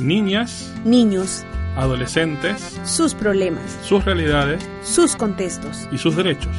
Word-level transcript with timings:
Niñas, 0.00 0.70
Niños, 0.84 1.44
adolescentes, 1.76 2.78
sus 2.84 3.14
problemas, 3.14 3.78
sus 3.82 4.04
realidades. 4.04 4.68
Sus 4.82 5.16
contextos. 5.16 5.88
y 5.92 5.98
sus 5.98 6.16
derechos. 6.16 6.54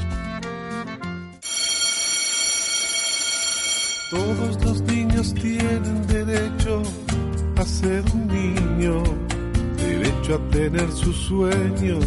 Tener 10.72 10.92
sus 10.92 11.16
sueños, 11.16 12.04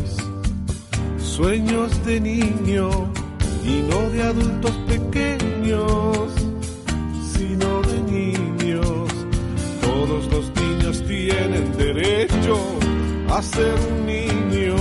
sueños 1.16 2.04
de 2.04 2.18
niño 2.18 2.90
y 3.64 3.82
no 3.88 4.10
de 4.10 4.20
adultos 4.20 4.72
pequeños, 4.88 6.32
sino 7.32 7.82
de 7.82 8.00
niños. 8.10 9.08
Todos 9.80 10.26
los 10.32 10.52
niños 10.56 11.04
tienen 11.06 11.76
derecho 11.76 12.58
a 13.30 13.40
ser 13.42 13.74
un 13.92 14.06
niño. 14.06 14.74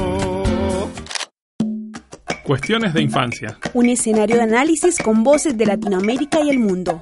Cuestiones 2.42 2.96
de 2.96 3.04
infancia. 3.04 3.60
Un 3.76 3.90
escenario 3.90 4.38
de 4.38 4.42
análisis 4.42 4.98
con 4.98 5.24
voces 5.24 5.56
de 5.56 5.68
Latinoamérica 5.68 6.42
y 6.42 6.50
el 6.50 6.58
mundo. 6.58 7.00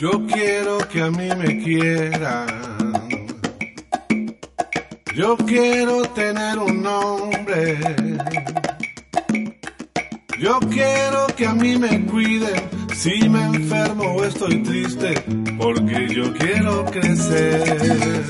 Yo 0.00 0.12
quiero 0.28 0.78
que 0.88 1.02
a 1.02 1.10
mí 1.10 1.28
me 1.36 1.62
quieran. 1.62 2.71
Yo 5.14 5.36
quiero 5.36 6.02
tener 6.14 6.58
un 6.58 6.82
nombre. 6.82 7.78
Yo 10.38 10.58
quiero 10.70 11.26
que 11.36 11.46
a 11.46 11.54
mí 11.54 11.76
me 11.78 12.04
cuiden 12.06 12.60
si 12.94 13.28
me 13.28 13.44
enfermo 13.44 14.04
o 14.16 14.24
estoy 14.24 14.62
triste, 14.62 15.14
porque 15.58 16.08
yo 16.14 16.32
quiero 16.34 16.84
crecer. 16.86 18.22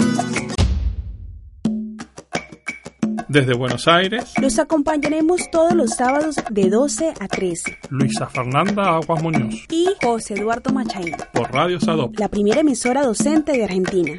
Desde 3.29 3.55
Buenos 3.55 3.89
Aires, 3.89 4.35
Los 4.43 4.59
acompañaremos 4.59 5.51
todos 5.51 5.73
los 5.73 5.93
sábados 5.93 6.37
de 6.51 6.69
12 6.69 7.15
a 7.19 7.29
13. 7.29 7.79
Luisa 7.89 8.27
Fernanda 8.27 8.97
Aguas 8.97 9.23
Muñoz, 9.23 9.55
Y 9.71 9.87
José 10.03 10.35
Eduardo 10.35 10.71
Machaín, 10.71 11.15
por 11.33 11.51
Radio 11.51 11.81
Sadop. 11.81 12.19
la 12.19 12.29
primera 12.29 12.61
emisora 12.61 13.03
docente 13.03 13.53
de 13.53 13.65
Argentina. 13.65 14.19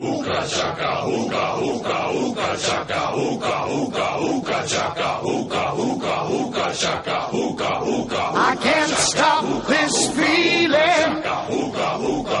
Uka 0.00 0.46
chaka, 0.46 1.06
uka, 1.10 1.58
uka, 1.58 1.98
uka 2.14 2.56
chaka, 2.56 3.00
uka, 3.18 3.66
uka, 3.66 4.06
uka 4.30 4.58
chaka, 4.66 5.10
uka, 5.26 5.74
uka, 5.74 6.14
uka 6.30 6.66
chaka, 6.72 7.18
uka, 7.34 7.70
uka. 7.82 8.22
I 8.38 8.56
can't 8.62 8.90
stop 8.94 9.66
this 9.66 10.06
feeling. 10.14 11.18
Uka, 11.18 11.36
uka, 11.50 11.88
uka 11.98 12.40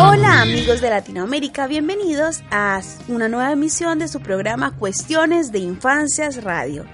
Hola 0.00 0.42
amigos 0.42 0.80
de 0.80 0.90
Latinoamérica, 0.90 1.66
bienvenidos 1.66 2.44
a 2.52 2.80
una 3.08 3.28
nueva 3.28 3.50
emisión 3.50 3.98
de 3.98 4.06
su 4.06 4.20
programa 4.20 4.76
Cuestiones 4.76 5.50
de 5.50 5.58
Infancias 5.58 6.44
Radio. 6.44 6.84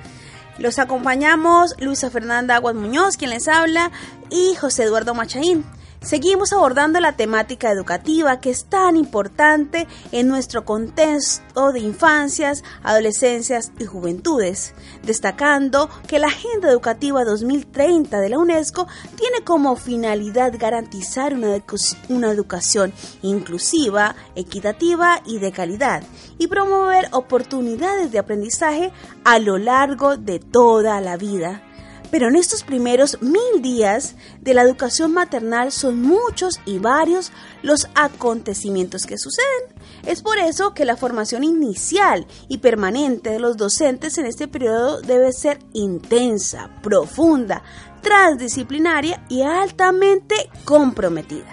Los 0.57 0.79
acompañamos 0.79 1.75
Luisa 1.79 2.09
Fernanda 2.09 2.57
Aguas 2.57 2.75
Muñoz, 2.75 3.19
quien 3.19 3.29
les 3.29 3.47
habla, 3.47 3.91
y 4.31 4.55
José 4.55 4.85
Eduardo 4.85 5.15
Machaín. 5.15 5.67
Seguimos 6.05 6.53
abordando 6.53 7.01
la 7.01 7.13
temática 7.17 7.71
educativa 7.71 8.39
que 8.39 8.51
es 8.51 8.67
tan 8.67 8.95
importante 8.99 9.89
en 10.13 10.29
nuestro 10.29 10.67
contexto 10.67 11.73
de 11.73 11.81
infancias, 11.81 12.63
adolescencias 12.83 13.73
y 13.79 13.87
juventudes, 13.87 14.75
destacando 15.03 15.89
que 16.07 16.19
la 16.19 16.27
Agenda 16.27 16.69
Educativa 16.71 17.25
2030 17.25 18.21
de 18.21 18.29
la 18.29 18.39
UNESCO 18.39 18.87
tiene 19.17 19.43
como 19.45 19.77
finalidad 19.77 20.53
garantizar 20.59 21.33
una, 21.33 21.57
edu- 21.57 21.97
una 22.11 22.31
educación 22.31 22.93
inclusiva, 23.23 24.15
equitativa 24.35 25.23
y 25.25 25.39
de 25.39 25.53
calidad, 25.53 26.03
y 26.37 26.49
promover 26.49 27.09
oportunidades 27.13 28.13
de 28.13 28.19
aprendizaje 28.19 28.93
a 29.25 29.39
lo 29.39 29.57
largo 29.57 30.19
de 30.19 30.39
toda 30.39 31.01
la 31.01 31.17
vida. 31.17 31.63
Pero 32.15 32.29
en 32.29 32.37
estos 32.37 32.63
primeros 32.63 33.21
mil 33.23 33.61
días 33.61 34.15
de 34.41 34.55
la 34.55 34.63
educación 34.63 35.13
maternal 35.13 35.73
son 35.73 36.01
muchos 36.01 36.61
y 36.65 36.79
varios 36.79 37.33
los 37.63 37.89
acontecimientos 37.97 39.05
que 39.05 39.19
suceden. 39.19 39.75
Es 40.07 40.23
por 40.23 40.39
eso 40.39 40.75
que 40.75 40.85
la 40.85 40.97
formación 40.97 41.43
inicial 41.43 42.25
y 42.47 42.59
permanente 42.59 43.31
de 43.31 43.41
los 43.41 43.57
docentes 43.57 44.17
en 44.17 44.27
este 44.27 44.47
periodo 44.47 45.01
debe 45.01 45.33
ser 45.33 45.59
intensa, 45.73 46.71
profunda, 46.85 47.65
transdisciplinaria 48.01 49.25
y 49.29 49.43
altamente 49.43 50.37
comprometida. 50.65 51.51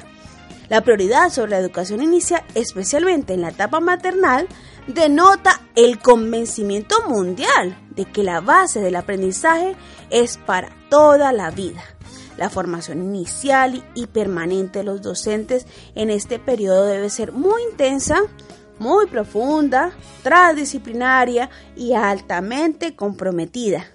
La 0.69 0.81
prioridad 0.81 1.31
sobre 1.31 1.51
la 1.51 1.57
educación 1.57 2.03
inicial, 2.03 2.44
especialmente 2.53 3.33
en 3.33 3.41
la 3.41 3.50
etapa 3.50 3.79
maternal, 3.79 4.47
denota 4.85 5.59
el 5.75 6.00
convencimiento 6.00 6.95
mundial 7.07 7.77
de 7.89 8.05
que 8.05 8.23
la 8.23 8.41
base 8.41 8.79
del 8.79 8.95
aprendizaje 8.95 9.75
es 10.11 10.38
para 10.38 10.75
toda 10.89 11.31
la 11.31 11.49
vida. 11.49 11.81
La 12.38 12.49
formación 12.49 13.03
inicial 13.03 13.83
y 13.94 14.07
permanente 14.07 14.79
de 14.79 14.85
los 14.85 15.01
docentes 15.01 15.66
en 15.95 16.09
este 16.09 16.39
periodo 16.39 16.85
debe 16.85 17.09
ser 17.09 17.31
muy 17.31 17.61
intensa, 17.72 18.21
muy 18.79 19.05
profunda, 19.07 19.91
transdisciplinaria 20.23 21.50
y 21.75 21.94
altamente 21.94 22.95
comprometida. 22.95 23.85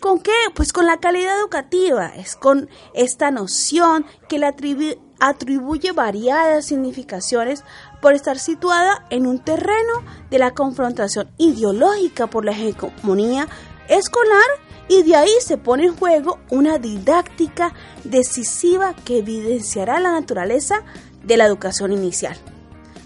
¿Con 0.00 0.20
qué? 0.20 0.32
Pues 0.54 0.72
con 0.72 0.86
la 0.86 0.98
calidad 0.98 1.40
educativa, 1.40 2.12
es 2.14 2.36
con 2.36 2.68
esta 2.94 3.30
noción 3.30 4.06
que 4.28 4.38
le 4.38 4.46
atribu- 4.46 4.98
atribuye 5.18 5.92
variadas 5.92 6.66
significaciones 6.66 7.64
por 8.00 8.12
estar 8.12 8.38
situada 8.38 9.06
en 9.10 9.26
un 9.26 9.38
terreno 9.38 10.04
de 10.30 10.38
la 10.38 10.52
confrontación 10.52 11.30
ideológica 11.38 12.28
por 12.28 12.44
la 12.44 12.52
hegemonía 12.52 13.48
escolar 13.88 14.44
y 14.88 15.02
de 15.02 15.16
ahí 15.16 15.32
se 15.40 15.58
pone 15.58 15.86
en 15.86 15.96
juego 15.96 16.38
una 16.50 16.78
didáctica 16.78 17.74
decisiva 18.04 18.94
que 19.04 19.18
evidenciará 19.18 20.00
la 20.00 20.12
naturaleza 20.12 20.82
de 21.22 21.36
la 21.36 21.44
educación 21.44 21.92
inicial 21.92 22.36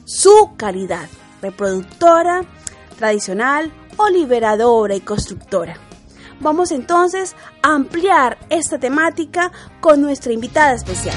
su 0.05 0.51
calidad, 0.57 1.09
reproductora, 1.41 2.43
tradicional 2.99 3.73
o 3.97 4.09
liberadora 4.09 4.95
y 4.95 5.01
constructora. 5.01 5.77
Vamos 6.41 6.73
entonces 6.73 7.37
a 7.63 7.75
ampliar 7.75 8.39
esta 8.51 8.79
temática 8.79 9.53
con 9.81 10.01
nuestra 10.01 10.33
invitada 10.33 10.75
especial. 10.75 11.17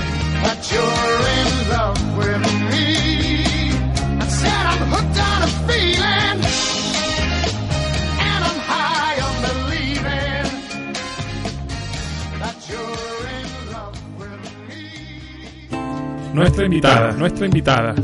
Nuestra 16.36 16.66
invitada, 16.66 17.14
nuestra 17.14 17.46
invitada. 17.46 17.96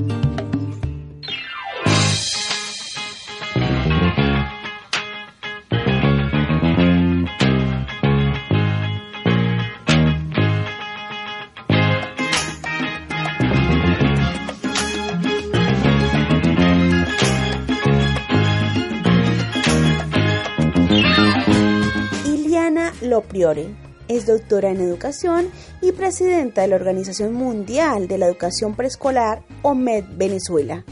Iliana 22.24 22.94
Lopriore 23.02 23.91
es 24.12 24.26
doctora 24.26 24.70
en 24.72 24.82
educación 24.82 25.50
y 25.82 25.94
presidenta 25.94 26.62
de 26.62 26.68
la 26.68 26.76
Organización 26.76 27.34
Mundial 27.34 28.10
de 28.10 28.18
la 28.18 28.26
Educación 28.26 28.76
Preescolar, 28.76 29.42
OMED 29.62 30.04
Venezuela. 30.18 30.84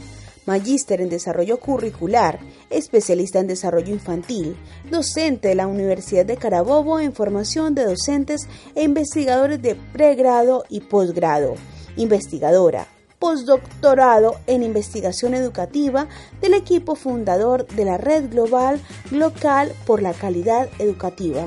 magíster 0.46 1.02
en 1.02 1.10
desarrollo 1.10 1.60
curricular, 1.60 2.40
especialista 2.70 3.38
en 3.38 3.46
desarrollo 3.46 3.92
infantil, 3.92 4.56
docente 4.90 5.48
de 5.48 5.54
la 5.54 5.66
Universidad 5.66 6.24
de 6.24 6.38
Carabobo 6.38 6.98
en 6.98 7.12
formación 7.12 7.74
de 7.74 7.84
docentes 7.84 8.48
e 8.74 8.84
investigadores 8.84 9.60
de 9.60 9.74
pregrado 9.74 10.64
y 10.70 10.80
posgrado, 10.80 11.54
investigadora, 11.96 12.88
postdoctorado 13.18 14.36
en 14.46 14.62
investigación 14.62 15.34
educativa 15.34 16.08
del 16.40 16.54
equipo 16.54 16.94
fundador 16.94 17.66
de 17.66 17.84
la 17.84 17.98
Red 17.98 18.30
Global 18.30 18.80
Local 19.10 19.72
por 19.86 20.00
la 20.00 20.14
Calidad 20.14 20.70
Educativa, 20.78 21.46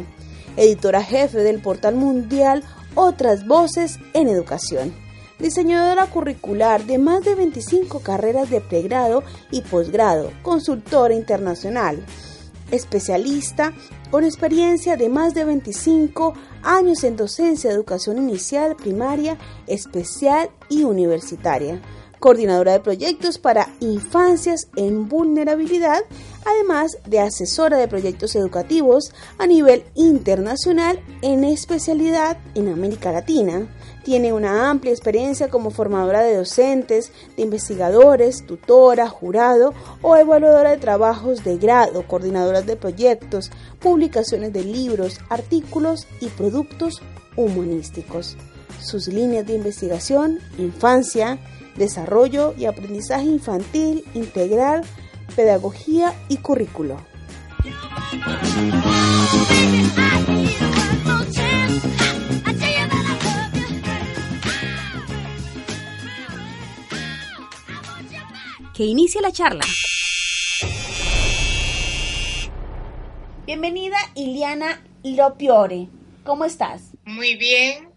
editora 0.57 1.03
jefe 1.03 1.39
del 1.39 1.61
portal 1.61 1.95
mundial 1.95 2.63
Otras 2.95 3.47
Voces 3.47 3.99
en 4.13 4.27
Educación. 4.27 4.93
Diseñadora 5.39 6.05
curricular 6.07 6.85
de 6.85 6.97
más 6.97 7.23
de 7.23 7.35
25 7.35 7.99
carreras 7.99 8.49
de 8.49 8.61
pregrado 8.61 9.23
y 9.51 9.61
posgrado, 9.61 10.31
consultora 10.41 11.13
internacional, 11.13 12.05
especialista 12.71 13.73
con 14.11 14.23
experiencia 14.23 14.95
de 14.95 15.09
más 15.09 15.33
de 15.33 15.43
25 15.43 16.33
años 16.61 17.03
en 17.03 17.15
docencia 17.15 17.69
de 17.69 17.75
educación 17.75 18.19
inicial, 18.19 18.75
primaria, 18.75 19.37
especial 19.67 20.49
y 20.69 20.83
universitaria, 20.83 21.81
coordinadora 22.23 22.71
de 22.71 22.79
proyectos 22.79 23.37
para 23.37 23.67
infancias 23.81 24.69
en 24.77 25.09
vulnerabilidad, 25.09 26.05
además 26.45 26.97
de 27.05 27.19
asesora 27.19 27.75
de 27.75 27.89
proyectos 27.89 28.37
educativos 28.37 29.13
a 29.37 29.45
nivel 29.45 29.83
internacional 29.93 31.01
en 31.21 31.43
especialidad 31.43 32.37
en 32.55 32.69
América 32.69 33.11
Latina 33.11 33.67
tiene 34.05 34.31
una 34.31 34.69
amplia 34.69 34.93
experiencia 34.93 35.49
como 35.49 35.69
formadora 35.69 36.21
de 36.21 36.37
docentes, 36.37 37.11
de 37.35 37.43
investigadores, 37.43 38.45
tutora, 38.45 39.09
jurado 39.09 39.73
o 40.01 40.15
evaluadora 40.15 40.71
de 40.71 40.77
trabajos 40.77 41.43
de 41.43 41.57
grado, 41.57 42.07
coordinadora 42.07 42.61
de 42.61 42.77
proyectos, 42.77 43.51
publicaciones 43.81 44.53
de 44.53 44.63
libros, 44.63 45.19
artículos 45.27 46.07
y 46.21 46.27
productos 46.27 47.01
humanísticos. 47.35 48.37
Sus 48.81 49.07
líneas 49.07 49.45
de 49.45 49.55
investigación, 49.55 50.39
infancia, 50.57 51.39
desarrollo 51.75 52.53
y 52.57 52.65
aprendizaje 52.65 53.25
infantil, 53.25 54.03
integral, 54.13 54.83
pedagogía 55.35 56.13
y 56.29 56.37
currículo. 56.37 56.97
que 68.73 68.85
inicie 68.85 69.21
la 69.21 69.31
charla. 69.31 69.63
Bienvenida 73.45 73.97
Iliana 74.15 74.81
Lopiore. 75.03 75.89
¿Cómo 76.23 76.45
estás? 76.45 76.91
Muy 77.05 77.35
bien, 77.35 77.89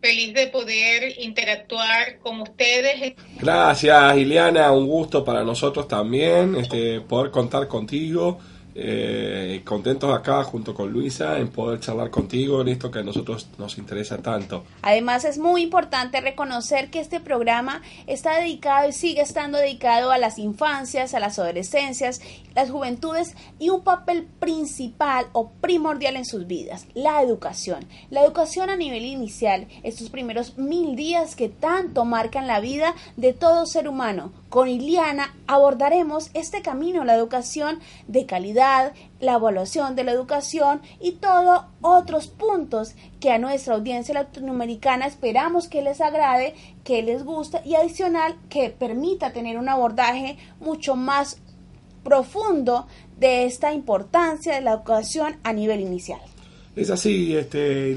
feliz 0.00 0.34
de 0.34 0.46
poder 0.46 1.18
interactuar 1.20 2.18
con 2.20 2.40
ustedes. 2.40 3.14
Gracias, 3.38 4.16
Iliana, 4.16 4.72
un 4.72 4.86
gusto 4.86 5.24
para 5.24 5.44
nosotros 5.44 5.86
también 5.86 6.56
este, 6.56 7.00
poder 7.00 7.30
contar 7.30 7.68
contigo 7.68 8.38
eh, 8.74 9.62
contentos 9.64 10.16
acá 10.16 10.44
junto 10.44 10.74
con 10.74 10.92
Luisa 10.92 11.38
en 11.38 11.48
poder 11.48 11.80
charlar 11.80 12.10
contigo 12.10 12.60
en 12.60 12.68
esto 12.68 12.90
que 12.90 13.00
a 13.00 13.02
nosotros 13.02 13.48
nos 13.58 13.78
interesa 13.78 14.18
tanto. 14.18 14.64
Además 14.82 15.24
es 15.24 15.38
muy 15.38 15.62
importante 15.62 16.20
reconocer 16.20 16.90
que 16.90 17.00
este 17.00 17.20
programa 17.20 17.82
está 18.06 18.38
dedicado 18.38 18.88
y 18.88 18.92
sigue 18.92 19.22
estando 19.22 19.58
dedicado 19.58 20.12
a 20.12 20.18
las 20.18 20.38
infancias, 20.38 21.14
a 21.14 21.20
las 21.20 21.38
adolescencias, 21.38 22.20
las 22.54 22.70
juventudes 22.70 23.34
y 23.58 23.70
un 23.70 23.82
papel 23.82 24.26
principal 24.38 25.26
o 25.32 25.50
primordial 25.60 26.16
en 26.16 26.24
sus 26.24 26.46
vidas, 26.46 26.86
la 26.94 27.22
educación. 27.22 27.86
La 28.10 28.22
educación 28.24 28.70
a 28.70 28.76
nivel 28.76 29.04
inicial, 29.04 29.66
estos 29.82 30.10
primeros 30.10 30.58
mil 30.58 30.96
días 30.96 31.34
que 31.34 31.48
tanto 31.48 32.04
marcan 32.04 32.46
la 32.46 32.60
vida 32.60 32.94
de 33.16 33.32
todo 33.32 33.66
ser 33.66 33.88
humano. 33.88 34.32
Con 34.48 34.68
Iliana 34.68 35.34
abordaremos 35.46 36.30
este 36.34 36.62
camino 36.62 37.04
la 37.04 37.14
educación 37.14 37.78
de 38.08 38.26
calidad 38.26 38.59
la 39.20 39.34
evaluación 39.34 39.96
de 39.96 40.04
la 40.04 40.12
educación 40.12 40.80
y 41.00 41.12
todos 41.12 41.62
otros 41.80 42.28
puntos 42.28 42.94
que 43.20 43.30
a 43.30 43.38
nuestra 43.38 43.74
audiencia 43.74 44.14
latinoamericana 44.14 45.06
esperamos 45.06 45.68
que 45.68 45.82
les 45.82 46.00
agrade, 46.00 46.54
que 46.84 47.02
les 47.02 47.24
guste 47.24 47.60
y 47.64 47.74
adicional 47.74 48.36
que 48.48 48.70
permita 48.70 49.32
tener 49.32 49.58
un 49.58 49.68
abordaje 49.68 50.36
mucho 50.60 50.94
más 50.96 51.40
profundo 52.04 52.86
de 53.18 53.44
esta 53.44 53.72
importancia 53.72 54.54
de 54.54 54.60
la 54.60 54.72
educación 54.72 55.36
a 55.42 55.52
nivel 55.52 55.80
inicial. 55.80 56.20
Es 56.76 56.90
así, 56.90 57.36
este. 57.36 57.96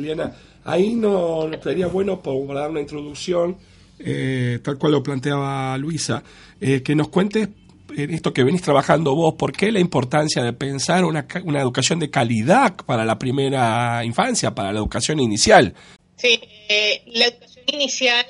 Ahí 0.65 0.95
no, 0.95 1.49
sería 1.61 1.87
bueno 1.87 2.21
para 2.21 2.61
dar 2.61 2.71
una 2.71 2.81
introducción, 2.81 3.57
eh, 3.99 4.59
tal 4.63 4.77
cual 4.77 4.93
lo 4.93 5.03
planteaba 5.03 5.77
Luisa, 5.77 6.23
eh, 6.59 6.81
que 6.81 6.95
nos 6.95 7.09
cuentes 7.09 7.49
en 7.95 8.13
esto 8.13 8.33
que 8.33 8.43
venís 8.43 8.61
trabajando 8.61 9.15
vos, 9.15 9.35
¿por 9.35 9.51
qué 9.51 9.71
la 9.71 9.79
importancia 9.79 10.43
de 10.43 10.53
pensar 10.53 11.05
una, 11.05 11.27
una 11.43 11.61
educación 11.61 11.99
de 11.99 12.09
calidad 12.09 12.75
para 12.75 13.05
la 13.05 13.17
primera 13.17 14.03
infancia, 14.03 14.53
para 14.53 14.71
la 14.71 14.79
educación 14.79 15.19
inicial? 15.19 15.73
Sí, 16.15 16.39
eh, 16.69 17.03
la 17.07 17.25
educación 17.25 17.65
inicial 17.67 18.25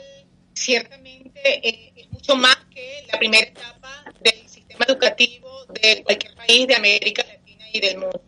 ciertamente 0.54 1.68
eh, 1.68 1.94
es 1.96 2.12
mucho 2.12 2.36
más 2.36 2.56
que 2.74 3.06
la 3.12 3.18
primera 3.18 3.48
etapa 3.48 4.06
del 4.22 4.48
sistema 4.48 4.86
educativo 4.88 5.66
de 5.82 6.04
cualquier 6.04 6.36
país 6.36 6.68
de 6.68 6.76
América 6.76 7.24
Latina 7.28 7.66
y 7.72 7.80
del 7.80 7.98
mundo. 7.98 8.22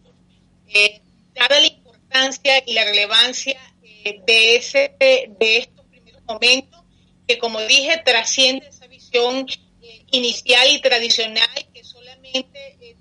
Eh, 0.67 1.01
dada 1.33 1.59
la 1.59 1.67
importancia 1.67 2.63
y 2.65 2.73
la 2.73 2.83
relevancia 2.83 3.59
de, 4.03 4.55
ese, 4.55 4.95
de 4.99 5.57
estos 5.57 5.85
primeros 5.85 6.21
momentos, 6.25 6.81
que 7.27 7.37
como 7.37 7.59
dije, 7.61 8.01
trasciende 8.05 8.67
esa 8.67 8.87
visión 8.87 9.47
inicial 10.11 10.69
y 10.69 10.81
tradicional 10.81 11.67
que 11.73 11.83
solamente 11.83 12.77
eh, 12.81 12.95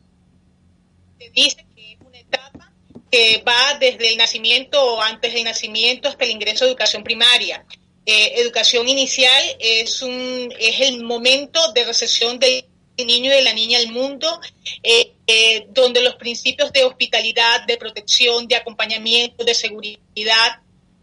te 1.18 1.30
dice 1.30 1.64
que 1.74 1.92
es 1.92 2.00
una 2.00 2.18
etapa 2.18 2.72
que 3.10 3.42
va 3.46 3.78
desde 3.78 4.08
el 4.08 4.16
nacimiento 4.16 4.82
o 4.82 5.00
antes 5.00 5.32
del 5.32 5.44
nacimiento 5.44 6.08
hasta 6.08 6.24
el 6.24 6.30
ingreso 6.30 6.64
a 6.64 6.68
educación 6.68 7.04
primaria. 7.04 7.64
Eh, 8.06 8.40
educación 8.40 8.88
inicial 8.88 9.42
es, 9.60 10.02
un, 10.02 10.52
es 10.58 10.80
el 10.80 11.02
momento 11.02 11.72
de 11.72 11.84
recepción 11.84 12.38
del 12.38 12.66
niño 12.98 13.32
y 13.32 13.36
de 13.36 13.42
la 13.42 13.54
niña 13.54 13.78
al 13.78 13.88
mundo, 13.88 14.40
eh, 14.82 15.66
donde 15.70 16.02
los 16.02 16.16
principios 16.16 16.72
de 16.72 16.84
hospitalidad, 16.84 17.64
de 17.66 17.76
protección, 17.76 18.46
de 18.46 18.56
acompañamiento, 18.56 19.44
de 19.44 19.54
seguridad 19.54 20.60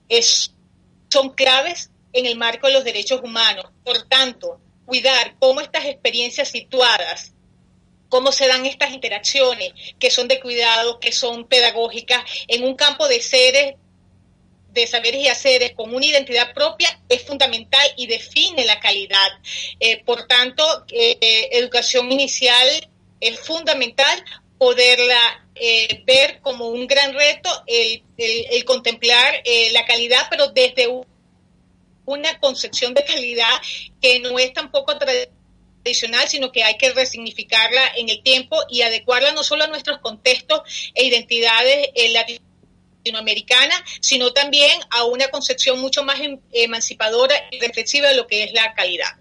es, 0.08 0.54
son 1.10 1.32
claves 1.32 1.90
en 2.14 2.26
el 2.26 2.38
marco 2.38 2.68
de 2.68 2.74
los 2.74 2.84
derechos 2.84 3.22
humanos. 3.24 3.66
Por 3.84 4.08
tanto, 4.08 4.60
cuidar 4.86 5.36
cómo 5.40 5.62
estas 5.62 5.86
experiencias 5.86 6.50
situadas, 6.50 7.34
cómo 8.10 8.32
se 8.32 8.48
dan 8.48 8.66
estas 8.66 8.92
interacciones 8.92 9.74
que 9.98 10.12
son 10.12 10.28
de 10.28 10.40
cuidado, 10.40 11.00
que 11.00 11.12
son 11.12 11.48
pedagógicas, 11.48 12.24
en 12.48 12.64
un 12.64 12.76
campo 12.76 13.08
de 13.08 13.22
seres, 13.22 13.76
de 14.74 14.88
saberes 14.88 15.22
y 15.22 15.28
haceres 15.28 15.74
con 15.74 15.94
una 15.94 16.06
identidad 16.06 16.54
propia, 16.54 17.00
es 17.10 17.24
fundamental 17.24 17.86
y 17.98 18.08
define 18.08 18.66
la 18.66 18.80
calidad. 18.80 19.30
Eh, 19.80 20.04
por 20.04 20.28
tanto, 20.28 20.64
eh, 20.92 21.50
educación 21.52 22.12
inicial 22.12 22.90
es 23.20 23.40
fundamental 23.40 24.24
poderla 24.58 25.48
eh, 25.56 26.04
ver 26.06 26.40
como 26.42 26.68
un 26.68 26.88
gran 26.88 27.14
reto 27.14 27.50
el, 27.68 28.04
el 28.18 28.64
contemplar 28.66 29.42
la 29.72 29.86
calidad, 29.86 30.28
pero 30.30 30.48
desde 30.48 30.88
un 30.88 31.11
una 32.12 32.40
concepción 32.40 32.94
de 32.94 33.04
calidad 33.04 33.52
que 34.02 34.20
no 34.20 34.38
es 34.40 34.54
tampoco 34.54 34.98
tradicional, 34.98 36.28
sino 36.28 36.52
que 36.52 36.64
hay 36.64 36.78
que 36.78 36.92
resignificarla 36.92 37.94
en 37.96 38.10
el 38.10 38.22
tiempo 38.24 38.58
y 38.70 38.82
adecuarla 38.82 39.32
no 39.34 39.44
solo 39.44 39.64
a 39.64 39.68
nuestros 39.68 40.00
contextos 40.00 40.62
e 40.94 41.06
identidades 41.06 41.90
eh, 41.96 42.14
latinoamericanas, 43.04 43.82
sino 44.02 44.32
también 44.32 44.80
a 44.92 45.06
una 45.06 45.30
concepción 45.30 45.80
mucho 45.80 46.04
más 46.04 46.20
em, 46.20 46.40
emancipadora 46.52 47.36
y 47.52 47.60
reflexiva 47.60 48.10
de 48.10 48.16
lo 48.16 48.28
que 48.28 48.44
es 48.44 48.54
la 48.54 48.74
calidad. 48.74 49.12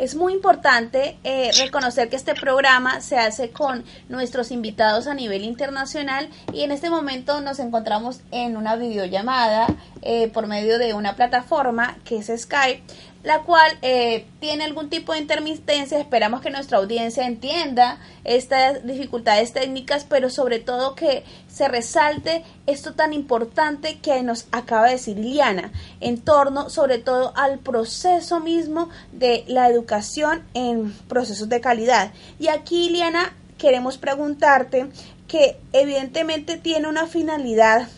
Es 0.00 0.14
muy 0.14 0.32
importante 0.32 1.18
eh, 1.24 1.50
reconocer 1.58 2.08
que 2.08 2.16
este 2.16 2.34
programa 2.34 3.02
se 3.02 3.18
hace 3.18 3.50
con 3.50 3.84
nuestros 4.08 4.50
invitados 4.50 5.06
a 5.06 5.12
nivel 5.12 5.44
internacional 5.44 6.30
y 6.54 6.62
en 6.62 6.72
este 6.72 6.88
momento 6.88 7.42
nos 7.42 7.58
encontramos 7.58 8.20
en 8.30 8.56
una 8.56 8.76
videollamada 8.76 9.66
eh, 10.00 10.28
por 10.28 10.46
medio 10.46 10.78
de 10.78 10.94
una 10.94 11.16
plataforma 11.16 11.98
que 12.02 12.16
es 12.16 12.32
Skype 12.34 12.82
la 13.22 13.42
cual 13.42 13.78
eh, 13.82 14.26
tiene 14.40 14.64
algún 14.64 14.88
tipo 14.88 15.12
de 15.12 15.18
intermitencia. 15.18 15.98
Esperamos 15.98 16.40
que 16.40 16.50
nuestra 16.50 16.78
audiencia 16.78 17.26
entienda 17.26 17.98
estas 18.24 18.86
dificultades 18.86 19.52
técnicas, 19.52 20.04
pero 20.04 20.30
sobre 20.30 20.58
todo 20.58 20.94
que 20.94 21.24
se 21.48 21.68
resalte 21.68 22.42
esto 22.66 22.94
tan 22.94 23.12
importante 23.12 23.98
que 23.98 24.22
nos 24.22 24.46
acaba 24.52 24.86
de 24.86 24.92
decir 24.92 25.18
Liliana, 25.18 25.72
en 26.00 26.20
torno 26.20 26.70
sobre 26.70 26.98
todo 26.98 27.32
al 27.36 27.58
proceso 27.58 28.40
mismo 28.40 28.88
de 29.12 29.44
la 29.48 29.68
educación 29.68 30.42
en 30.54 30.92
procesos 31.08 31.48
de 31.48 31.60
calidad. 31.60 32.12
Y 32.38 32.48
aquí, 32.48 32.88
Liliana, 32.88 33.34
queremos 33.58 33.98
preguntarte 33.98 34.88
que 35.28 35.58
evidentemente 35.72 36.56
tiene 36.56 36.88
una 36.88 37.06
finalidad 37.06 37.88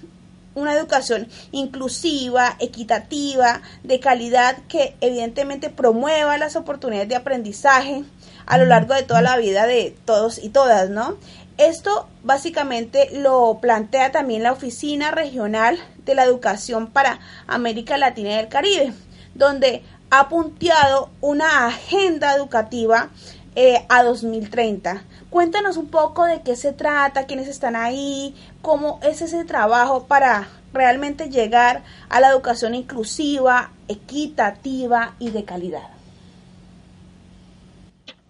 una 0.54 0.74
educación 0.74 1.28
inclusiva, 1.50 2.56
equitativa, 2.60 3.62
de 3.82 4.00
calidad, 4.00 4.58
que 4.68 4.94
evidentemente 5.00 5.70
promueva 5.70 6.38
las 6.38 6.56
oportunidades 6.56 7.08
de 7.08 7.16
aprendizaje 7.16 8.04
a 8.46 8.58
lo 8.58 8.66
largo 8.66 8.94
de 8.94 9.02
toda 9.02 9.22
la 9.22 9.36
vida 9.36 9.66
de 9.66 9.96
todos 10.04 10.42
y 10.42 10.50
todas, 10.50 10.90
¿no? 10.90 11.16
Esto 11.58 12.08
básicamente 12.22 13.10
lo 13.12 13.58
plantea 13.60 14.10
también 14.10 14.42
la 14.42 14.52
Oficina 14.52 15.10
Regional 15.10 15.78
de 16.04 16.14
la 16.14 16.24
Educación 16.24 16.88
para 16.88 17.20
América 17.46 17.98
Latina 17.98 18.30
y 18.30 18.34
el 18.34 18.48
Caribe, 18.48 18.92
donde 19.34 19.82
ha 20.10 20.28
punteado 20.28 21.10
una 21.20 21.66
agenda 21.66 22.34
educativa 22.34 23.10
eh, 23.54 23.84
a 23.88 24.02
2030. 24.02 25.04
Cuéntanos 25.32 25.78
un 25.78 25.88
poco 25.88 26.26
de 26.26 26.42
qué 26.42 26.56
se 26.56 26.74
trata, 26.74 27.24
quiénes 27.24 27.48
están 27.48 27.74
ahí, 27.74 28.34
cómo 28.60 29.00
es 29.02 29.22
ese 29.22 29.46
trabajo 29.46 30.06
para 30.06 30.50
realmente 30.74 31.30
llegar 31.30 31.82
a 32.10 32.20
la 32.20 32.28
educación 32.28 32.74
inclusiva, 32.74 33.72
equitativa 33.88 35.16
y 35.18 35.30
de 35.30 35.46
calidad. 35.46 35.88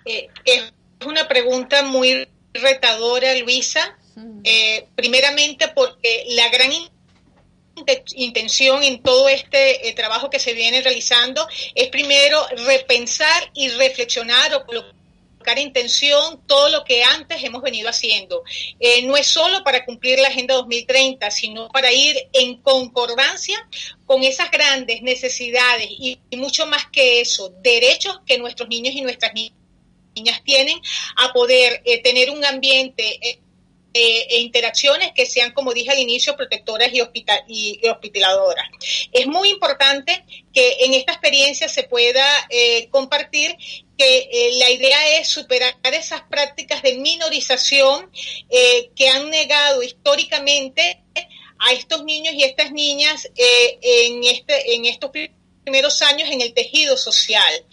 Eh, 0.04 0.28
es 0.44 0.72
una 1.04 1.26
pregunta 1.26 1.82
muy 1.82 2.28
retadora, 2.54 3.34
Luisa. 3.34 3.98
Eh, 4.44 4.86
primeramente 4.94 5.66
porque 5.74 6.26
la 6.28 6.50
gran 6.50 6.70
intención 8.14 8.84
en 8.84 9.02
todo 9.02 9.28
este 9.28 9.88
eh, 9.88 9.92
trabajo 9.94 10.30
que 10.30 10.38
se 10.38 10.52
viene 10.52 10.82
realizando 10.82 11.48
es 11.74 11.88
primero 11.88 12.46
repensar 12.64 13.50
y 13.54 13.70
reflexionar 13.70 14.54
o 14.54 14.64
colocar 14.64 15.01
intención 15.60 16.40
todo 16.46 16.68
lo 16.68 16.84
que 16.84 17.02
antes 17.02 17.42
hemos 17.42 17.62
venido 17.62 17.88
haciendo. 17.88 18.42
Eh, 18.80 19.02
no 19.02 19.16
es 19.16 19.26
solo 19.26 19.62
para 19.64 19.84
cumplir 19.84 20.18
la 20.18 20.28
Agenda 20.28 20.54
2030, 20.54 21.30
sino 21.30 21.68
para 21.68 21.92
ir 21.92 22.16
en 22.32 22.60
concordancia 22.62 23.58
con 24.06 24.22
esas 24.22 24.50
grandes 24.50 25.02
necesidades 25.02 25.88
y, 25.90 26.18
mucho 26.36 26.66
más 26.66 26.86
que 26.86 27.20
eso, 27.20 27.52
derechos 27.62 28.20
que 28.26 28.38
nuestros 28.38 28.68
niños 28.68 28.94
y 28.94 29.02
nuestras 29.02 29.32
niñas 29.34 30.42
tienen 30.44 30.78
a 31.16 31.32
poder 31.32 31.82
eh, 31.84 32.02
tener 32.02 32.30
un 32.30 32.44
ambiente 32.44 33.18
eh, 33.26 33.38
eh, 33.94 34.26
e 34.30 34.40
interacciones 34.40 35.12
que 35.12 35.26
sean, 35.26 35.52
como 35.52 35.74
dije 35.74 35.90
al 35.90 35.98
inicio, 35.98 36.34
protectoras 36.34 36.88
y, 36.94 37.02
hospital, 37.02 37.44
y, 37.46 37.78
hospitaladoras. 37.86 38.66
Es 39.12 39.26
muy 39.26 39.50
importante 39.50 40.24
que 40.54 40.76
en 40.80 40.94
esta 40.94 41.12
experiencia 41.12 41.68
se 41.68 41.82
pueda 41.82 42.26
eh, 42.48 42.88
compartir 42.88 43.54
que 43.98 44.30
eh, 44.32 44.52
la 44.54 44.70
idea 44.70 45.18
es 45.18 45.28
superar 45.28 45.76
esas 45.92 46.22
prácticas 46.22 46.82
de 46.82 46.94
minorización 46.94 48.10
que 48.96 49.08
han 49.08 49.28
negado 49.28 49.82
históricamente 49.82 51.02
a 51.58 51.72
estos 51.72 52.02
niños 52.04 52.32
y 52.32 52.44
estas 52.44 52.72
niñas 52.72 53.28
en, 53.36 54.24
este, 54.24 54.74
en 54.74 54.86
estos 54.86 55.10
primeros 55.64 56.00
años 56.00 56.30
en 56.30 56.40
el 56.40 56.54
tejido 56.54 56.96
social. 56.96 57.64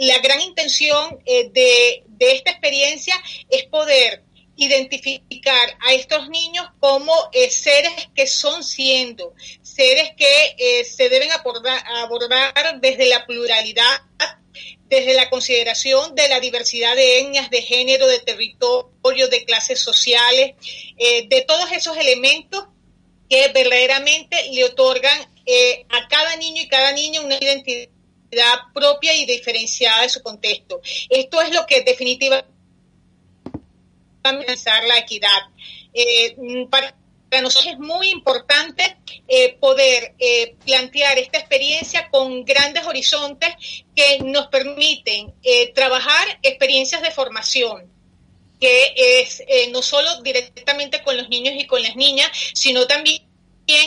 la 0.00 0.18
gran 0.18 0.42
intención 0.42 1.18
de, 1.24 2.02
de 2.06 2.32
esta 2.32 2.50
experiencia 2.50 3.14
es 3.48 3.64
poder 3.64 4.22
identificar 4.56 5.76
a 5.80 5.92
estos 5.94 6.28
niños 6.28 6.66
como 6.78 7.12
eh, 7.32 7.50
seres 7.50 7.92
que 8.14 8.26
son 8.26 8.62
siendo, 8.62 9.34
seres 9.62 10.10
que 10.16 10.54
eh, 10.58 10.84
se 10.84 11.08
deben 11.08 11.32
abordar, 11.32 11.82
abordar 11.96 12.80
desde 12.80 13.06
la 13.06 13.24
pluralidad, 13.26 14.02
desde 14.88 15.14
la 15.14 15.30
consideración 15.30 16.14
de 16.14 16.28
la 16.28 16.38
diversidad 16.38 16.94
de 16.94 17.20
etnias, 17.20 17.48
de 17.50 17.62
género, 17.62 18.06
de 18.06 18.20
territorio, 18.20 19.28
de 19.28 19.44
clases 19.46 19.80
sociales, 19.80 20.54
eh, 20.98 21.26
de 21.28 21.40
todos 21.42 21.72
esos 21.72 21.96
elementos 21.96 22.66
que 23.28 23.48
verdaderamente 23.48 24.50
le 24.52 24.64
otorgan 24.64 25.18
a 25.88 26.08
cada 26.08 26.36
niño 26.36 26.62
y 26.62 26.68
cada 26.68 26.92
niña 26.92 27.22
una 27.22 27.36
identidad 27.36 27.88
propia 28.74 29.14
y 29.14 29.24
diferenciada 29.24 30.02
de 30.02 30.08
su 30.10 30.22
contexto. 30.22 30.80
Esto 31.08 31.40
es 31.40 31.52
lo 31.52 31.66
que 31.66 31.80
definitivamente 31.80 32.51
pensar 34.22 34.84
la 34.84 34.98
equidad. 34.98 35.40
Eh, 35.92 36.66
para, 36.70 36.94
nosotros 37.40 37.72
es 37.72 37.78
muy 37.78 38.10
importante 38.10 38.98
eh, 39.26 39.56
poder 39.58 40.14
eh, 40.18 40.54
plantear 40.66 41.18
esta 41.18 41.38
experiencia 41.38 42.08
con 42.10 42.44
grandes 42.44 42.84
horizontes 42.84 43.48
que 43.96 44.18
nos 44.18 44.48
permiten 44.48 45.32
trabajar 45.74 46.38
experiencias 46.42 47.00
de 47.00 47.10
formación 47.10 47.90
que 48.60 48.94
es 48.96 49.42
no 49.70 49.82
solo 49.82 50.22
directamente 50.22 51.02
con 51.02 51.16
los 51.16 51.28
niños 51.28 51.54
y 51.56 51.66
con 51.66 51.82
las 51.82 51.96
niñas, 51.96 52.30
sino 52.52 52.86
también 52.86 53.22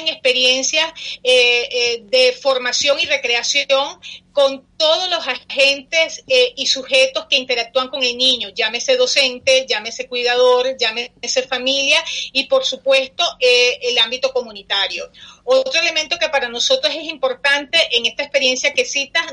experiencias 0.08 0.92
eh, 1.24 1.68
eh, 1.72 2.04
de 2.04 2.34
formación 2.34 3.00
y 3.00 3.06
recreación 3.06 4.00
con 4.32 4.66
todos 4.78 5.10
los 5.10 5.26
agentes 5.28 6.24
eh, 6.28 6.54
y 6.58 6.66
sujetos 6.66 7.26
que 7.30 7.38
interactúan 7.38 7.90
con 7.90 8.04
el 8.04 8.18
niño, 8.18 8.50
llámese 8.50 8.98
docente, 8.98 9.66
llámese 9.68 10.08
cuidador, 10.08 10.76
llámese 10.78 11.44
familia 11.44 12.04
y 12.34 12.46
por 12.46 12.66
supuesto 12.66 13.24
el 13.40 13.98
ámbito 14.00 14.34
comunitario. 14.34 15.10
Otro 15.46 15.80
elemento 15.80 16.18
que 16.20 16.30
para 16.30 16.50
nosotros 16.50 16.94
es 16.94 17.04
importante 17.06 17.80
en 17.92 18.06
esta 18.06 18.24
experiencia 18.24 18.74
que 18.74 18.84
citas 18.84 19.26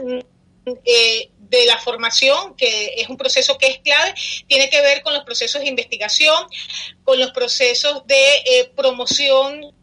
de 0.64 1.66
la 1.66 1.78
formación, 1.78 2.54
que 2.54 2.94
es 2.96 3.08
un 3.08 3.16
proceso 3.16 3.58
que 3.58 3.66
es 3.66 3.78
clave, 3.80 4.14
tiene 4.46 4.70
que 4.70 4.80
ver 4.80 5.02
con 5.02 5.12
los 5.14 5.24
procesos 5.24 5.62
de 5.62 5.68
investigación, 5.68 6.46
con 7.02 7.18
los 7.18 7.32
procesos 7.32 8.06
de 8.06 8.70
promoción 8.76 9.74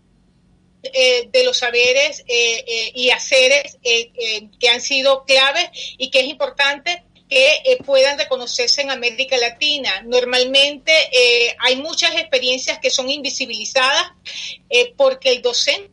eh, 0.81 1.27
de 1.33 1.43
los 1.43 1.57
saberes 1.57 2.21
eh, 2.25 2.63
eh, 2.65 2.91
y 2.95 3.09
haceres 3.09 3.77
que 3.83 4.69
han 4.69 4.79
sido 4.79 5.25
claves 5.25 5.69
y 5.97 6.09
que 6.09 6.21
es 6.21 6.27
importante 6.27 7.03
que 7.29 7.77
puedan 7.85 8.17
reconocerse 8.17 8.81
en 8.81 8.89
América 8.89 9.37
Latina. 9.37 10.01
Normalmente 10.03 10.91
hay 11.59 11.75
muchas 11.75 12.15
experiencias 12.15 12.79
que 12.79 12.89
son 12.89 13.09
invisibilizadas 13.09 14.13
porque 14.95 15.33
el 15.33 15.41
docente 15.41 15.91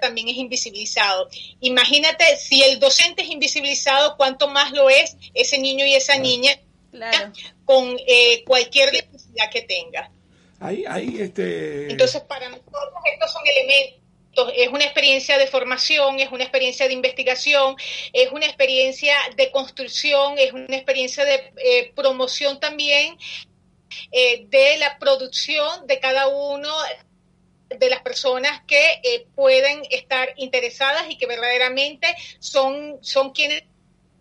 también 0.00 0.28
es 0.28 0.36
invisibilizado. 0.36 1.28
Imagínate 1.60 2.36
si 2.36 2.62
el 2.62 2.80
docente 2.80 3.22
es 3.22 3.30
invisibilizado, 3.30 4.16
cuánto 4.16 4.48
más 4.48 4.72
lo 4.72 4.90
es 4.90 5.16
ese 5.32 5.58
niño 5.58 5.86
y 5.86 5.94
esa 5.94 6.18
niña 6.18 6.50
con 7.64 7.96
cualquier 8.44 8.92
necesidad 8.92 9.48
que 9.50 9.62
tenga. 9.62 10.10
Este, 10.70 11.90
Entonces, 11.90 12.22
para 12.22 12.48
nosotros 12.48 12.92
estos 13.12 13.32
son 13.32 13.42
elementos 13.46 14.02
es 14.54 14.68
una 14.68 14.84
experiencia 14.84 15.36
de 15.38 15.46
formación, 15.46 16.20
es 16.20 16.32
una 16.32 16.44
experiencia 16.44 16.86
de 16.88 16.94
investigación, 16.94 17.76
es 18.12 18.32
una 18.32 18.46
experiencia 18.46 19.14
de 19.36 19.50
construcción, 19.50 20.38
es 20.38 20.52
una 20.52 20.76
experiencia 20.76 21.24
de 21.24 21.52
eh, 21.56 21.92
promoción 21.94 22.58
también 22.58 23.18
eh, 24.10 24.46
de 24.48 24.78
la 24.78 24.98
producción 24.98 25.86
de 25.86 26.00
cada 26.00 26.28
uno 26.28 26.72
de 27.68 27.90
las 27.90 28.00
personas 28.02 28.62
que 28.66 29.00
eh, 29.02 29.26
pueden 29.34 29.82
estar 29.90 30.32
interesadas 30.36 31.10
y 31.10 31.16
que 31.16 31.26
verdaderamente 31.26 32.06
son, 32.38 32.98
son 33.02 33.32
quienes 33.32 33.64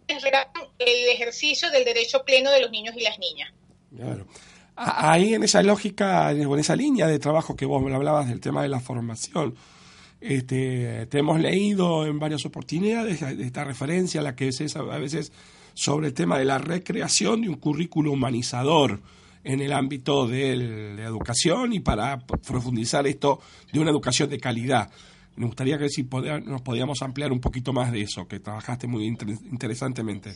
el 0.07 1.09
ejercicio 1.09 1.71
del 1.71 1.85
derecho 1.85 2.25
pleno 2.25 2.51
de 2.51 2.59
los 2.59 2.69
niños 2.69 2.95
y 2.97 3.01
las 3.01 3.17
niñas. 3.17 3.53
Claro. 3.95 4.27
Ahí 4.75 5.33
en 5.33 5.43
esa 5.43 5.61
lógica, 5.63 6.31
en 6.31 6.59
esa 6.59 6.75
línea 6.75 7.07
de 7.07 7.19
trabajo 7.19 7.55
que 7.55 7.65
vos 7.65 7.83
me 7.83 7.93
hablabas 7.93 8.27
del 8.27 8.39
tema 8.39 8.63
de 8.63 8.69
la 8.69 8.79
formación, 8.79 9.55
este, 10.21 11.07
te 11.07 11.19
hemos 11.19 11.39
leído 11.39 12.05
en 12.05 12.19
varias 12.19 12.45
oportunidades 12.45 13.21
esta 13.21 13.63
referencia, 13.63 14.21
la 14.21 14.35
que 14.35 14.47
es 14.47 14.75
a 14.75 14.81
veces 14.97 15.31
sobre 15.73 16.07
el 16.07 16.13
tema 16.13 16.37
de 16.37 16.45
la 16.45 16.57
recreación 16.57 17.41
de 17.41 17.49
un 17.49 17.55
currículo 17.55 18.11
humanizador 18.11 19.01
en 19.43 19.61
el 19.61 19.73
ámbito 19.73 20.27
de 20.27 20.55
la 20.95 21.03
educación 21.03 21.73
y 21.73 21.79
para 21.79 22.19
profundizar 22.19 23.07
esto 23.07 23.41
de 23.71 23.79
una 23.79 23.89
educación 23.89 24.29
de 24.29 24.39
calidad. 24.39 24.91
Me 25.35 25.45
gustaría 25.45 25.77
que 25.77 25.89
si 25.89 26.03
nos 26.03 26.61
podíamos 26.61 27.01
ampliar 27.01 27.31
un 27.31 27.39
poquito 27.39 27.73
más 27.73 27.91
de 27.91 28.01
eso, 28.01 28.27
que 28.27 28.39
trabajaste 28.39 28.85
muy 28.85 29.05
interesantemente. 29.05 30.35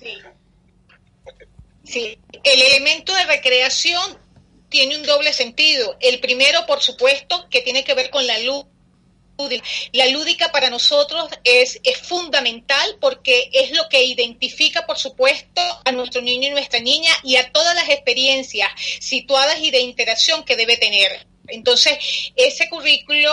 Sí, 1.83 2.17
el 2.43 2.61
elemento 2.61 3.13
de 3.13 3.25
recreación 3.25 4.24
tiene 4.69 4.97
un 4.97 5.03
doble 5.03 5.33
sentido. 5.33 5.97
El 5.99 6.19
primero, 6.19 6.65
por 6.65 6.81
supuesto, 6.81 7.47
que 7.49 7.61
tiene 7.61 7.83
que 7.83 7.93
ver 7.93 8.09
con 8.09 8.25
la 8.25 8.39
luz 8.39 8.65
La 9.91 10.07
lúdica 10.07 10.49
para 10.51 10.69
nosotros 10.69 11.27
es, 11.43 11.81
es 11.83 11.97
fundamental 11.97 12.97
porque 13.01 13.49
es 13.51 13.71
lo 13.71 13.89
que 13.89 14.03
identifica, 14.03 14.85
por 14.85 14.97
supuesto, 14.97 15.61
a 15.83 15.91
nuestro 15.91 16.21
niño 16.21 16.47
y 16.47 16.51
nuestra 16.51 16.79
niña 16.79 17.11
y 17.21 17.35
a 17.35 17.51
todas 17.51 17.75
las 17.75 17.89
experiencias 17.89 18.69
situadas 18.99 19.59
y 19.59 19.71
de 19.71 19.81
interacción 19.81 20.45
que 20.45 20.55
debe 20.55 20.77
tener. 20.77 21.27
Entonces, 21.47 21.97
ese 22.35 22.69
currículo 22.69 23.29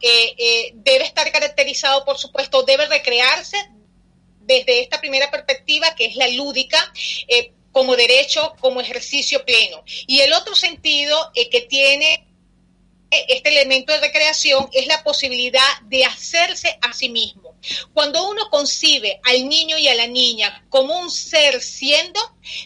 eh, 0.00 0.34
eh, 0.36 0.72
debe 0.74 1.04
estar 1.04 1.30
caracterizado, 1.30 2.04
por 2.04 2.18
supuesto, 2.18 2.62
debe 2.62 2.86
recrearse 2.86 3.56
desde 4.40 4.80
esta 4.80 5.00
primera 5.00 5.30
perspectiva, 5.30 5.94
que 5.94 6.06
es 6.06 6.16
la 6.16 6.28
lúdica, 6.28 6.92
eh, 7.28 7.52
como 7.72 7.96
derecho, 7.96 8.54
como 8.60 8.80
ejercicio 8.80 9.44
pleno. 9.44 9.82
Y 10.06 10.20
el 10.20 10.32
otro 10.32 10.54
sentido 10.54 11.32
que 11.34 11.62
tiene 11.62 12.26
este 13.10 13.50
elemento 13.50 13.92
de 13.92 14.00
recreación 14.00 14.68
es 14.72 14.86
la 14.86 15.02
posibilidad 15.02 15.80
de 15.84 16.04
hacerse 16.04 16.78
a 16.80 16.92
sí 16.92 17.10
mismo. 17.10 17.56
Cuando 17.92 18.28
uno 18.28 18.48
concibe 18.50 19.20
al 19.24 19.48
niño 19.48 19.76
y 19.78 19.88
a 19.88 19.94
la 19.94 20.06
niña 20.06 20.64
como 20.70 20.98
un 20.98 21.10
ser 21.10 21.60
siendo, 21.60 22.20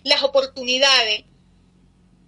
las 0.05 0.23
oportunidades 0.23 1.25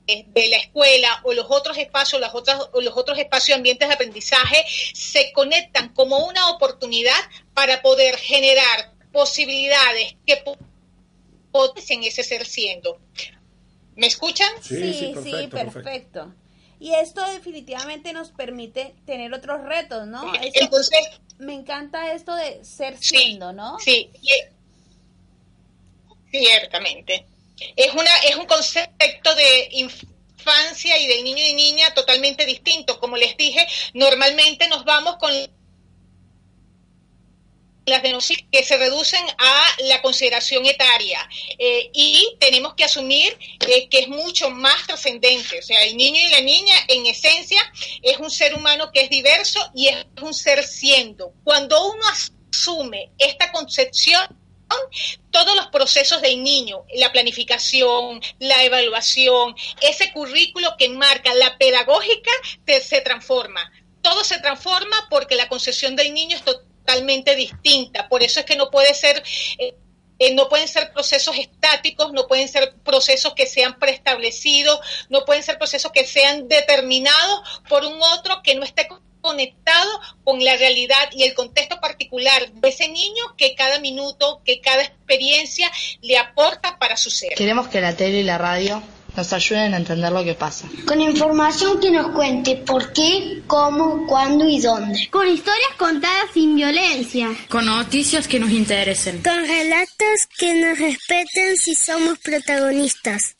de 0.06 0.48
la 0.48 0.56
escuela 0.56 1.20
o 1.24 1.34
los 1.34 1.46
otros 1.50 1.76
espacios, 1.76 2.20
los 2.20 2.34
otros, 2.34 2.70
los 2.82 2.96
otros 2.96 3.18
espacios 3.18 3.56
ambientes 3.56 3.88
de 3.88 3.94
aprendizaje 3.94 4.64
se 4.94 5.32
conectan 5.32 5.90
como 5.90 6.26
una 6.26 6.50
oportunidad 6.50 7.18
para 7.54 7.82
poder 7.82 8.16
generar 8.16 8.94
posibilidades 9.12 10.16
que 10.26 10.42
potencien 11.50 12.02
ese 12.02 12.22
ser 12.22 12.46
siendo. 12.46 12.98
¿Me 13.96 14.06
escuchan? 14.06 14.50
Sí, 14.62 15.14
sí, 15.22 15.48
perfecto. 15.50 16.32
Y 16.80 16.94
esto 16.94 17.24
definitivamente 17.32 18.12
nos 18.12 18.30
permite 18.30 18.94
tener 19.04 19.34
otros 19.34 19.62
retos, 19.64 20.06
¿no? 20.06 20.32
Entonces, 20.40 21.00
me 21.38 21.54
encanta 21.54 22.12
esto 22.12 22.34
de 22.34 22.64
ser 22.64 22.96
siendo, 22.98 23.52
¿no? 23.52 23.78
Sí, 23.80 24.10
ciertamente. 26.30 27.26
Es, 27.74 27.92
una, 27.92 28.10
es 28.28 28.36
un 28.36 28.46
concepto 28.46 29.34
de 29.34 29.68
infancia 29.72 30.96
y 30.98 31.08
de 31.08 31.22
niño 31.22 31.44
y 31.44 31.54
niña 31.54 31.92
totalmente 31.94 32.46
distinto. 32.46 33.00
Como 33.00 33.16
les 33.16 33.36
dije, 33.36 33.66
normalmente 33.94 34.68
nos 34.68 34.84
vamos 34.84 35.16
con 35.16 35.32
las 37.88 38.02
denuncias 38.02 38.40
que 38.50 38.62
se 38.62 38.76
reducen 38.76 39.24
a 39.38 39.64
la 39.84 40.02
consideración 40.02 40.66
etaria 40.66 41.28
eh, 41.58 41.90
y 41.92 42.36
tenemos 42.38 42.74
que 42.74 42.84
asumir 42.84 43.36
eh, 43.66 43.88
que 43.88 44.00
es 44.00 44.08
mucho 44.08 44.50
más 44.50 44.86
trascendente. 44.86 45.58
O 45.58 45.62
sea, 45.62 45.82
el 45.84 45.96
niño 45.96 46.20
y 46.20 46.30
la 46.30 46.40
niña 46.40 46.74
en 46.88 47.06
esencia 47.06 47.60
es 48.02 48.18
un 48.18 48.30
ser 48.30 48.54
humano 48.54 48.90
que 48.92 49.02
es 49.02 49.10
diverso 49.10 49.60
y 49.74 49.88
es 49.88 50.06
un 50.22 50.34
ser 50.34 50.64
siendo. 50.64 51.32
Cuando 51.44 51.92
uno 51.92 52.02
asume 52.08 53.10
esta 53.18 53.50
concepción, 53.52 54.26
todos 55.30 55.56
los 55.56 55.68
procesos 55.68 56.20
del 56.20 56.42
niño, 56.42 56.84
la 56.94 57.10
planificación, 57.12 58.20
la 58.38 58.62
evaluación, 58.64 59.54
ese 59.80 60.12
currículo 60.12 60.74
que 60.78 60.88
marca 60.90 61.34
la 61.34 61.56
pedagógica 61.56 62.30
se 62.66 63.00
transforma. 63.00 63.72
Todo 64.02 64.24
se 64.24 64.38
transforma 64.38 65.06
porque 65.10 65.36
la 65.36 65.48
concepción 65.48 65.96
del 65.96 66.12
niño 66.14 66.36
es 66.36 66.42
totalmente 66.42 66.67
distinta. 67.36 68.08
Por 68.08 68.22
eso 68.22 68.40
es 68.40 68.46
que 68.46 68.56
no 68.56 68.70
puede 68.70 68.94
ser... 68.94 69.22
Eh, 69.58 69.74
eh, 70.20 70.34
no 70.34 70.48
pueden 70.48 70.66
ser 70.66 70.92
procesos 70.92 71.36
estáticos, 71.38 72.12
no 72.12 72.26
pueden 72.26 72.48
ser 72.48 72.74
procesos 72.84 73.34
que 73.34 73.46
sean 73.46 73.78
preestablecidos, 73.78 74.80
no 75.10 75.24
pueden 75.24 75.44
ser 75.44 75.58
procesos 75.58 75.92
que 75.92 76.04
sean 76.04 76.48
determinados 76.48 77.62
por 77.68 77.84
un 77.84 78.02
otro 78.02 78.42
que 78.42 78.56
no 78.56 78.64
esté 78.64 78.88
conectado 79.20 80.00
con 80.24 80.42
la 80.42 80.56
realidad 80.56 81.08
y 81.12 81.22
el 81.22 81.34
contexto 81.34 81.78
particular 81.80 82.50
de 82.50 82.68
ese 82.68 82.88
niño 82.88 83.36
que 83.36 83.54
cada 83.54 83.78
minuto, 83.78 84.42
que 84.44 84.60
cada 84.60 84.82
experiencia 84.82 85.70
le 86.00 86.18
aporta 86.18 86.80
para 86.80 86.96
su 86.96 87.10
ser. 87.10 87.34
Queremos 87.34 87.68
que 87.68 87.80
la 87.80 87.94
tele 87.94 88.18
y 88.18 88.24
la 88.24 88.38
radio 88.38 88.82
nos 89.18 89.32
ayuden 89.32 89.74
a 89.74 89.78
entender 89.78 90.12
lo 90.12 90.22
que 90.22 90.34
pasa. 90.34 90.68
Con 90.86 91.00
información 91.00 91.80
que 91.80 91.90
nos 91.90 92.12
cuente 92.12 92.54
por 92.54 92.92
qué, 92.92 93.42
cómo, 93.48 94.06
cuándo 94.06 94.48
y 94.48 94.60
dónde. 94.60 95.08
Con 95.10 95.26
historias 95.26 95.72
contadas 95.76 96.30
sin 96.32 96.54
violencia. 96.54 97.28
Con 97.48 97.66
noticias 97.66 98.28
que 98.28 98.38
nos 98.38 98.50
interesen. 98.50 99.20
Con 99.22 99.40
relatos 99.44 100.18
que 100.38 100.54
nos 100.54 100.78
respeten 100.78 101.56
si 101.56 101.74
somos 101.74 102.16
protagonistas. 102.20 103.34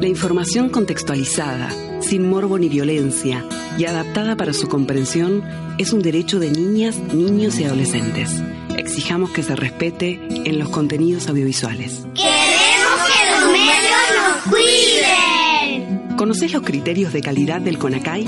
La 0.00 0.08
información 0.08 0.68
contextualizada, 0.68 1.70
sin 2.00 2.28
morbo 2.28 2.58
ni 2.58 2.68
violencia 2.68 3.44
y 3.78 3.84
adaptada 3.84 4.36
para 4.36 4.52
su 4.52 4.68
comprensión 4.68 5.44
es 5.78 5.92
un 5.92 6.02
derecho 6.02 6.40
de 6.40 6.50
niñas, 6.50 6.98
niños 7.14 7.60
y 7.60 7.64
adolescentes. 7.64 8.30
Exijamos 8.76 9.30
que 9.30 9.44
se 9.44 9.54
respete 9.54 10.20
en 10.44 10.58
los 10.58 10.70
contenidos 10.70 11.28
audiovisuales. 11.28 12.06
¡Queremos 12.14 12.37
cuiden! 14.48 16.16
¿Conoces 16.16 16.52
los 16.52 16.62
criterios 16.62 17.12
de 17.12 17.20
calidad 17.20 17.60
del 17.60 17.78
CONACAI? 17.78 18.26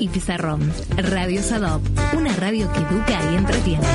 y 0.01 0.09
Pizarrón. 0.09 0.73
Radio 0.97 1.43
Sadop, 1.43 1.83
una 2.17 2.35
radio 2.37 2.71
que 2.73 2.79
educa 2.79 3.33
y 3.33 3.37
entretiene. 3.37 3.87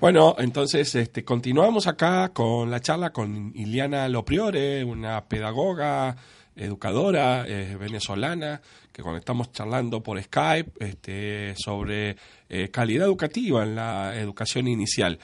Bueno, 0.00 0.36
entonces 0.38 0.94
este, 0.94 1.24
continuamos 1.24 1.86
acá 1.86 2.30
con 2.32 2.70
la 2.70 2.80
charla 2.80 3.12
con 3.12 3.52
Iliana 3.54 4.08
Lopriore, 4.08 4.84
una 4.84 5.24
pedagoga, 5.24 6.16
educadora 6.56 7.44
eh, 7.46 7.76
venezolana, 7.76 8.60
que 8.92 9.02
cuando 9.02 9.18
estamos 9.18 9.52
charlando 9.52 10.02
por 10.02 10.20
Skype 10.22 10.72
este, 10.80 11.54
sobre 11.56 12.16
eh, 12.48 12.68
calidad 12.70 13.06
educativa 13.06 13.62
en 13.62 13.74
la 13.74 14.16
educación 14.16 14.66
inicial. 14.68 15.18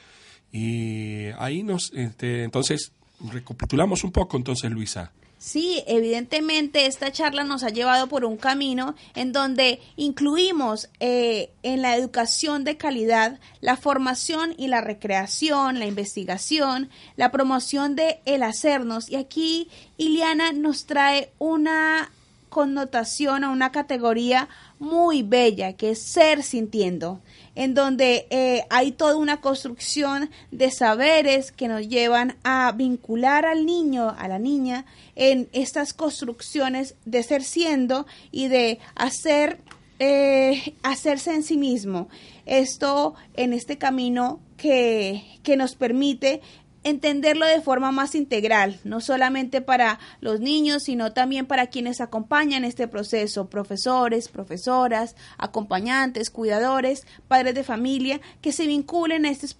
Y 0.51 1.25
ahí 1.39 1.63
nos, 1.63 1.91
este, 1.93 2.43
entonces, 2.43 2.91
recapitulamos 3.31 4.03
un 4.03 4.11
poco, 4.11 4.37
entonces, 4.37 4.69
Luisa. 4.71 5.11
Sí, 5.43 5.83
evidentemente 5.87 6.85
esta 6.85 7.11
charla 7.11 7.43
nos 7.43 7.63
ha 7.63 7.69
llevado 7.69 8.07
por 8.07 8.23
un 8.23 8.37
camino 8.37 8.95
en 9.13 9.33
donde 9.33 9.81
incluimos 9.97 10.87
eh, 11.01 11.51
en 11.63 11.81
la 11.81 11.97
educación 11.97 12.63
de 12.63 12.77
calidad 12.77 13.41
la 13.59 13.75
formación 13.75 14.55
y 14.57 14.67
la 14.67 14.79
recreación, 14.79 15.79
la 15.79 15.85
investigación, 15.85 16.89
la 17.17 17.29
promoción 17.29 17.97
de 17.97 18.21
el 18.23 18.41
hacernos. 18.41 19.09
Y 19.09 19.17
aquí 19.17 19.67
Iliana 19.97 20.53
nos 20.53 20.85
trae 20.85 21.33
una 21.39 22.09
connotación 22.47 23.43
a 23.43 23.49
una 23.49 23.73
categoría 23.73 24.47
muy 24.79 25.23
bella 25.23 25.73
que 25.73 25.89
es 25.91 26.01
ser 26.01 26.41
sintiendo 26.41 27.19
en 27.55 27.73
donde 27.73 28.27
eh, 28.29 28.63
hay 28.69 28.91
toda 28.91 29.15
una 29.15 29.41
construcción 29.41 30.29
de 30.51 30.71
saberes 30.71 31.51
que 31.51 31.67
nos 31.67 31.87
llevan 31.87 32.37
a 32.43 32.71
vincular 32.71 33.45
al 33.45 33.65
niño, 33.65 34.15
a 34.17 34.27
la 34.27 34.39
niña, 34.39 34.85
en 35.15 35.49
estas 35.53 35.93
construcciones 35.93 36.95
de 37.05 37.23
ser 37.23 37.43
siendo 37.43 38.05
y 38.31 38.47
de 38.47 38.79
hacer 38.95 39.59
eh, 39.99 40.73
hacerse 40.81 41.33
en 41.33 41.43
sí 41.43 41.55
mismo. 41.55 42.09
Esto 42.45 43.13
en 43.35 43.53
este 43.53 43.77
camino 43.77 44.41
que, 44.57 45.23
que 45.43 45.55
nos 45.55 45.75
permite 45.75 46.41
entenderlo 46.83 47.45
de 47.45 47.61
forma 47.61 47.91
más 47.91 48.15
integral, 48.15 48.79
no 48.83 49.01
solamente 49.01 49.61
para 49.61 49.99
los 50.21 50.39
niños, 50.39 50.83
sino 50.83 51.13
también 51.13 51.45
para 51.45 51.67
quienes 51.67 52.01
acompañan 52.01 52.65
este 52.65 52.87
proceso, 52.87 53.49
profesores, 53.49 54.27
profesoras, 54.27 55.15
acompañantes, 55.37 56.29
cuidadores, 56.29 57.05
padres 57.27 57.55
de 57.55 57.63
familia, 57.63 58.21
que 58.41 58.51
se 58.51 58.67
vinculen 58.67 59.25
a, 59.25 59.29
estos 59.29 59.55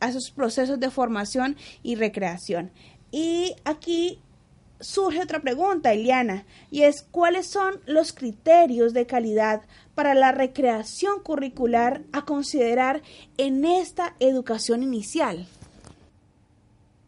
a 0.00 0.08
esos 0.08 0.30
procesos 0.30 0.80
de 0.80 0.90
formación 0.90 1.56
y 1.82 1.94
recreación. 1.94 2.70
Y 3.10 3.54
aquí 3.64 4.20
surge 4.80 5.22
otra 5.22 5.40
pregunta, 5.40 5.92
Eliana, 5.92 6.44
y 6.70 6.82
es 6.82 7.02
cuáles 7.02 7.46
son 7.46 7.80
los 7.86 8.12
criterios 8.12 8.92
de 8.92 9.06
calidad 9.06 9.62
para 9.94 10.14
la 10.14 10.32
recreación 10.32 11.20
curricular 11.22 12.02
a 12.12 12.24
considerar 12.24 13.02
en 13.36 13.64
esta 13.64 14.16
educación 14.18 14.82
inicial 14.82 15.46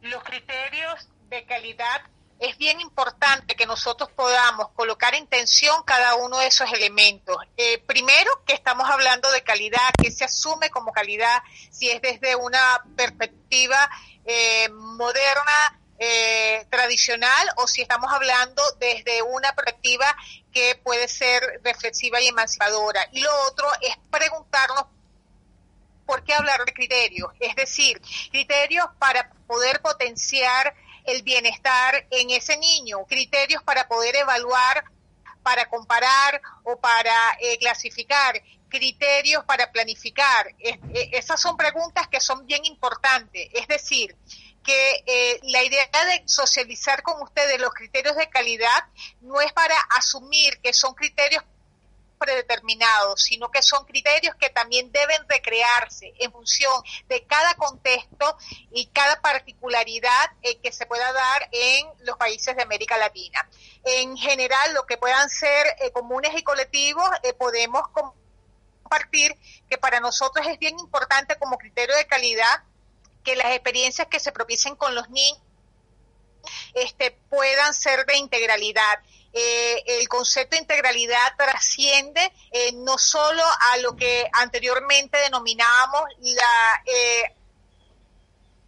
los 0.07 0.23
criterios 0.23 1.09
de 1.29 1.45
calidad 1.45 2.03
es 2.38 2.59
bien 2.59 2.81
importante 2.81 3.55
que 3.55 3.66
nosotros 3.66 4.11
podamos 4.11 4.69
colocar 4.73 5.14
en 5.14 5.27
tensión 5.27 5.83
cada 5.85 6.16
uno 6.16 6.38
de 6.38 6.49
esos 6.49 6.71
elementos. 6.73 7.37
Eh, 7.57 7.79
primero, 7.87 8.31
que 8.45 8.53
estamos 8.53 8.88
hablando 8.90 9.31
de 9.31 9.42
calidad, 9.42 9.88
que 10.01 10.11
se 10.11 10.25
asume 10.25 10.69
como 10.71 10.92
calidad, 10.92 11.42
si 11.71 11.90
es 11.90 12.03
desde 12.03 12.37
una 12.37 12.85
perspectiva 12.95 13.88
eh, 14.27 14.69
moderna, 14.69 15.81
eh, 15.99 16.66
tradicional, 16.69 17.49
o 17.57 17.66
si 17.66 17.81
estamos 17.81 18.12
hablando 18.12 18.62
desde 18.79 19.23
una 19.23 19.55
perspectiva 19.55 20.14
que 20.53 20.79
puede 20.85 21.09
ser 21.09 21.42
reflexiva 21.64 22.21
y 22.21 22.29
emancipadora. 22.29 23.09
Y 23.12 23.21
lo 23.21 23.31
otro 23.49 23.66
es 23.81 23.97
preguntarnos 24.11 24.85
¿por 26.07 26.25
qué 26.25 26.35
hablar 26.35 26.64
de 26.64 26.73
criterios? 26.73 27.31
Es 27.40 27.55
decir, 27.57 28.01
criterios 28.31 28.87
para 28.99 29.31
poder 29.47 29.81
potenciar 29.83 30.75
el 31.05 31.23
bienestar 31.23 32.07
en 32.11 32.31
ese 32.31 32.57
niño, 32.57 33.05
criterios 33.07 33.62
para 33.62 33.87
poder 33.88 34.16
evaluar, 34.16 34.85
para 35.42 35.69
comparar 35.69 36.40
o 36.64 36.79
para 36.81 37.14
eh, 37.40 37.59
clasificar, 37.59 38.42
criterios 38.69 39.45
para 39.45 39.71
planificar. 39.71 40.55
Es, 40.59 40.77
eh, 40.95 41.11
esas 41.12 41.40
son 41.40 41.57
preguntas 41.57 42.09
que 42.09 42.21
son 42.21 42.47
bien 42.47 42.64
importantes. 42.64 43.49
Es 43.53 43.69
decir, 43.69 44.16
que 44.64 45.05
eh, 45.07 45.38
la 45.45 45.62
idea 45.62 45.87
de 45.87 46.25
socializar 46.27 47.03
con 47.03 47.23
ustedes 47.23 47.61
los 47.61 47.73
criterios 47.73 48.16
de 48.16 48.29
calidad 48.29 48.85
no 49.21 49.40
es 49.40 49.53
para 49.53 49.77
asumir 49.97 50.61
que 50.61 50.73
son 50.73 50.95
criterios 50.95 51.45
predeterminados, 52.18 53.22
sino 53.22 53.50
que 53.50 53.62
son 53.62 53.85
criterios 53.85 54.35
que 54.37 54.50
también 54.50 54.90
deben 54.92 55.22
recrearse 55.29 56.12
en 56.18 56.33
función 56.33 56.72
de 57.09 57.24
cada 57.24 57.55
contexto 57.55 58.37
y 58.72 58.87
cada 58.87 59.20
particularidad 59.20 60.31
eh, 60.42 60.59
que 60.59 60.72
se 60.72 60.87
pueda 60.87 61.12
dar 61.12 61.48
en 61.52 61.87
los 62.00 62.16
países 62.16 62.57
de 62.57 62.62
América 62.62 62.96
Latina. 62.96 63.48
En 63.85 64.16
general, 64.16 64.74
lo 64.74 64.87
que 64.87 64.96
puedan 64.96 65.29
ser 65.29 65.66
eh, 65.81 65.90
comunes 65.92 66.33
y 66.37 66.42
colectivos, 66.42 67.09
eh, 67.22 67.33
podemos 67.33 67.83
compartir 67.88 69.37
que 69.68 69.79
para 69.79 70.00
nosotros 70.00 70.46
es 70.46 70.59
bien 70.59 70.79
importante 70.79 71.37
como 71.37 71.59
criterio 71.59 71.94
de 71.96 72.07
calidad 72.07 72.62
que 73.24 73.37
las 73.37 73.52
experiencias 73.52 74.07
que 74.09 74.20
se 74.20 74.33
propicien 74.33 74.76
con 74.76 74.94
los 74.94 75.11
niños 75.11 75.40
este, 76.74 77.11
puedan 77.29 77.74
ser 77.74 78.07
de 78.07 78.16
integralidad. 78.16 79.00
Eh, 79.38 80.01
el 80.01 80.09
concepto 80.09 80.57
de 80.57 80.62
integralidad 80.62 81.37
trasciende 81.37 82.33
eh, 82.51 82.72
no 82.72 82.96
solo 82.96 83.42
a 83.70 83.77
lo 83.83 83.94
que 83.94 84.27
anteriormente 84.33 85.18
denominábamos 85.18 86.05
la 86.20 86.83
eh, 86.87 87.35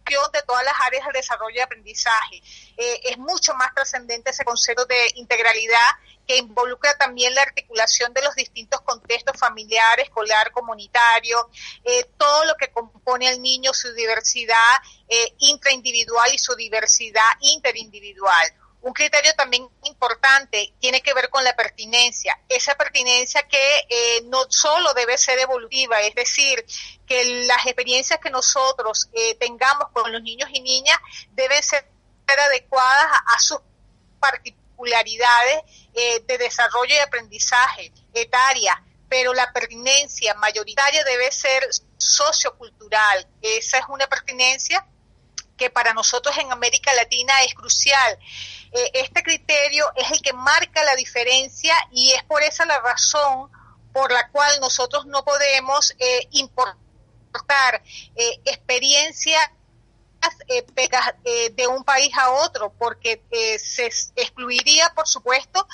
de 0.05 0.41
todas 0.43 0.63
las 0.63 0.73
áreas 0.81 1.05
del 1.05 1.13
desarrollo 1.13 1.55
y 1.55 1.59
aprendizaje. 1.59 2.41
es 2.77 3.17
mucho 3.19 3.53
más 3.53 3.73
trascendente 3.75 4.31
ese 4.31 4.43
concepto 4.43 4.85
de 4.85 4.95
integralidad 5.15 5.87
que 6.27 6.37
involucra 6.37 6.97
también 6.97 7.35
la 7.35 7.43
articulación 7.43 8.11
de 8.13 8.23
los 8.23 8.33
distintos 8.33 8.81
contextos 8.81 9.37
familiar, 9.37 9.99
escolar, 9.99 10.51
comunitario, 10.51 11.51
todo 12.17 12.45
lo 12.45 12.55
que 12.55 12.71
compone 12.71 13.27
al 13.27 13.39
niño, 13.39 13.71
su 13.71 13.93
diversidad 13.93 14.73
intraindividual 15.37 16.33
y 16.33 16.39
su 16.39 16.55
diversidad 16.55 17.29
interindividual. 17.41 18.51
Un 18.81 18.93
criterio 18.93 19.33
también 19.35 19.67
importante 19.83 20.73
tiene 20.79 21.01
que 21.01 21.13
ver 21.13 21.29
con 21.29 21.43
la 21.43 21.53
pertinencia, 21.53 22.39
esa 22.47 22.75
pertinencia 22.75 23.43
que 23.43 23.79
eh, 23.89 24.21
no 24.25 24.45
solo 24.49 24.93
debe 24.93 25.17
ser 25.17 25.37
evolutiva, 25.39 26.01
es 26.01 26.15
decir, 26.15 26.65
que 27.05 27.45
las 27.45 27.65
experiencias 27.65 28.19
que 28.19 28.29
nosotros 28.29 29.09
eh, 29.11 29.35
tengamos 29.35 29.89
con 29.91 30.11
los 30.13 30.21
niños 30.21 30.49
y 30.53 30.61
niñas 30.61 30.97
deben 31.31 31.61
ser 31.61 31.85
adecuadas 32.25 33.07
a, 33.35 33.39
sus 33.39 33.59
particularidades 34.19 35.61
eh, 35.93 36.21
de 36.25 36.37
desarrollo 36.37 36.93
y 36.95 36.99
aprendizaje 36.99 37.91
etaria, 38.13 38.81
pero 39.09 39.33
la 39.33 39.51
pertinencia 39.51 40.35
mayoritaria 40.35 41.03
debe 41.03 41.31
ser 41.31 41.67
sociocultural. 41.97 43.27
Esa 43.41 43.79
es 43.79 43.85
una 43.89 44.07
pertinencia 44.07 44.85
que 45.57 45.69
para 45.69 45.93
nosotros 45.93 46.37
en 46.37 46.51
América 46.51 46.93
Latina 46.93 47.43
es 47.43 47.53
crucial. 47.53 48.17
Eh, 48.71 48.91
este 48.93 49.23
criterio 49.23 49.85
es 49.95 50.11
el 50.11 50.21
que 50.21 50.33
marca 50.33 50.83
la 50.83 50.95
diferencia 50.95 51.73
y 51.91 52.11
es 52.11 52.23
por 52.23 52.43
esa 52.43 52.65
la 52.65 52.79
razón 52.79 53.49
por 53.93 54.11
la 54.11 54.29
cual 54.29 54.59
nosotros 54.61 55.05
no 55.07 55.25
podemos 55.25 55.95
eh, 55.97 56.27
importar 56.31 57.81
eh, 58.15 58.39
experiencias 58.45 59.41
de 61.55 61.67
un 61.67 61.85
país 61.85 62.11
a 62.17 62.31
otro, 62.31 62.73
porque 62.77 63.23
se 63.57 63.85
excluiría, 64.17 64.89
por 64.93 65.07
supuesto, 65.07 65.65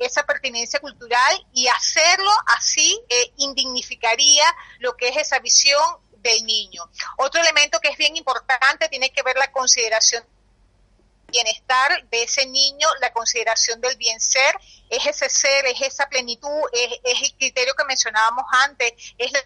esa 0.00 0.26
pertinencia 0.26 0.80
cultural 0.80 1.46
y 1.52 1.68
hacerlo 1.68 2.30
así 2.48 3.00
indignificaría 3.36 4.44
lo 4.80 4.96
que 4.96 5.08
es 5.08 5.18
esa 5.18 5.38
visión 5.38 5.80
del 6.16 6.44
niño. 6.44 6.82
Otro 7.18 7.40
elemento 7.40 7.78
que 7.78 7.90
es 7.90 7.96
bien 7.96 8.16
importante 8.16 8.88
tiene 8.88 9.10
que 9.10 9.22
ver 9.22 9.36
la 9.36 9.52
consideración 9.52 10.24
bienestar 11.28 12.08
de 12.08 12.22
ese 12.22 12.46
niño, 12.46 12.88
la 13.00 13.12
consideración 13.12 13.80
del 13.80 13.96
bien 13.96 14.20
ser, 14.20 14.56
es 14.88 15.06
ese 15.06 15.28
ser, 15.28 15.66
es 15.66 15.80
esa 15.80 16.08
plenitud, 16.08 16.62
es, 16.72 17.00
el 17.04 17.36
criterio 17.36 17.74
que 17.74 17.84
mencionábamos 17.84 18.44
antes, 18.64 18.92
es 19.18 19.32
el 19.34 19.42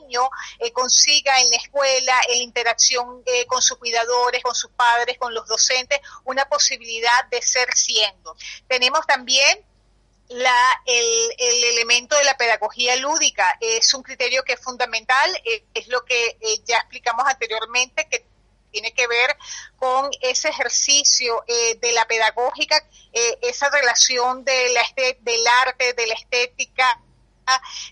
niño 0.00 0.30
eh, 0.58 0.72
consiga 0.72 1.38
en 1.40 1.50
la 1.50 1.56
escuela, 1.56 2.14
en 2.28 2.38
la 2.38 2.44
interacción 2.44 3.22
eh, 3.26 3.46
con 3.46 3.60
sus 3.60 3.76
cuidadores, 3.76 4.42
con 4.42 4.54
sus 4.54 4.70
padres, 4.70 5.18
con 5.18 5.34
los 5.34 5.46
docentes, 5.46 6.00
una 6.24 6.46
posibilidad 6.48 7.26
de 7.30 7.42
ser 7.42 7.68
siendo. 7.74 8.36
Tenemos 8.66 9.06
también 9.06 9.64
la, 10.28 10.82
el, 10.86 11.34
el, 11.38 11.64
elemento 11.64 12.16
de 12.16 12.24
la 12.24 12.36
pedagogía 12.36 12.96
lúdica 12.96 13.58
es 13.60 13.92
un 13.94 14.02
criterio 14.02 14.42
que 14.44 14.54
es 14.54 14.60
fundamental, 14.60 15.30
eh, 15.44 15.64
es 15.74 15.88
lo 15.88 16.04
que 16.04 16.38
ya 16.64 16.78
explicamos 16.78 17.26
anteriormente, 17.28 18.08
que 18.08 18.24
tiene 18.70 18.92
que 18.92 19.06
ver 19.06 19.36
con 19.76 20.10
ese 20.20 20.48
ejercicio 20.48 21.44
eh, 21.46 21.76
de 21.80 21.92
la 21.92 22.06
pedagógica, 22.06 22.84
esa 23.40 23.70
relación 23.70 24.44
de 24.44 24.68
la, 24.74 24.82
del 25.20 25.46
arte, 25.46 25.94
de 25.94 26.06
la 26.06 26.14
estética, 26.14 27.00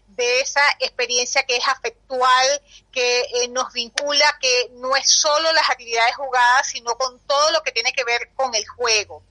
de 0.08 0.40
esa 0.40 0.60
experiencia 0.80 1.44
que 1.44 1.56
es 1.56 1.66
afectual, 1.66 2.62
que 2.92 3.20
eh, 3.20 3.48
nos 3.48 3.72
vincula, 3.72 4.24
que 4.40 4.70
no 4.74 4.94
es 4.96 5.08
solo 5.08 5.52
las 5.52 5.70
actividades 5.70 6.14
jugadas, 6.16 6.68
sino 6.68 6.96
con 6.96 7.18
todo 7.20 7.50
lo 7.52 7.62
que 7.62 7.72
tiene 7.72 7.92
que 7.92 8.04
ver 8.04 8.30
con 8.34 8.54
el 8.54 8.66
juego. 8.66 9.22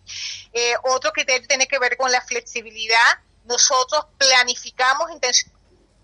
Eh, 0.51 0.75
otro 0.83 1.11
criterio 1.11 1.47
tiene 1.47 1.67
que 1.67 1.79
ver 1.79 1.97
con 1.97 2.11
la 2.11 2.21
flexibilidad. 2.21 3.19
Nosotros 3.45 4.05
planificamos 4.17 5.11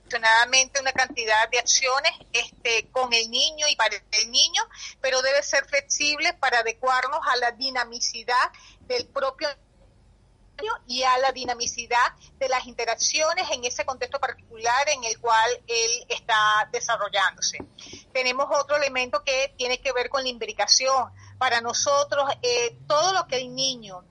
intencionadamente 0.10 0.82
una 0.82 0.92
cantidad 0.92 1.50
de 1.50 1.60
acciones 1.60 2.12
este, 2.34 2.90
con 2.92 3.14
el 3.14 3.30
niño 3.30 3.68
y 3.70 3.76
para 3.76 3.96
el 3.96 4.32
niño, 4.32 4.62
pero 5.02 5.22
debe 5.22 5.44
ser 5.44 5.66
flexible 5.66 6.34
para 6.34 6.60
adecuarnos 6.60 7.20
a 7.28 7.36
la 7.38 7.52
dinamicidad 7.52 8.52
del 8.82 9.06
propio 9.08 9.48
y 10.88 11.04
a 11.04 11.18
la 11.20 11.32
dinamicidad 11.32 12.14
de 12.38 12.50
las 12.50 12.66
interacciones 12.66 13.50
en 13.52 13.64
ese 13.64 13.86
contexto 13.86 14.20
particular 14.20 14.90
en 14.90 15.06
el 15.06 15.18
cual 15.20 15.52
él 15.68 16.06
está 16.10 16.68
desarrollándose. 16.72 17.60
Tenemos 18.12 18.48
otro 18.52 18.76
elemento 18.76 19.24
que 19.24 19.54
tiene 19.58 19.80
que 19.80 19.94
ver 19.94 20.10
con 20.10 20.24
la 20.24 20.30
imbricación. 20.30 21.14
Para 21.38 21.62
nosotros, 21.62 22.30
eh, 22.42 22.78
todo 22.88 23.14
lo 23.14 23.26
que 23.28 23.38
el 23.38 23.56
niño 23.56 24.04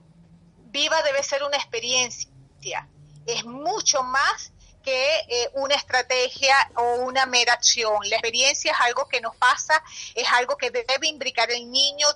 viva 0.71 1.03
debe 1.03 1.21
ser 1.21 1.43
una 1.43 1.57
experiencia. 1.57 2.89
Es 3.27 3.45
mucho 3.45 4.01
más 4.01 4.51
que 4.83 5.19
eh, 5.27 5.49
una 5.53 5.75
estrategia 5.75 6.55
o 6.75 6.95
una 6.95 7.25
mera 7.25 7.53
acción. 7.53 7.97
La 8.09 8.15
experiencia 8.15 8.71
es 8.71 8.77
algo 8.81 9.07
que 9.07 9.21
nos 9.21 9.35
pasa, 9.35 9.81
es 10.15 10.27
algo 10.33 10.57
que 10.57 10.71
debe 10.71 11.07
imbricar 11.07 11.51
el 11.51 11.69
niño, 11.69 12.07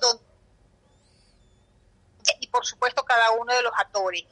y 2.40 2.46
por 2.48 2.64
supuesto 2.64 3.04
cada 3.04 3.32
uno 3.32 3.52
de 3.54 3.62
los 3.62 3.72
actores. 3.76 4.24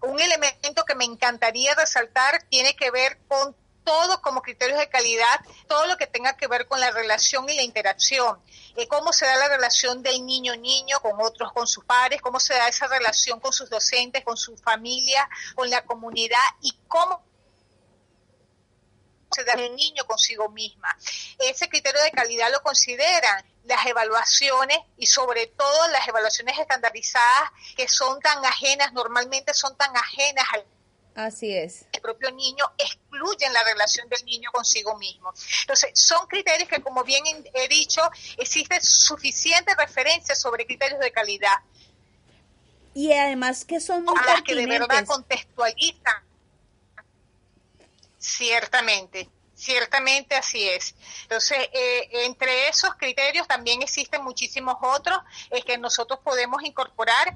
Un 0.00 0.20
elemento 0.20 0.84
que 0.84 0.94
me 0.94 1.04
encantaría 1.04 1.74
resaltar 1.74 2.42
tiene 2.48 2.74
que 2.74 2.90
ver 2.90 3.18
con 3.28 3.54
todo 3.84 4.20
como 4.20 4.42
criterios 4.42 4.78
de 4.78 4.88
calidad, 4.88 5.40
todo 5.68 5.86
lo 5.86 5.96
que 5.96 6.06
tenga 6.06 6.36
que 6.36 6.46
ver 6.46 6.66
con 6.66 6.80
la 6.80 6.90
relación 6.90 7.48
y 7.48 7.54
la 7.54 7.62
interacción, 7.62 8.38
eh, 8.76 8.86
cómo 8.86 9.12
se 9.12 9.26
da 9.26 9.36
la 9.36 9.48
relación 9.48 10.02
del 10.02 10.24
niño-niño 10.24 11.00
con 11.00 11.20
otros, 11.20 11.52
con 11.52 11.66
sus 11.66 11.84
padres, 11.84 12.20
cómo 12.20 12.38
se 12.38 12.54
da 12.54 12.68
esa 12.68 12.86
relación 12.86 13.40
con 13.40 13.52
sus 13.52 13.68
docentes, 13.68 14.24
con 14.24 14.36
su 14.36 14.56
familia, 14.56 15.28
con 15.54 15.68
la 15.68 15.84
comunidad 15.84 16.38
y 16.60 16.76
cómo 16.88 17.24
se 19.32 19.44
da 19.44 19.54
el 19.54 19.74
niño 19.74 20.04
consigo 20.06 20.48
misma. 20.48 20.96
Ese 21.38 21.68
criterio 21.68 22.00
de 22.02 22.10
calidad 22.10 22.50
lo 22.50 22.62
consideran 22.62 23.44
las 23.64 23.86
evaluaciones 23.86 24.78
y 24.96 25.06
sobre 25.06 25.46
todo 25.46 25.88
las 25.88 26.06
evaluaciones 26.08 26.58
estandarizadas 26.58 27.50
que 27.76 27.88
son 27.88 28.20
tan 28.20 28.44
ajenas, 28.44 28.92
normalmente 28.92 29.54
son 29.54 29.76
tan 29.76 29.96
ajenas 29.96 30.44
al 30.52 30.64
Así 31.14 31.54
es. 31.54 31.84
El 31.92 32.00
propio 32.00 32.30
niño 32.30 32.64
excluyen 32.78 33.52
la 33.52 33.62
relación 33.64 34.08
del 34.08 34.24
niño 34.24 34.50
consigo 34.50 34.96
mismo. 34.96 35.32
Entonces, 35.60 35.90
son 35.94 36.26
criterios 36.26 36.68
que, 36.68 36.80
como 36.80 37.04
bien 37.04 37.22
he 37.52 37.68
dicho, 37.68 38.00
existe 38.38 38.80
suficiente 38.80 39.74
referencia 39.74 40.34
sobre 40.34 40.64
criterios 40.64 41.00
de 41.00 41.12
calidad. 41.12 41.56
Y 42.94 43.12
además 43.12 43.64
que 43.64 43.80
son 43.80 44.04
muy 44.04 44.14
que 44.44 44.54
de 44.54 44.66
verdad 44.66 45.04
contextualizan. 45.06 46.31
Ciertamente. 48.22 49.28
Ciertamente 49.54 50.34
así 50.34 50.68
es. 50.68 50.94
Entonces, 51.22 51.58
eh, 51.72 52.08
entre 52.24 52.68
esos 52.68 52.94
criterios 52.94 53.46
también 53.46 53.82
existen 53.82 54.22
muchísimos 54.22 54.76
otros 54.80 55.18
que 55.66 55.76
nosotros 55.76 56.20
podemos 56.24 56.62
incorporar 56.62 57.34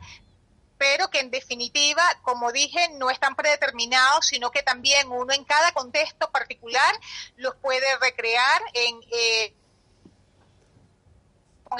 pero 0.79 1.09
que 1.09 1.21
en 1.21 1.31
definitiva, 1.31 2.03
como 2.23 2.53
dije, 2.53 2.91
no 2.95 3.09
están 3.11 3.35
predeterminados, 3.35 4.27
sino 4.27 4.51
que 4.51 4.63
también 4.63 5.11
uno 5.11 5.33
en 5.33 5.45
cada 5.45 5.73
contexto 5.73 6.31
particular 6.31 6.95
los 7.37 7.57
puede 7.57 7.97
recrear 7.99 8.63
en... 8.75 9.01
Eh, 9.11 9.55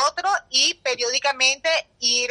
otro 0.01 0.29
y 0.51 0.75
periódicamente 0.75 1.69
ir 2.01 2.31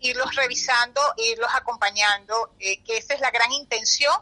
irlos 0.00 0.34
revisando, 0.34 1.00
irlos 1.16 1.50
acompañando, 1.54 2.54
eh, 2.58 2.82
que 2.82 2.96
esa 2.96 3.14
es 3.14 3.20
la 3.20 3.30
gran 3.30 3.52
intención 3.52 4.14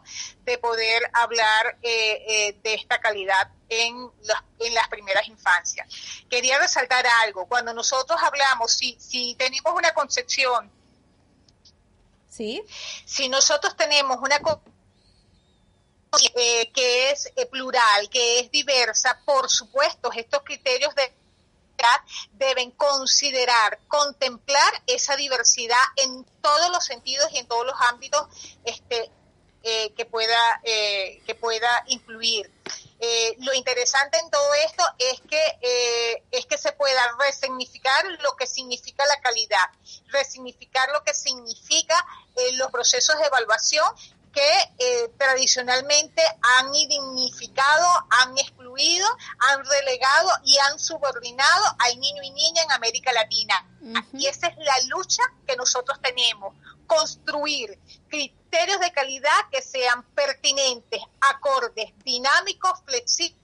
de 0.44 0.59
poder 0.59 1.11
hablar 1.14 1.79
eh, 1.83 2.22
eh, 2.29 2.59
de 2.62 2.74
esta 2.74 3.00
calidad 3.00 3.50
en, 3.70 4.11
en 4.59 4.74
las 4.74 4.88
primeras 4.88 5.26
infancias. 5.26 5.88
Quería 6.29 6.59
resaltar 6.59 7.07
algo, 7.22 7.46
cuando 7.46 7.72
nosotros 7.72 8.20
hablamos, 8.22 8.72
si, 8.72 8.96
si 9.00 9.35
tenemos 9.37 9.72
una 9.74 9.94
concepción 9.94 10.70
¿Sí? 12.31 12.62
Si 13.05 13.29
nosotros 13.29 13.76
tenemos 13.76 14.18
una 14.22 14.40
eh, 16.35 16.70
que 16.72 17.11
es 17.11 17.31
eh, 17.37 17.46
plural, 17.46 18.09
que 18.09 18.40
es 18.40 18.50
diversa, 18.50 19.20
por 19.24 19.50
supuesto, 19.50 20.11
estos 20.12 20.42
criterios 20.42 20.94
de 20.94 21.12
deben 22.32 22.70
considerar, 22.72 23.78
contemplar 23.88 24.82
esa 24.86 25.16
diversidad 25.16 25.78
en 25.96 26.24
todos 26.40 26.70
los 26.70 26.84
sentidos 26.84 27.28
y 27.32 27.38
en 27.38 27.46
todos 27.46 27.66
los 27.66 27.76
ámbitos 27.88 28.26
este, 28.64 29.10
eh, 29.62 29.92
que 29.92 30.06
pueda 30.06 30.60
eh, 30.64 31.20
que 31.26 31.34
pueda 31.34 31.84
incluir. 31.88 32.50
Eh, 32.98 33.36
lo 33.40 33.52
interesante 33.52 34.18
en 34.18 34.30
todo 34.30 34.54
esto 34.54 34.82
es 34.98 35.20
que 35.28 36.22
es 36.30 36.46
que 36.46 36.56
se 36.56 36.72
pueda 36.72 37.14
resignificar 37.18 38.06
lo 38.22 38.34
que 38.36 38.46
significa 38.46 39.04
la 39.04 39.20
calidad, 39.20 39.70
resignificar 40.06 40.88
lo 40.92 41.04
que 41.04 41.12
significa 41.12 41.94
los 42.54 42.70
procesos 42.70 43.18
de 43.18 43.26
evaluación 43.26 43.86
que 44.32 45.10
tradicionalmente 45.18 46.22
han 46.40 46.72
dignificado, 46.72 47.86
han 48.08 48.38
excluido, 48.70 49.06
han 49.50 49.64
relegado 49.64 50.30
y 50.44 50.59
han 50.59 50.78
subordinado 50.78 51.64
al 51.78 51.98
niño 51.98 52.22
y 52.22 52.30
niña 52.30 52.62
en 52.62 52.72
América 52.72 53.12
Latina. 53.12 53.66
Y 54.12 54.26
esa 54.26 54.48
es 54.48 54.56
la 54.59 54.78
lucha 54.88 55.22
que 55.46 55.56
nosotros 55.56 55.98
tenemos, 56.02 56.54
construir 56.87 57.78
criterios 58.09 58.80
de 58.80 58.92
calidad 58.92 59.48
que 59.50 59.62
sean 59.62 60.02
pertinentes, 60.14 61.02
acordes, 61.20 61.92
dinámicos, 62.04 62.80
flexibles 62.85 63.38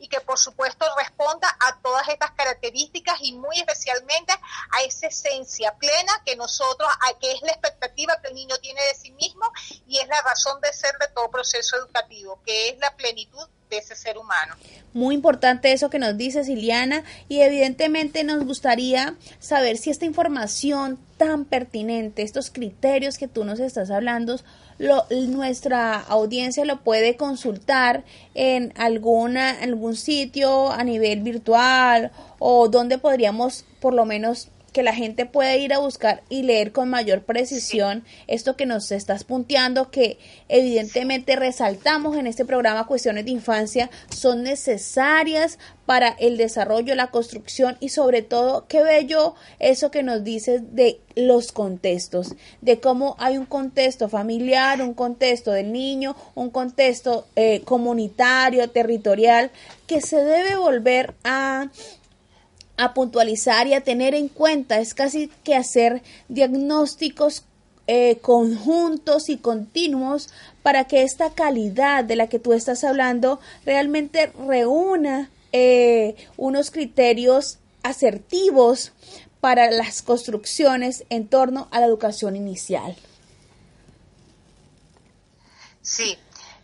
y 0.00 0.08
que 0.08 0.20
por 0.20 0.38
supuesto 0.38 0.84
responda 0.98 1.48
a 1.60 1.80
todas 1.80 2.06
estas 2.08 2.32
características 2.32 3.18
y 3.22 3.32
muy 3.32 3.58
especialmente 3.58 4.32
a 4.72 4.82
esa 4.82 5.06
esencia 5.06 5.74
plena 5.78 6.22
que 6.26 6.36
nosotros, 6.36 6.88
que 7.18 7.32
es 7.32 7.40
la 7.42 7.52
expectativa 7.52 8.20
que 8.20 8.28
el 8.28 8.34
niño 8.34 8.58
tiene 8.58 8.82
de 8.82 8.94
sí 8.94 9.10
mismo 9.12 9.50
y 9.86 9.98
es 9.98 10.08
la 10.08 10.20
razón 10.20 10.60
de 10.60 10.72
ser 10.72 10.92
de 10.98 11.08
todo 11.08 11.30
proceso 11.30 11.76
educativo, 11.76 12.42
que 12.44 12.68
es 12.70 12.78
la 12.78 12.94
plenitud 12.96 13.48
de 13.70 13.78
ese 13.78 13.94
ser 13.94 14.18
humano. 14.18 14.54
Muy 14.92 15.14
importante 15.14 15.72
eso 15.72 15.90
que 15.90 15.98
nos 15.98 16.16
dice 16.16 16.44
Siliana 16.44 17.04
y 17.28 17.40
evidentemente 17.40 18.24
nos 18.24 18.44
gustaría 18.44 19.14
saber 19.38 19.76
si 19.76 19.90
esta 19.90 20.04
información 20.04 20.98
tan 21.16 21.44
pertinente, 21.44 22.22
estos 22.22 22.50
criterios 22.50 23.18
que 23.18 23.28
tú 23.28 23.44
nos 23.44 23.60
estás 23.60 23.90
hablando, 23.90 24.38
lo, 24.78 25.04
nuestra 25.10 25.98
audiencia 25.98 26.64
lo 26.64 26.80
puede 26.82 27.16
consultar 27.16 28.04
en 28.34 28.72
alguna, 28.76 29.50
algún 29.50 29.96
sitio 29.96 30.70
a 30.70 30.84
nivel 30.84 31.22
virtual 31.22 32.12
o 32.38 32.68
donde 32.68 32.98
podríamos 32.98 33.64
por 33.80 33.94
lo 33.94 34.04
menos 34.04 34.48
que 34.72 34.82
la 34.82 34.94
gente 34.94 35.26
puede 35.26 35.58
ir 35.58 35.72
a 35.72 35.78
buscar 35.78 36.22
y 36.28 36.42
leer 36.42 36.72
con 36.72 36.88
mayor 36.88 37.22
precisión 37.22 38.04
esto 38.26 38.56
que 38.56 38.66
nos 38.66 38.92
estás 38.92 39.24
punteando, 39.24 39.90
que 39.90 40.18
evidentemente 40.48 41.36
resaltamos 41.36 42.16
en 42.16 42.26
este 42.26 42.44
programa 42.44 42.86
Cuestiones 42.86 43.24
de 43.24 43.30
Infancia, 43.30 43.90
son 44.10 44.42
necesarias 44.42 45.58
para 45.86 46.08
el 46.08 46.36
desarrollo, 46.36 46.94
la 46.94 47.10
construcción 47.10 47.78
y 47.80 47.88
sobre 47.88 48.20
todo, 48.20 48.66
qué 48.68 48.82
bello 48.82 49.34
eso 49.58 49.90
que 49.90 50.02
nos 50.02 50.22
dices 50.22 50.74
de 50.74 51.00
los 51.16 51.50
contextos, 51.50 52.34
de 52.60 52.78
cómo 52.78 53.16
hay 53.18 53.38
un 53.38 53.46
contexto 53.46 54.08
familiar, 54.08 54.82
un 54.82 54.94
contexto 54.94 55.50
del 55.50 55.72
niño, 55.72 56.14
un 56.34 56.50
contexto 56.50 57.26
eh, 57.36 57.62
comunitario, 57.64 58.68
territorial, 58.70 59.50
que 59.86 60.02
se 60.02 60.22
debe 60.22 60.56
volver 60.56 61.14
a 61.24 61.70
a 62.78 62.94
puntualizar 62.94 63.66
y 63.66 63.74
a 63.74 63.82
tener 63.82 64.14
en 64.14 64.28
cuenta, 64.28 64.78
es 64.78 64.94
casi 64.94 65.28
que 65.44 65.54
hacer 65.54 66.02
diagnósticos 66.28 67.44
eh, 67.88 68.18
conjuntos 68.20 69.28
y 69.28 69.38
continuos 69.38 70.28
para 70.62 70.84
que 70.84 71.02
esta 71.02 71.34
calidad 71.34 72.04
de 72.04 72.16
la 72.16 72.28
que 72.28 72.38
tú 72.38 72.52
estás 72.52 72.84
hablando 72.84 73.40
realmente 73.66 74.32
reúna 74.46 75.28
eh, 75.52 76.14
unos 76.36 76.70
criterios 76.70 77.58
asertivos 77.82 78.92
para 79.40 79.70
las 79.70 80.02
construcciones 80.02 81.04
en 81.10 81.26
torno 81.26 81.68
a 81.70 81.80
la 81.80 81.86
educación 81.86 82.36
inicial. 82.36 82.96
Sí, 85.82 86.16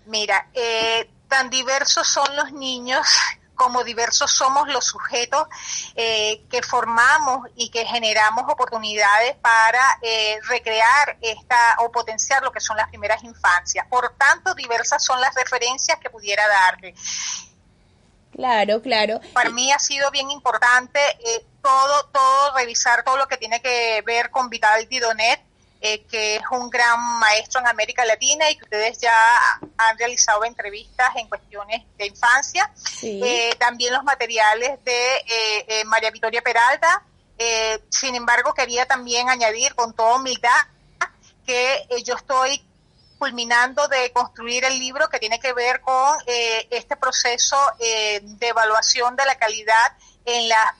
mira, 0.06 0.48
eh, 0.54 1.08
tan 1.28 1.50
diversos 1.50 2.06
son 2.06 2.36
los 2.36 2.52
niños 2.52 3.06
como 3.54 3.84
diversos 3.84 4.30
somos 4.30 4.68
los 4.68 4.84
sujetos 4.84 5.46
eh, 5.94 6.44
que 6.50 6.62
formamos 6.62 7.48
y 7.56 7.70
que 7.70 7.84
generamos 7.84 8.44
oportunidades 8.48 9.36
para 9.36 9.98
eh, 10.02 10.38
recrear 10.48 11.16
esta 11.20 11.76
o 11.80 11.90
potenciar 11.90 12.42
lo 12.42 12.52
que 12.52 12.60
son 12.60 12.76
las 12.76 12.88
primeras 12.88 13.22
infancias. 13.24 13.86
Por 13.88 14.14
tanto, 14.16 14.54
diversas 14.54 15.04
son 15.04 15.20
las 15.20 15.34
referencias 15.34 15.98
que 15.98 16.10
pudiera 16.10 16.46
darle. 16.48 16.94
Claro, 18.32 18.82
claro. 18.82 19.20
Para 19.32 19.50
mí 19.50 19.70
ha 19.70 19.78
sido 19.78 20.10
bien 20.10 20.30
importante 20.30 20.98
eh, 21.24 21.46
todo, 21.62 22.06
todo, 22.06 22.56
revisar 22.56 23.04
todo 23.04 23.16
lo 23.16 23.28
que 23.28 23.36
tiene 23.36 23.62
que 23.62 24.02
ver 24.04 24.30
con 24.30 24.50
Vital 24.50 24.88
Didonet, 24.88 25.40
eh, 25.86 26.02
que 26.10 26.36
es 26.36 26.42
un 26.50 26.70
gran 26.70 26.98
maestro 27.18 27.60
en 27.60 27.66
América 27.66 28.06
Latina 28.06 28.48
y 28.48 28.56
que 28.56 28.64
ustedes 28.64 28.98
ya 29.00 29.14
han 29.76 29.98
realizado 29.98 30.42
entrevistas 30.46 31.14
en 31.16 31.28
cuestiones 31.28 31.82
de 31.98 32.06
infancia. 32.06 32.72
Eh, 33.02 33.54
también 33.58 33.92
los 33.92 34.02
materiales 34.02 34.82
de 34.82 35.16
eh, 35.68 35.84
María 35.84 36.10
Victoria 36.10 36.40
Peralta. 36.40 37.02
sin 37.90 38.14
embargo, 38.14 38.54
quería 38.54 38.86
también 38.86 39.28
añadir 39.28 39.74
con 39.74 39.92
toda 39.92 40.16
humildad 40.16 40.56
que 41.44 41.86
yo 42.02 42.14
estoy 42.14 42.66
culminando 43.18 43.86
de 43.88 44.10
construir 44.10 44.64
el 44.64 44.78
libro 44.78 45.10
que 45.10 45.18
tiene 45.18 45.38
que 45.38 45.52
ver 45.52 45.82
con 45.82 46.16
este 46.26 46.96
proceso 46.96 47.58
de 47.78 48.48
evaluación 48.48 49.16
de 49.16 49.26
la 49.26 49.34
calidad 49.34 49.98
en 50.24 50.48
las 50.48 50.74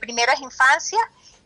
primeras 0.00 0.40
infancias 0.40 1.02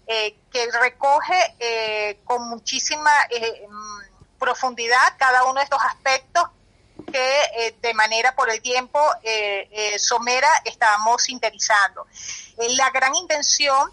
eh, 0.07 0.37
que 0.51 0.69
recoge 0.73 1.55
eh, 1.61 2.21
con 2.25 2.49
muchísima 2.49 3.11
eh, 3.31 3.67
mm, 3.69 4.39
profundidad 4.39 5.17
cada 5.17 5.45
uno 5.45 5.55
de 5.55 5.65
estos 5.65 5.81
aspectos 5.81 6.45
que 7.11 7.77
de 7.81 7.95
manera 7.95 8.35
por 8.35 8.49
el 8.51 8.63
tiempo 8.63 8.99
somera 9.99 10.49
estábamos 10.65 11.23
sintetizando. 11.23 12.07
la 12.57 12.91
gran 12.91 13.15
intención 13.15 13.93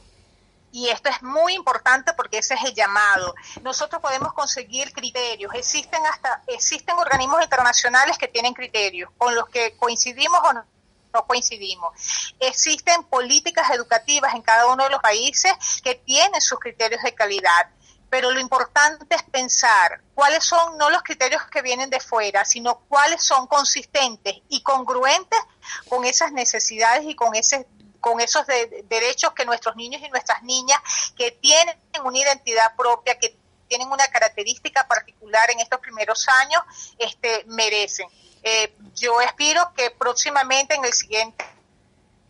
y 0.72 0.90
esto 0.90 1.10
es 1.10 1.22
muy 1.22 1.54
importante 1.54 2.14
porque 2.14 2.38
ese 2.38 2.54
es 2.54 2.64
el 2.64 2.74
llamado. 2.74 3.34
Nosotros 3.62 4.02
podemos 4.02 4.34
conseguir 4.34 4.94
criterios. 4.94 5.54
Existen 5.54 6.06
hasta 6.06 6.44
existen 6.48 6.98
organismos 6.98 7.42
internacionales 7.44 8.18
que 8.18 8.28
tienen 8.28 8.54
criterios 8.54 9.10
con 9.18 9.36
los 9.36 9.50
que 9.50 9.76
coincidimos 9.78 10.40
o 10.44 10.54
no 10.54 10.66
no 11.14 11.26
coincidimos. 11.26 11.94
Existen 12.40 13.04
políticas 13.04 13.70
educativas 13.72 14.34
en 14.36 14.42
cada 14.42 14.68
uno 14.68 14.84
de 14.84 14.90
los 14.90 15.02
países 15.02 15.52
que 15.84 15.96
tienen 15.96 16.42
sus 16.42 16.60
criterios 16.60 17.02
de 17.04 17.14
calidad, 17.14 17.70
pero 18.10 18.32
lo 18.32 18.40
importante 18.40 19.16
es 19.16 19.24
pensar 19.24 20.02
cuáles 20.16 20.44
son 20.44 20.78
no 20.78 20.90
los 20.90 21.04
criterios 21.04 21.44
que 21.52 21.62
vienen 21.62 21.90
de 21.90 22.00
fuera, 22.00 22.44
sino 22.46 22.80
cuáles 22.88 23.24
son 23.24 23.48
consistentes 23.48 24.36
y 24.50 24.62
congruentes 24.64 25.40
con 25.88 26.06
esas 26.06 26.32
necesidades 26.32 27.04
y 27.06 27.16
con 27.16 27.36
esos 27.36 28.46
derechos 28.86 29.34
que 29.34 29.46
nuestros 29.46 29.76
niños 29.76 30.02
y 30.02 30.10
nuestras 30.10 30.42
niñas 30.44 30.80
que 31.16 31.32
tienen 31.32 31.78
una 32.04 32.18
identidad 32.18 32.76
propia, 32.76 33.18
que 33.20 33.38
tienen 33.68 33.92
una 33.92 34.08
característica 34.08 34.88
particular 34.88 35.52
en 35.52 35.60
estos 35.60 35.80
primeros 35.80 36.28
años, 36.28 36.62
este, 36.98 37.46
merecen. 37.46 38.08
Eh, 38.44 38.74
yo 38.96 39.20
espero 39.22 39.72
que 39.76 39.92
próximamente 39.92 40.76
en 40.76 40.86
el 40.86 40.94
siguiente 40.94 41.46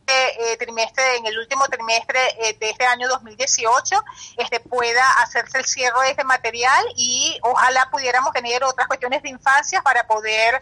eh, 0.07 0.57
trimestre, 0.57 1.17
en 1.17 1.27
el 1.27 1.37
último 1.37 1.67
trimestre 1.67 2.19
eh, 2.41 2.57
de 2.59 2.71
este 2.71 2.85
año 2.85 3.07
2018, 3.07 4.03
este 4.37 4.59
pueda 4.59 5.07
hacerse 5.21 5.59
el 5.59 5.65
cierre 5.65 6.01
de 6.03 6.09
este 6.11 6.23
material 6.23 6.83
y 6.95 7.37
ojalá 7.43 7.89
pudiéramos 7.91 8.31
tener 8.33 8.63
otras 8.63 8.87
cuestiones 8.87 9.21
de 9.21 9.29
infancia 9.29 9.81
para 9.83 10.07
poder 10.07 10.61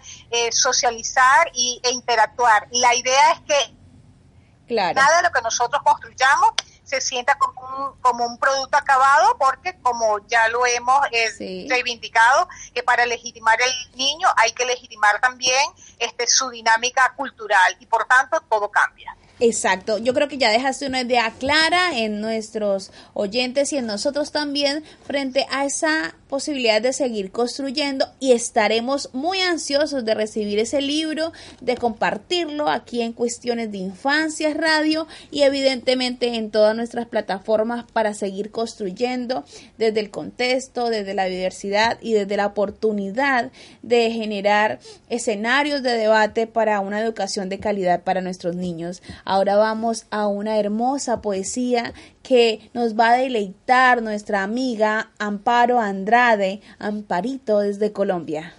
socializar 0.52 1.50
y, 1.54 1.80
e 1.84 1.92
interactuar. 1.92 2.68
La 2.72 2.94
idea 2.94 3.32
es 3.32 3.40
que 3.42 4.74
nada 4.94 5.18
de 5.18 5.24
lo 5.24 5.32
que 5.32 5.42
nosotros 5.42 5.82
construyamos 5.82 6.52
se 6.88 7.02
sienta 7.02 7.36
como 7.38 7.62
un, 7.62 8.02
como 8.02 8.26
un 8.26 8.38
producto 8.38 8.78
acabado, 8.78 9.38
porque 9.38 9.76
como 9.82 10.26
ya 10.28 10.48
lo 10.48 10.66
hemos 10.66 11.06
eh, 11.12 11.68
reivindicado, 11.70 12.48
que 12.74 12.82
para 12.82 13.06
legitimar 13.06 13.60
el 13.62 13.98
niño 13.98 14.28
hay 14.38 14.54
que 14.54 14.66
legitimar 14.66 15.20
también 15.20 15.62
este, 16.00 16.26
su 16.28 16.50
dinámica 16.50 17.14
cultural 17.18 17.76
y 17.80 17.86
por 17.86 18.06
tanto 18.06 18.40
todo 18.50 18.72
cambia. 18.72 19.16
Exacto, 19.40 20.00
yo 20.00 20.14
creo 20.16 20.28
que 20.28 20.40
ya 20.40 20.50
dejaste 20.50 20.88
una 20.88 21.02
idea 21.02 21.32
clara 21.38 21.96
en 21.96 22.22
nuestros 22.22 22.92
oyentes 23.14 23.72
y 23.72 23.78
en 23.78 23.86
nosotros 23.86 24.32
también 24.32 24.84
frente 25.06 25.46
a 25.52 25.66
esa 25.66 26.16
posibilidad 26.28 26.82
de 26.82 26.94
seguir 26.94 27.32
construyendo 27.32 28.06
y 28.20 28.34
estaremos 28.34 29.10
muy 29.14 29.40
ansiosos 29.42 30.06
de 30.06 30.14
recibir 30.14 30.60
ese 30.60 30.82
libro, 30.82 31.32
de 31.62 31.78
compartirlo 31.78 32.70
aquí 32.70 33.02
en 33.02 33.14
Cuestiones 33.14 33.72
de 33.72 33.78
Infancia 33.78 34.54
Radio 34.54 35.08
y 35.32 35.44
evidentemente 35.44 36.36
en 36.36 36.52
todas 36.52 36.76
nuestras 36.76 37.08
plataformas 37.08 37.86
para 37.92 38.14
seguir 38.14 38.52
construyendo 38.52 39.46
desde 39.78 40.00
el 40.00 40.12
contexto, 40.12 40.90
desde 40.90 41.14
la 41.14 41.26
diversidad 41.26 41.98
y 42.02 42.14
desde 42.14 42.38
la 42.38 42.48
oportunidad 42.48 43.52
de 43.82 44.12
generar 44.12 44.80
escenarios 45.10 45.84
de 45.84 45.98
debate 45.98 46.48
para 46.48 46.80
una 46.80 47.00
educación 47.00 47.50
de 47.50 47.60
calidad 47.60 48.04
para 48.04 48.22
nuestros 48.22 48.56
niños. 48.56 49.02
Ahora 49.26 49.56
vamos 49.56 50.06
a 50.12 50.28
una 50.28 50.60
hermosa 50.60 51.22
poesía 51.22 51.94
que 52.28 52.70
nos 52.74 53.00
va 53.00 53.12
a 53.12 53.18
deleitar 53.18 54.04
nuestra 54.04 54.44
amiga 54.44 55.12
Amparo 55.18 55.80
Andrade, 55.80 56.60
Amparito 56.78 57.60
desde 57.60 57.94
Colombia. 57.94 58.54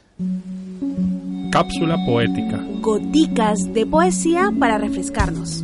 Cápsula 1.52 1.98
poética. 2.06 2.64
Goticas 2.80 3.74
de 3.74 3.84
poesía 3.84 4.50
para 4.58 4.78
refrescarnos. 4.78 5.62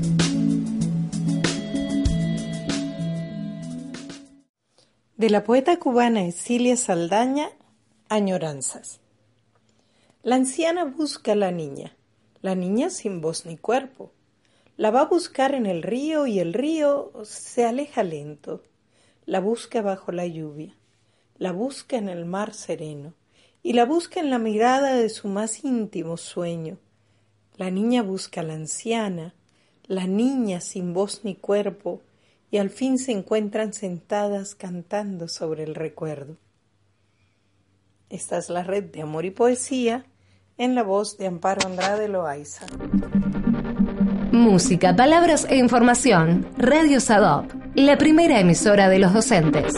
De 5.16 5.30
la 5.30 5.42
poeta 5.44 5.78
cubana 5.78 6.26
Esilia 6.26 6.76
Saldaña, 6.76 7.48
Añoranzas. 8.10 9.00
La 10.22 10.34
anciana 10.36 10.84
busca 10.84 11.32
a 11.32 11.36
la 11.36 11.50
niña, 11.50 11.96
la 12.42 12.54
niña 12.54 12.90
sin 12.90 13.22
voz 13.22 13.46
ni 13.46 13.56
cuerpo 13.56 14.13
la 14.76 14.90
va 14.90 15.02
a 15.02 15.06
buscar 15.06 15.54
en 15.54 15.66
el 15.66 15.82
río 15.82 16.26
y 16.26 16.40
el 16.40 16.52
río 16.52 17.12
se 17.24 17.64
aleja 17.64 18.02
lento. 18.02 18.62
La 19.24 19.40
busca 19.40 19.82
bajo 19.82 20.12
la 20.12 20.26
lluvia, 20.26 20.74
la 21.38 21.52
busca 21.52 21.96
en 21.96 22.08
el 22.08 22.24
mar 22.24 22.52
sereno 22.52 23.14
y 23.62 23.72
la 23.72 23.84
busca 23.84 24.20
en 24.20 24.30
la 24.30 24.38
mirada 24.38 24.94
de 24.94 25.08
su 25.08 25.28
más 25.28 25.64
íntimo 25.64 26.16
sueño. 26.16 26.78
La 27.56 27.70
niña 27.70 28.02
busca 28.02 28.40
a 28.40 28.44
la 28.44 28.54
anciana, 28.54 29.34
la 29.86 30.06
niña 30.06 30.60
sin 30.60 30.92
voz 30.92 31.24
ni 31.24 31.36
cuerpo, 31.36 32.02
y 32.50 32.58
al 32.58 32.70
fin 32.70 32.98
se 32.98 33.12
encuentran 33.12 33.72
sentadas 33.72 34.54
cantando 34.54 35.28
sobre 35.28 35.64
el 35.64 35.74
recuerdo. 35.74 36.36
Esta 38.10 38.38
es 38.38 38.50
la 38.50 38.62
red 38.62 38.84
de 38.84 39.02
amor 39.02 39.24
y 39.24 39.30
poesía 39.30 40.04
en 40.58 40.74
la 40.74 40.82
voz 40.82 41.16
de 41.16 41.26
Amparo 41.26 41.66
Andrade 41.66 42.08
Loaiza. 42.08 42.66
Música, 44.44 44.94
palabras 44.94 45.46
e 45.48 45.56
información. 45.56 46.46
Radio 46.58 47.00
Sadop, 47.00 47.50
la 47.74 47.96
primera 47.96 48.40
emisora 48.40 48.90
de 48.90 48.98
los 48.98 49.14
docentes. 49.14 49.72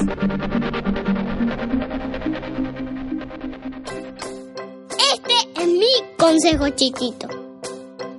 Este 5.15 5.63
es 5.63 5.69
mi 5.69 5.87
consejo 6.19 6.69
chiquito. 6.71 7.29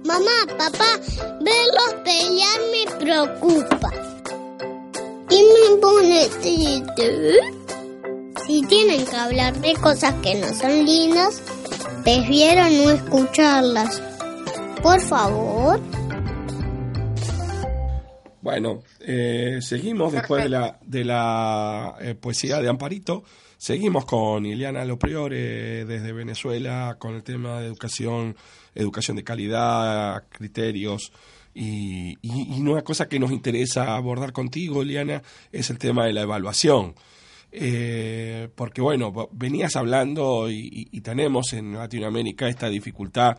Mamá, 0.05 0.37
papá, 0.57 0.85
verlos 1.41 1.95
pelear 2.05 2.59
me 2.71 2.95
preocupa. 2.97 3.91
Y 5.29 5.43
me 5.43 5.77
pone. 5.81 6.29
Si 8.47 8.61
tienen 8.69 9.05
que 9.05 9.15
hablar 9.17 9.53
de 9.57 9.73
cosas 9.73 10.13
que 10.23 10.35
no 10.35 10.47
son 10.53 10.85
lindas, 10.85 11.41
prefiero 12.05 12.63
no 12.69 12.91
escucharlas. 12.91 14.01
Por 14.81 15.01
favor. 15.01 15.81
Bueno, 18.47 18.81
eh, 19.01 19.57
seguimos 19.59 20.13
después 20.13 20.41
de 20.41 20.47
la, 20.47 20.79
de 20.81 21.03
la 21.03 21.97
eh, 21.99 22.15
poesía 22.15 22.61
de 22.61 22.69
Amparito. 22.69 23.25
Seguimos 23.57 24.05
con 24.05 24.45
Ileana 24.45 24.85
Lopriore 24.85 25.83
desde 25.83 26.13
Venezuela 26.13 26.95
con 26.97 27.15
el 27.15 27.23
tema 27.23 27.59
de 27.59 27.67
educación, 27.67 28.37
educación 28.73 29.17
de 29.17 29.25
calidad, 29.25 30.23
criterios. 30.29 31.11
Y, 31.53 32.17
una 32.57 32.83
cosa 32.83 33.09
que 33.09 33.19
nos 33.19 33.33
interesa 33.33 33.97
abordar 33.97 34.31
contigo, 34.31 34.81
Ileana, 34.81 35.21
es 35.51 35.69
el 35.69 35.77
tema 35.77 36.05
de 36.05 36.13
la 36.13 36.21
evaluación. 36.21 36.95
Eh, 37.51 38.47
porque, 38.55 38.79
bueno, 38.79 39.11
venías 39.33 39.75
hablando 39.75 40.49
y, 40.49 40.87
y 40.89 41.01
tenemos 41.01 41.51
en 41.51 41.73
Latinoamérica 41.73 42.47
esta 42.47 42.69
dificultad 42.69 43.35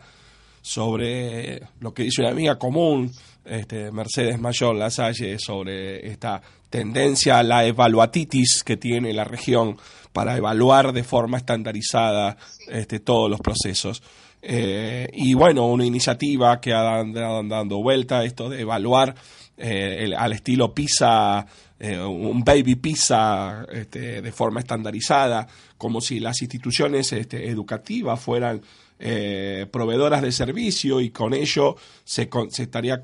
sobre 0.61 1.61
lo 1.79 1.95
que 1.95 2.03
dice 2.03 2.21
una 2.21 2.29
amiga 2.31 2.59
común, 2.59 3.11
este, 3.45 3.91
Mercedes 3.91 4.39
Mayor 4.39 4.75
Lasalle, 4.75 5.37
sobre 5.39 6.07
esta 6.07 6.41
tendencia 6.69 7.39
a 7.39 7.43
la 7.43 7.65
evaluatitis 7.65 8.63
que 8.63 8.77
tiene 8.77 9.13
la 9.13 9.23
región 9.23 9.77
para 10.13 10.37
evaluar 10.37 10.93
de 10.93 11.03
forma 11.03 11.37
estandarizada 11.37 12.37
este, 12.67 12.99
todos 12.99 13.29
los 13.29 13.39
procesos. 13.39 14.01
Eh, 14.41 15.07
y 15.13 15.33
bueno, 15.33 15.67
una 15.67 15.85
iniciativa 15.85 16.59
que 16.61 16.73
ha 16.73 17.03
dado 17.03 17.43
dando 17.43 17.81
vuelta, 17.81 18.23
esto 18.23 18.49
de 18.49 18.61
evaluar 18.61 19.15
eh, 19.57 20.13
al 20.17 20.33
estilo 20.33 20.73
PISA, 20.73 21.45
eh, 21.79 21.99
un 21.99 22.43
baby 22.43 22.75
PISA 22.75 23.65
este, 23.71 24.21
de 24.21 24.31
forma 24.31 24.61
estandarizada, 24.61 25.47
como 25.77 25.99
si 25.99 26.19
las 26.19 26.41
instituciones 26.41 27.11
este, 27.11 27.49
educativas 27.49 28.19
fueran 28.19 28.61
eh, 28.99 29.65
proveedoras 29.71 30.21
de 30.21 30.31
servicio 30.31 30.99
y 30.99 31.09
con 31.09 31.33
ello 31.33 31.77
se, 32.03 32.29
se 32.49 32.63
estaría 32.63 33.01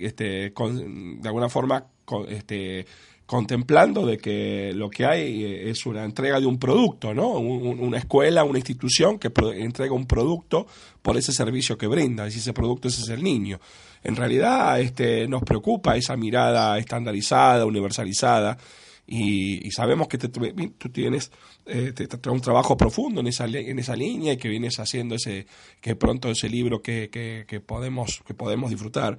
este, 0.00 0.52
de 0.52 1.28
alguna 1.28 1.48
forma 1.48 1.84
este, 2.28 2.86
contemplando 3.26 4.06
de 4.06 4.18
que 4.18 4.72
lo 4.74 4.88
que 4.88 5.04
hay 5.04 5.44
eh, 5.44 5.70
es 5.70 5.84
una 5.86 6.04
entrega 6.04 6.38
de 6.38 6.46
un 6.46 6.58
producto, 6.58 7.12
¿no? 7.12 7.30
una 7.30 7.98
escuela, 7.98 8.44
una 8.44 8.58
institución 8.58 9.18
que 9.18 9.32
entrega 9.56 9.92
un 9.92 10.06
producto 10.06 10.66
por 11.00 11.16
ese 11.16 11.32
servicio 11.32 11.76
que 11.76 11.86
brinda, 11.86 12.28
y 12.28 12.30
si 12.30 12.38
ese 12.38 12.52
producto 12.52 12.88
ese 12.88 13.02
es 13.02 13.08
el 13.08 13.22
niño. 13.22 13.58
En 14.04 14.16
realidad 14.16 14.80
este, 14.80 15.26
nos 15.28 15.42
preocupa 15.42 15.96
esa 15.96 16.16
mirada 16.16 16.78
estandarizada, 16.78 17.64
universalizada, 17.64 18.58
y, 19.06 19.70
sabemos 19.72 20.08
que 20.08 20.18
tú 20.18 20.88
tienes 20.90 21.32
eh, 21.66 21.92
un 22.30 22.40
trabajo 22.40 22.76
profundo 22.76 23.20
en 23.20 23.26
esa, 23.26 23.46
en 23.46 23.78
esa 23.78 23.96
línea 23.96 24.32
y 24.32 24.36
que 24.36 24.48
vienes 24.48 24.78
haciendo 24.78 25.16
ese 25.16 25.46
que 25.80 25.96
pronto 25.96 26.30
ese 26.30 26.48
libro 26.48 26.80
que, 26.82 27.10
que, 27.10 27.60
podemos 27.60 28.22
que 28.26 28.34
podemos 28.34 28.70
disfrutar 28.70 29.18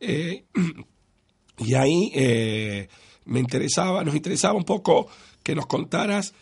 eh, 0.00 0.44
y 1.58 1.74
ahí 1.74 2.12
eh, 2.14 2.88
me 3.24 3.40
interesaba 3.40 4.04
nos 4.04 4.14
interesaba 4.14 4.54
un 4.54 4.64
poco 4.64 5.08
que 5.42 5.54
nos 5.54 5.66
contaras 5.66 6.34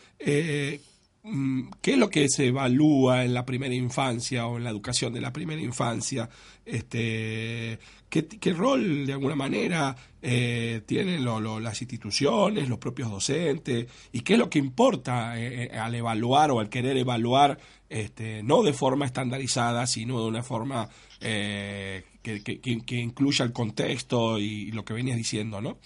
Mm, 1.22 1.70
¿Qué 1.83 1.92
es 1.92 1.98
lo 1.98 2.09
que 2.09 2.29
se 2.29 2.46
evalúa 2.46 3.24
en 3.24 3.35
la 3.35 3.44
primera 3.44 3.74
infancia 3.74 4.46
o 4.46 4.57
en 4.57 4.64
la 4.64 4.70
educación 4.70 5.12
de 5.12 5.20
la 5.20 5.33
primera 5.33 5.61
infancia? 5.61 6.31
Este, 6.64 7.79
¿qué, 8.09 8.53
rol, 8.55 9.07
de 9.07 9.12
alguna 9.12 9.35
manera, 9.35 9.94
eh, 10.23 10.83
tienen 10.87 11.25
las 11.25 11.81
instituciones, 11.81 12.69
los 12.69 12.79
propios 12.79 13.11
docentes? 13.11 13.87
¿Y 14.13 14.21
qué 14.21 14.35
es 14.35 14.39
lo 14.39 14.51
que 14.51 14.59
importa 14.59 15.39
eh, 15.39 15.65
eh, 15.65 15.79
al 15.79 15.95
evaluar 15.95 16.51
o 16.51 16.61
al 16.61 16.69
querer 16.69 16.97
evaluar, 16.97 17.59
este, 17.89 18.43
no 18.43 18.63
de 18.63 18.73
forma 18.73 19.07
estandarizada, 19.07 19.87
sino 19.87 20.21
de 20.21 20.27
una 20.27 20.43
forma 20.43 20.89
que, 21.21 22.05
que, 22.43 22.97
incluya 22.97 23.45
el 23.45 23.53
contexto 23.53 24.39
y, 24.39 24.71
lo 24.73 24.85
que 24.85 24.95
venías 24.95 25.17
diciendo, 25.17 25.61
¿no? 25.61 25.79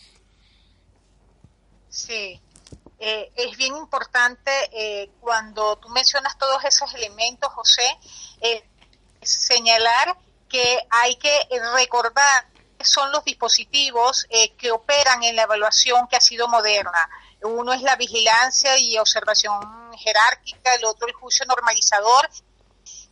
Sí, 1.89 2.41
eh, 2.99 3.31
es 3.37 3.57
bien 3.57 3.77
importante 3.77 4.51
eh, 4.73 5.11
cuando 5.21 5.77
tú 5.77 5.89
mencionas 5.91 6.39
todos 6.39 6.65
esos 6.65 6.95
elementos, 6.95 7.53
José, 7.53 7.87
eh, 8.41 8.65
señalar 9.21 10.17
que 10.49 10.79
hay 10.91 11.17
que 11.17 11.39
recordar 11.77 12.47
que 12.53 12.54
son 12.85 13.11
los 13.13 13.25
dispositivos 13.25 14.27
que 14.59 14.71
operan 14.71 15.23
en 15.25 15.37
la 15.37 15.43
evaluación 15.43 16.07
que 16.09 16.17
ha 16.17 16.21
sido 16.21 16.49
moderna. 16.49 17.09
Uno 17.43 17.73
es 17.73 17.83
la 17.83 17.97
vigilancia 17.97 18.79
y 18.79 18.97
observación 18.99 19.61
jerárquica, 19.97 20.75
el 20.75 20.85
otro 20.85 21.07
el 21.07 21.15
juicio 21.15 21.45
normalizador, 21.47 22.29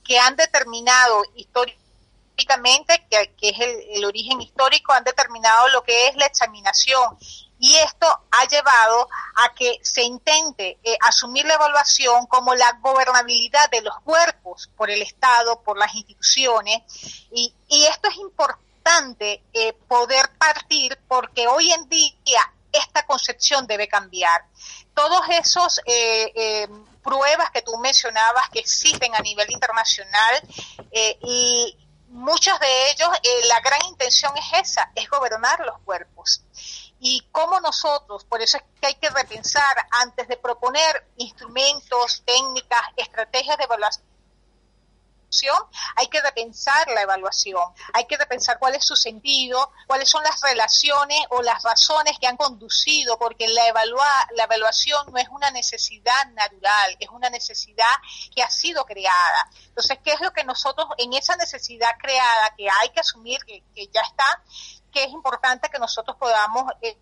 que 0.05 0.19
han 0.19 0.37
determinado 0.37 1.23
históricamente, 1.35 3.07
que, 3.11 3.49
es 3.49 3.59
el, 3.91 4.05
origen 4.05 4.41
histórico, 4.41 4.93
han 4.93 5.05
determinado 5.05 5.69
lo 5.69 5.83
que 5.83 6.09
es 6.09 6.17
la 6.17 6.27
examinación 6.27 7.19
y 7.63 7.77
esto 7.77 8.09
ha 8.09 8.49
llevado 8.49 9.09
a 9.37 9.55
que 9.55 9.79
se 9.83 10.03
intente 10.03 10.81
eh, 10.83 10.97
asumir 11.07 11.45
la 11.47 11.55
evaluación 11.55 12.27
como 12.27 12.57
la 12.57 12.73
gobernabilidad 12.81 13.71
de 13.71 13.83
los 13.83 13.95
cuerpos 14.01 14.69
por 14.77 14.91
el 14.91 15.01
Estado, 15.01 15.63
por 15.63 15.79
las 15.79 15.95
instituciones, 15.95 16.83
y, 17.31 17.55
esto 17.71 18.09
es 18.09 18.17
importante 18.17 18.72
importante 18.83 19.45
eh, 19.53 19.73
poder 19.87 20.29
partir 20.39 20.99
porque 21.07 21.47
hoy 21.47 21.71
en 21.71 21.89
día 21.89 22.41
esta 22.73 23.05
concepción 23.07 23.67
debe 23.67 23.87
cambiar. 23.87 24.45
Todos 24.95 25.23
esos 25.31 25.81
eh, 25.87 26.33
eh, 26.35 26.69
pruebas 27.03 27.51
que 27.51 27.63
tú 27.63 27.77
mencionabas 27.79 28.49
que 28.51 28.59
existen 28.61 29.15
a 29.15 29.21
nivel 29.21 29.51
internacional 29.51 30.43
y 30.93 31.77
muchos 32.09 32.59
de 32.61 32.91
ellos, 32.91 33.09
la 33.49 33.61
gran 33.61 33.83
intención 33.89 34.33
es 34.37 34.71
esa, 34.71 34.91
es 34.95 35.09
gobernar 35.09 35.61
los 35.61 35.79
cuerpos 35.85 36.43
y 37.01 37.27
cómo 37.33 37.61
nosotros, 37.61 38.25
por 38.25 38.41
eso 38.43 38.59
es 38.59 38.63
que 38.81 38.87
hay 38.87 38.95
que 38.95 39.11
repensar 39.11 39.77
antes 40.03 40.29
de 40.29 40.37
proponer 40.37 41.09
instrumentos, 41.17 42.23
técnicas, 42.25 42.81
estrategias 42.97 43.59
de 43.59 43.65
evaluación 43.65 44.12
hay 45.97 46.09
que 46.09 46.21
repensar 46.21 46.89
la 46.89 47.03
evaluación, 47.03 47.63
hay 47.93 48.05
que 48.07 48.17
repensar 48.17 48.59
cuál 48.59 48.75
es 48.75 48.85
su 48.85 48.97
sentido, 48.97 49.73
cuáles 49.87 50.09
son 50.09 50.23
las 50.23 50.41
relaciones 50.41 51.21
o 51.31 51.43
las 51.43 51.63
razones 51.63 52.19
que 52.21 52.27
han 52.27 52.37
conducido, 52.37 53.19
porque 53.19 53.49
la, 53.49 53.69
evalua 53.69 54.29
la 54.37 54.45
evaluación 54.45 55.13
no 55.13 55.19
es 55.19 55.29
una 55.29 55.51
necesidad 55.51 56.27
natural, 56.33 56.97
es 56.99 57.09
una 57.11 57.31
necesidad 57.31 57.93
que 58.35 58.43
ha 58.43 58.51
sido 58.51 58.85
creada. 58.85 59.51
Entonces, 59.67 59.99
¿qué 60.05 60.13
es 60.13 60.21
lo 60.21 60.33
que 60.33 60.45
nosotros 60.45 60.89
en 60.99 61.13
esa 61.15 61.37
necesidad 61.37 61.91
creada 61.99 62.55
que 62.57 62.69
hay 62.69 62.91
que 62.91 63.01
asumir 63.01 63.41
que, 63.45 63.63
ya 63.93 64.03
está, 64.03 64.43
que 64.93 65.05
es 65.05 65.11
importante 65.11 65.69
que 65.71 65.79
nosotros 65.79 66.17
podamos... 66.19 66.65
Eh, 66.83 66.99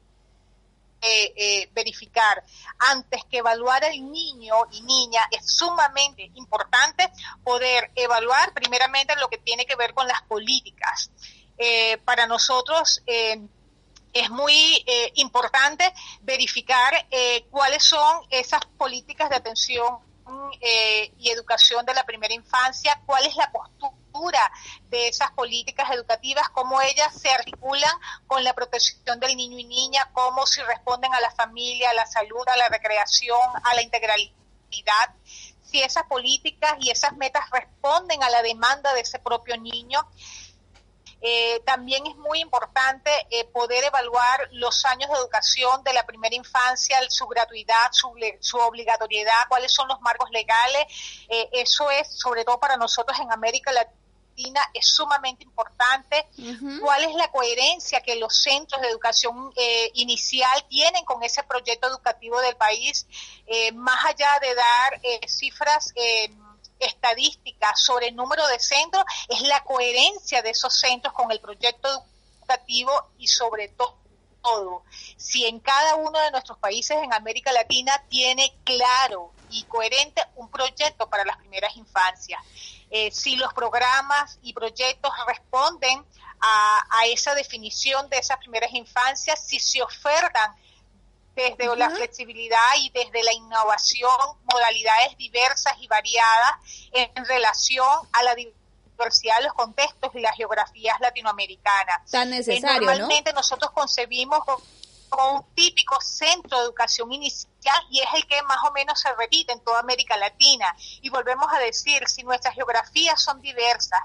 eh, 1.03 1.33
eh, 1.35 1.71
verificar 1.73 2.45
antes 2.79 3.25
que 3.25 3.39
evaluar 3.39 3.83
al 3.85 4.13
niño 4.13 4.55
y 4.71 4.83
niña 4.83 5.23
es 5.31 5.57
sumamente 5.57 6.31
importante 6.35 7.11
poder 7.43 7.91
evaluar 7.95 8.53
primeramente 8.53 9.17
lo 9.17 9.29
que 9.29 9.39
tiene 9.39 9.65
que 9.65 9.77
ver 9.77 9.95
con 9.95 10.07
las 10.07 10.21
políticas. 10.23 11.11
Eh, 11.57 11.97
para 12.05 12.27
nosotros 12.27 13.03
es 13.07 14.31
muy 14.31 14.85
importante 15.15 15.93
verificar 16.23 17.07
cuáles 17.51 17.85
son 17.85 18.27
esas 18.31 18.65
políticas 18.77 19.31
de 19.31 19.37
atención 19.37 19.99
y 21.19 21.31
educación 21.31 21.85
de 21.87 21.95
la 21.95 22.05
primera 22.05 22.35
infancia, 22.35 23.01
cuál 23.07 23.25
es 23.27 23.37
la 23.37 23.51
postura 23.53 24.00
de 24.89 25.09
esas 25.09 25.31
políticas 25.33 25.91
educativas, 25.91 26.49
cómo 26.51 26.81
ellas 26.83 27.15
se 27.19 27.31
articulan 27.31 27.93
con 28.27 28.45
la 28.45 28.53
protección 28.55 29.19
del 29.21 29.37
niño 29.37 29.59
y 29.59 29.65
niña, 29.65 30.11
cómo 30.13 30.47
si 30.47 30.61
responden 30.63 31.13
a 31.15 31.21
la 31.21 31.31
familia, 31.31 31.91
a 31.91 31.95
la 31.95 32.07
salud, 32.07 32.47
a 32.47 32.57
la 32.57 32.69
recreación, 32.69 33.41
a 33.65 33.75
la 33.75 33.83
integralidad, 33.83 34.35
si 35.63 35.81
esas 35.81 36.05
políticas 36.05 36.77
y 36.81 36.91
esas 36.91 37.17
metas 37.17 37.49
responden 37.51 38.23
a 38.23 38.31
la 38.31 38.43
demanda 38.43 38.93
de 38.95 39.01
ese 39.01 39.19
propio 39.19 39.57
niño. 39.57 40.07
Eh, 41.23 41.61
también 41.67 42.07
es 42.07 42.17
muy 42.17 42.41
importante 42.41 43.11
eh, 43.31 43.45
poder 43.45 43.85
evaluar 43.85 44.49
los 44.53 44.87
años 44.87 45.11
de 45.11 45.17
educación 45.17 45.85
de 45.85 45.93
la 45.93 46.07
primera 46.07 46.35
infancia, 46.35 46.99
su 47.11 47.27
gratuidad, 47.27 47.91
su, 47.93 48.15
su 48.41 48.57
obligatoriedad, 48.57 49.35
cuáles 49.49 49.73
son 49.73 49.87
los 49.89 50.01
marcos 50.01 50.31
legales. 50.31 50.87
Eh, 51.29 51.51
eso 51.53 51.91
es, 51.91 52.09
sobre 52.19 52.45
todo 52.45 52.59
para 52.59 52.79
nosotros 52.79 53.19
en 53.21 53.31
América 53.31 53.71
Latina, 53.71 54.00
es 54.75 54.87
sumamente 54.87 55.45
importante. 55.45 56.27
¿Cuál 56.81 57.05
es 57.05 57.15
la 57.15 57.31
coherencia 57.31 58.01
que 58.01 58.17
los 58.17 58.37
centros 58.37 58.81
de 58.81 58.89
educación 58.89 59.53
eh, 59.57 59.91
inicial 59.95 60.67
tienen 60.69 61.05
con 61.05 61.23
ese 61.23 61.43
proyecto 61.43 61.89
educativo 61.89 62.41
del 62.41 62.57
país? 62.57 63.07
Eh, 63.47 63.73
más 63.73 64.05
allá 64.05 64.39
de 64.41 64.55
dar 64.55 65.01
eh, 65.03 65.21
cifras 65.29 65.93
estadísticas 66.79 67.83
sobre 67.83 68.09
el 68.09 68.17
número 68.17 68.47
de 68.47 68.59
centros, 68.59 69.05
es 69.29 69.43
la 69.43 69.63
coherencia 69.65 70.43
de 70.43 70.51
esos 70.51 70.79
centros 70.79 71.13
con 71.13 71.31
el 71.31 71.41
proyecto 71.41 71.89
educativo 72.41 72.93
y 73.19 73.29
sobre 73.29 73.69
todo 73.69 74.01
todo, 74.43 74.85
si 75.17 75.47
en 75.47 75.61
cada 75.61 75.97
uno 75.97 76.19
de 76.19 76.31
nuestros 76.31 76.59
países 76.59 76.97
en 77.03 77.13
América 77.13 77.53
Latina 77.53 78.03
tiene 78.09 78.53
claro 78.65 79.33
y 79.51 79.65
coherente 79.65 80.23
un 80.37 80.49
proyecto 80.51 81.09
para 81.09 81.25
las 81.25 81.37
primeras 81.39 81.77
infancias. 81.77 82.41
Eh, 82.91 83.11
si 83.13 83.37
los 83.37 83.55
programas 83.55 84.39
y 84.43 84.53
proyectos 84.53 85.13
responden 85.27 86.05
a, 86.41 87.07
esa 87.07 87.35
definición 87.35 88.09
de 88.09 88.19
esas 88.19 88.39
primeras 88.39 88.73
infancias, 88.73 89.47
si 89.47 89.59
se 89.59 89.83
ofertan 89.83 90.55
desde 91.35 91.77
la 91.77 91.91
flexibilidad 91.91 92.59
y 92.79 92.91
desde 92.91 93.23
la 93.23 93.33
innovación 93.33 94.11
modalidades 94.53 95.17
diversas 95.17 95.75
y 95.81 95.87
variadas 95.87 96.53
en, 96.93 97.25
relación 97.25 97.87
a 98.13 98.23
la 98.23 98.35
diversidad 98.35 99.39
de 99.39 99.45
los 99.45 99.55
contextos 99.55 100.11
y 100.15 100.21
las 100.21 100.37
geografías 100.37 100.99
latinoamericanas. 101.01 102.11
Tan 102.11 102.31
necesario, 102.31 102.87
normalmente 102.87 103.33
nosotros 103.33 103.71
concebimos 103.73 104.41
como 105.09 105.39
un 105.39 105.55
típico 105.55 106.01
centro 106.01 106.59
de 106.59 106.65
educación 106.65 107.13
inicial 107.13 107.50
y 107.91 108.01
es 108.01 108.09
el 108.15 108.27
que 108.27 108.43
más 108.43 108.59
o 108.69 108.73
menos 108.73 109.01
se 109.01 109.13
repite 109.15 109.53
en 109.53 109.61
toda 109.61 109.81
América 109.81 110.17
Latina. 110.17 110.75
Y 111.03 111.11
volvemos 111.11 111.53
a 111.53 111.59
decir, 111.59 112.07
si 112.09 112.23
nuestras 112.23 112.55
geografías 112.55 113.21
son 113.21 113.41
diversas, 113.41 114.01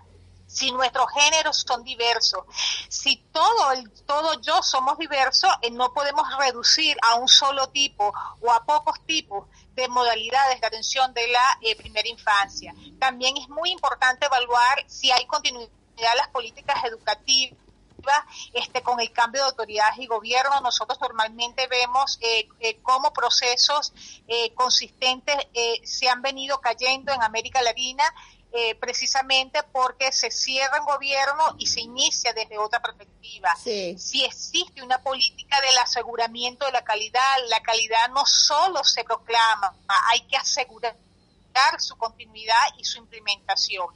si 0.47 0.71
nuestros 0.71 1.07
géneros 1.11 1.65
son 1.67 1.83
diversos, 1.83 2.43
si 2.87 3.17
todo 3.31 3.71
el 3.71 3.91
todo 4.05 4.39
yo 4.41 4.61
somos 4.61 4.97
diversos, 4.97 5.51
eh, 5.61 5.71
no 5.71 5.91
podemos 5.93 6.27
reducir 6.37 6.95
a 7.01 7.15
un 7.15 7.27
solo 7.27 7.69
tipo 7.69 8.13
o 8.41 8.51
a 8.51 8.63
pocos 8.63 9.03
tipos 9.05 9.47
de 9.73 9.87
modalidades 9.87 10.61
de 10.61 10.67
atención 10.67 11.13
de 11.13 11.27
la 11.27 11.57
eh, 11.61 11.75
primera 11.75 12.07
infancia. 12.07 12.73
También 12.99 13.35
es 13.37 13.49
muy 13.49 13.71
importante 13.71 14.27
evaluar 14.27 14.83
si 14.87 15.11
hay 15.11 15.25
continuidad 15.25 15.71
en 15.97 16.17
las 16.17 16.27
políticas 16.29 16.83
educativas 16.85 17.64
este, 18.53 18.81
con 18.81 18.99
el 18.99 19.11
cambio 19.11 19.41
de 19.41 19.49
autoridades 19.49 19.99
y 19.99 20.07
gobierno. 20.07 20.61
Nosotros 20.61 20.99
normalmente 21.01 21.67
vemos 21.67 22.17
eh, 22.21 22.47
eh, 22.59 22.77
cómo 22.81 23.13
procesos 23.13 23.93
eh, 24.27 24.53
consistentes 24.53 25.35
se 25.83 26.09
han 26.09 26.21
venido 26.21 26.59
cayendo 26.59 27.13
en 27.13 27.21
América 27.23 27.61
Latina 27.61 28.03
precisamente 28.79 29.61
porque 29.73 30.13
se 30.13 30.31
cierra 30.31 30.79
un 30.79 30.85
gobierno 30.85 31.55
y 31.57 31.67
se 31.67 31.81
inicia 31.81 32.31
desde 32.31 32.57
otra 32.57 32.81
perspectiva. 32.81 33.53
Si 33.57 34.23
existe 34.23 34.81
una 34.81 35.03
política 35.03 35.59
del 35.59 35.77
aseguramiento 35.79 36.65
de 36.65 36.71
la 36.71 36.81
calidad, 36.81 37.35
la 37.49 37.59
calidad 37.61 38.09
no 38.11 38.25
solo 38.25 38.81
se 38.85 39.03
proclama, 39.03 39.75
hay 40.09 40.21
que 40.21 40.37
asegurar 40.37 40.95
su 41.79 41.95
continuidad 41.97 42.61
y 42.77 42.83
su 42.83 42.99
implementación. 42.99 43.87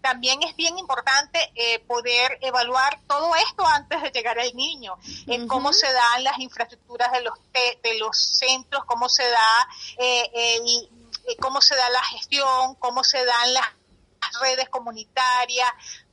También 0.00 0.42
es 0.42 0.56
bien 0.56 0.78
importante 0.78 1.38
eh, 1.54 1.78
poder 1.80 2.38
evaluar 2.40 3.00
todo 3.06 3.34
esto 3.36 3.66
antes 3.66 4.02
de 4.02 4.10
llegar 4.10 4.38
al 4.38 4.54
niño, 4.54 4.96
en 5.26 5.46
cómo 5.46 5.72
se 5.72 5.90
dan 5.92 6.24
las 6.24 6.38
infraestructuras 6.38 7.12
de 7.12 7.22
los, 7.22 7.34
de 7.52 7.98
los 7.98 8.16
centros, 8.16 8.84
cómo 8.86 9.08
se 9.08 9.24
da 9.28 9.68
eh, 9.98 10.30
eh, 10.34 11.36
cómo 11.40 11.60
se 11.60 11.76
da 11.76 11.88
la 11.90 12.02
gestión, 12.04 12.74
cómo 12.76 13.04
se 13.04 13.24
dan 13.24 13.54
las 13.54 13.66
redes 14.40 14.68
comunitarias, 14.68 15.70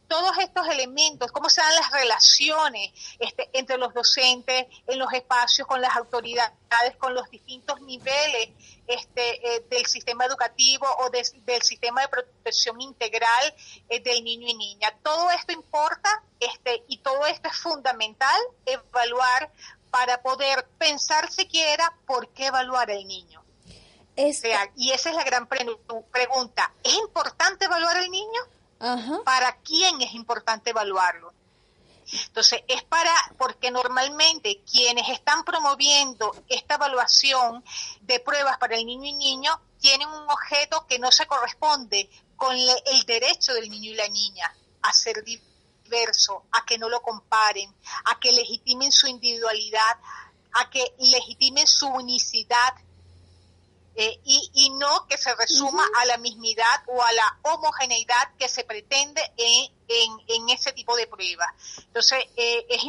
todos 0.09 0.37
estos 0.39 0.67
elementos, 0.67 1.31
cómo 1.31 1.49
se 1.49 1.61
dan 1.61 1.75
las 1.75 1.91
relaciones 1.91 2.91
este, 3.19 3.49
entre 3.53 3.77
los 3.77 3.93
docentes, 3.93 4.65
en 4.87 4.99
los 4.99 5.13
espacios, 5.13 5.67
con 5.67 5.79
las 5.81 5.95
autoridades, 5.95 6.51
con 6.97 7.13
los 7.13 7.29
distintos 7.29 7.79
niveles 7.81 8.49
este, 8.89 9.55
eh, 9.55 9.65
del 9.69 9.85
sistema 9.85 10.25
educativo 10.25 10.87
o 10.99 11.09
del 11.11 11.61
sistema 11.61 12.01
de 12.01 12.07
protección 12.07 12.81
integral 12.81 13.53
eh, 13.87 14.01
del 14.01 14.23
niño 14.23 14.47
y 14.47 14.55
niña. 14.55 14.91
Todo 15.03 15.29
esto 15.29 15.53
importa 15.53 16.23
este, 16.39 16.83
y 16.87 16.97
todo 16.97 17.25
esto 17.27 17.49
es 17.49 17.57
fundamental 17.57 18.41
evaluar 18.65 19.51
para 19.91 20.21
poder 20.23 20.67
pensar 20.79 21.31
siquiera 21.31 21.93
por 22.07 22.29
qué 22.29 22.47
evaluar 22.47 22.89
al 22.89 23.07
niño. 23.07 23.43
y 24.75 24.91
esa 24.91 25.09
es 25.11 25.15
la 25.15 25.23
gran 25.23 25.47
pregunta. 25.47 26.73
¿Es 26.83 26.95
importante 26.95 27.65
evaluar 27.65 27.95
al 27.95 28.09
niño? 28.09 28.41
¿Para 29.23 29.55
quién 29.57 30.01
es 30.01 30.13
importante 30.13 30.71
evaluarlo? 30.71 31.31
Entonces, 32.11 32.63
es 32.67 32.83
para, 32.83 33.13
porque 33.37 33.71
normalmente 33.71 34.61
quienes 34.69 35.09
están 35.09 35.43
promoviendo 35.43 36.35
esta 36.47 36.75
evaluación 36.75 37.63
de 38.01 38.19
pruebas 38.19 38.57
para 38.57 38.75
el 38.75 38.85
niño 38.85 39.05
y 39.05 39.13
niño 39.13 39.61
tienen 39.79 40.07
un 40.07 40.29
objeto 40.29 40.85
que 40.87 40.99
no 40.99 41.11
se 41.11 41.27
corresponde 41.27 42.09
con 42.35 42.55
el 42.55 43.05
derecho 43.05 43.53
del 43.53 43.69
niño 43.69 43.91
y 43.91 43.95
la 43.95 44.07
niña 44.07 44.53
a 44.81 44.93
ser 44.93 45.23
diverso, 45.23 46.45
a 46.51 46.65
que 46.65 46.77
no 46.77 46.89
lo 46.89 47.01
comparen, 47.01 47.73
a 48.05 48.19
que 48.19 48.31
legitimen 48.31 48.91
su 48.91 49.07
individualidad, 49.07 49.97
a 50.53 50.69
que 50.69 50.93
legitimen 50.99 51.67
su 51.67 51.87
unicidad 51.87 52.73
eh, 54.01 54.17
y, 54.23 54.69
no 54.77 55.05
que 55.07 55.17
se 55.17 55.35
resuma 55.35 55.83
a 55.99 56.05
la 56.05 56.17
mismidad 56.17 56.83
o 56.87 57.03
a 57.03 57.11
la 57.11 57.37
homogeneidad 57.41 58.33
que 58.37 58.47
se 58.47 58.63
pretende 58.63 59.21
en, 59.35 59.69
en, 60.25 60.49
ese 60.49 60.71
tipo 60.71 60.95
de 60.95 61.05
pruebas. 61.05 61.49
Entonces, 61.79 62.23
eh, 62.37 62.65
es 62.69 62.81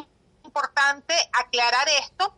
importante 0.45 1.13
aclarar 1.33 1.89
esto 1.89 2.33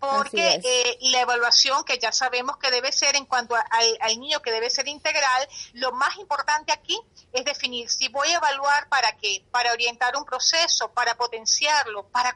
porque 0.00 0.60
eh, 0.64 0.98
la 1.12 1.20
evaluación 1.20 1.84
que 1.84 1.96
ya 2.00 2.10
sabemos 2.10 2.56
que 2.56 2.72
debe 2.72 2.90
ser 2.90 3.14
en 3.14 3.24
cuanto 3.24 3.54
al, 3.54 3.98
al, 4.00 4.18
niño 4.18 4.42
que 4.42 4.50
debe 4.50 4.68
ser 4.68 4.88
integral, 4.88 5.48
lo 5.74 5.92
más 5.92 6.16
importante 6.16 6.72
aquí 6.72 7.00
es 7.32 7.44
definir 7.44 7.88
si 7.88 8.08
voy 8.08 8.26
a 8.30 8.38
evaluar 8.38 8.88
para 8.88 9.16
qué, 9.16 9.44
para 9.52 9.72
orientar 9.72 10.16
un 10.16 10.24
proceso, 10.24 10.92
para 10.92 11.14
potenciarlo, 11.16 12.08
para 12.08 12.34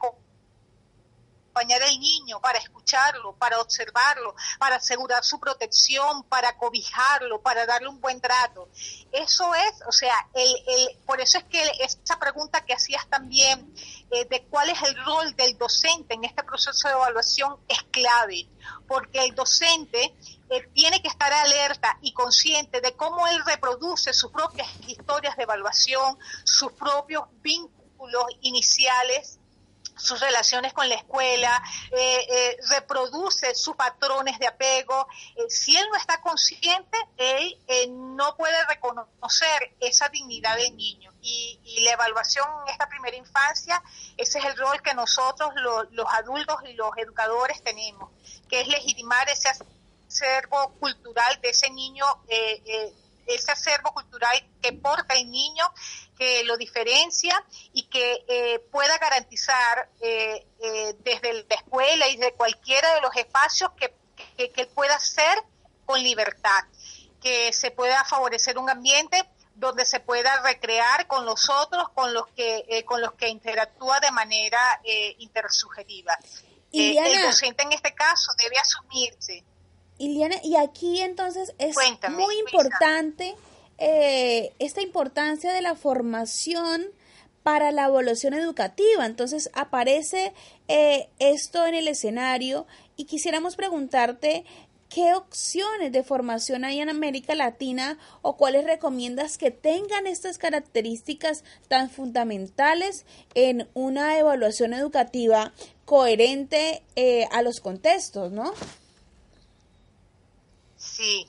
acompañar 1.57 1.83
al 1.83 1.99
niño, 1.99 2.39
para 2.41 2.59
escucharlo, 2.59 3.35
para 3.37 3.61
observarlo, 3.61 4.35
para 4.59 4.77
asegurar 4.77 5.25
su 5.25 5.41
protección, 5.41 6.23
para 6.25 6.57
cobijarlo, 6.59 7.41
para 7.41 7.65
darle 7.65 7.89
un 7.89 7.99
buen 7.99 8.21
trato. 8.21 8.69
Eso 9.11 9.55
es, 9.55 9.83
o 9.89 9.93
sea, 9.93 10.15
por 11.07 11.21
eso 11.21 11.39
es 11.39 11.45
que 11.45 11.63
esa 11.81 12.19
pregunta 12.19 12.65
que 12.65 12.75
hacías 12.75 13.09
también 13.09 13.75
eh, 14.11 14.27
de 14.27 14.45
cuál 14.51 14.69
es 14.69 14.83
el 14.83 15.03
rol 15.05 15.35
del 15.35 15.57
docente 15.57 16.15
en 16.15 16.25
este 16.25 16.43
proceso 16.43 16.89
de 16.89 16.95
evaluación 16.95 17.57
es 17.69 17.83
clave, 17.85 18.49
porque 18.87 19.25
el 19.25 19.35
docente 19.35 20.15
eh, 20.51 20.69
tiene 20.75 21.01
que 21.01 21.09
estar 21.09 21.33
alerta 21.33 21.99
y 22.03 22.13
consciente 22.13 22.83
de 22.83 22.93
cómo 22.93 23.27
él 23.29 23.43
reproduce 23.47 24.13
sus 24.13 24.31
propias 24.31 24.69
historias 24.87 25.37
de 25.37 25.45
evaluación, 25.45 26.19
sus 26.45 26.73
propios 26.73 27.25
vínculos 27.41 28.27
iniciales 28.43 29.39
sus 29.97 30.21
relaciones 30.21 30.73
con 30.73 30.89
la 30.89 30.95
escuela, 30.95 31.63
eh, 31.91 32.27
eh, 32.31 32.57
reproduce 32.69 33.55
sus 33.55 33.77
patrones 33.77 34.39
de 34.39 34.47
apego. 34.47 35.09
Eh, 35.37 35.49
si 35.49 35.77
él 35.77 35.85
no 35.91 35.97
está 35.97 36.21
consciente, 36.21 36.97
él 37.17 37.57
no 38.17 38.37
puede 38.37 38.65
reconocer 38.67 39.75
esa 39.81 40.09
dignidad 40.09 40.57
del 40.57 40.77
niño. 40.77 41.13
Y, 41.23 41.61
la 41.81 41.93
evaluación 41.93 42.47
en 42.65 42.73
esta 42.73 42.89
primera 42.89 43.17
infancia, 43.17 43.81
ese 44.17 44.39
es 44.39 44.45
el 44.45 44.57
rol 44.57 44.81
que 44.83 44.95
nosotros, 44.95 45.51
los 45.91 46.07
adultos 46.15 46.57
y 46.65 46.73
los 46.73 46.91
educadores 46.97 47.63
tenemos, 47.63 48.11
que 48.49 48.63
es 48.63 48.69
legitimar 48.69 49.29
ese 49.29 49.49
acervo 50.09 50.73
cultural 50.81 51.39
de 51.43 51.51
ese 51.51 51.71
niño 51.71 52.05
ese 53.27 53.53
acervo 53.53 53.93
cultural 53.93 54.37
que 54.63 54.73
porta 54.73 55.15
el 55.15 55.31
niño, 55.31 55.65
que 56.17 56.45
lo 56.45 56.57
diferencia 56.57 57.45
y 57.73 57.85
que 57.85 58.25
eh, 58.29 58.59
pueda 58.71 58.97
garantizar 58.99 59.89
eh, 60.01 60.47
eh, 60.61 60.95
desde 61.01 61.33
la 61.33 61.55
escuela 61.55 62.09
y 62.09 62.17
de 62.17 62.33
cualquiera 62.33 62.95
de 62.95 63.01
los 63.01 63.15
espacios 63.17 63.71
que, 63.77 63.95
que, 64.37 64.51
que 64.51 64.67
pueda 64.67 64.99
ser 64.99 65.43
con 65.85 66.03
libertad, 66.03 66.65
que 67.21 67.53
se 67.53 67.71
pueda 67.71 68.05
favorecer 68.05 68.59
un 68.59 68.71
ambiente 68.71 69.23
donde 69.55 69.85
se 69.85 70.01
pueda 70.01 70.43
recrear 70.43 71.07
con 71.07 71.25
los 71.25 71.49
otros, 71.49 71.89
con 71.91 72.13
los 72.13 72.27
que, 72.29 72.85
con 72.87 73.01
los 73.01 73.13
que 73.15 73.29
interactúa 73.29 74.01
de 74.01 74.11
manera 74.11 74.61
intersubjetiva. 75.19 76.19
el 76.73 77.23
docente 77.23 77.63
en 77.63 77.73
este 77.73 77.95
caso 77.95 78.33
debe 78.37 78.59
asumirse 78.59 79.45
Iliana, 79.99 80.37
y 80.43 80.57
aquí 80.57 81.01
entonces 81.01 81.55
es 81.59 81.75
muy 82.11 82.39
importante 82.39 83.35
eh, 83.79 84.53
esta 84.59 84.83
importancia 84.83 85.53
de 85.53 85.63
la 85.63 85.75
formación 85.75 86.87
para 87.43 87.71
la 87.71 87.85
evolución 87.85 88.35
educativa. 88.35 89.07
Entonces 89.07 89.51
aparece 89.55 90.33
eh, 90.69 91.09
esto 91.19 91.67
en 91.67 91.75
el 91.75 91.89
escenario 91.89 92.67
y 92.97 93.05
quisiéramos 93.05 93.57
preguntarte 93.57 94.45
qué 94.89 95.15
opciones 95.15 95.93
de 95.93 96.03
formación 96.03 96.65
hay 96.65 96.81
en 96.81 96.89
América 96.89 97.35
Latina 97.35 97.99
o 98.23 98.37
cuáles 98.37 98.65
recomiendas 98.65 99.39
que 99.39 99.51
tengan 99.51 100.07
estas 100.07 100.39
características 100.39 101.45
tan 101.69 101.91
fundamentales 101.91 103.05
en 103.35 103.69
una 103.75 104.19
evaluación 104.19 104.73
educativa 104.75 105.53
coherente 105.85 106.83
eh, 106.97 107.27
a 107.31 107.43
los 107.43 107.61
contextos, 107.61 108.33
¿no? 108.33 108.53
Sí, 110.97 111.29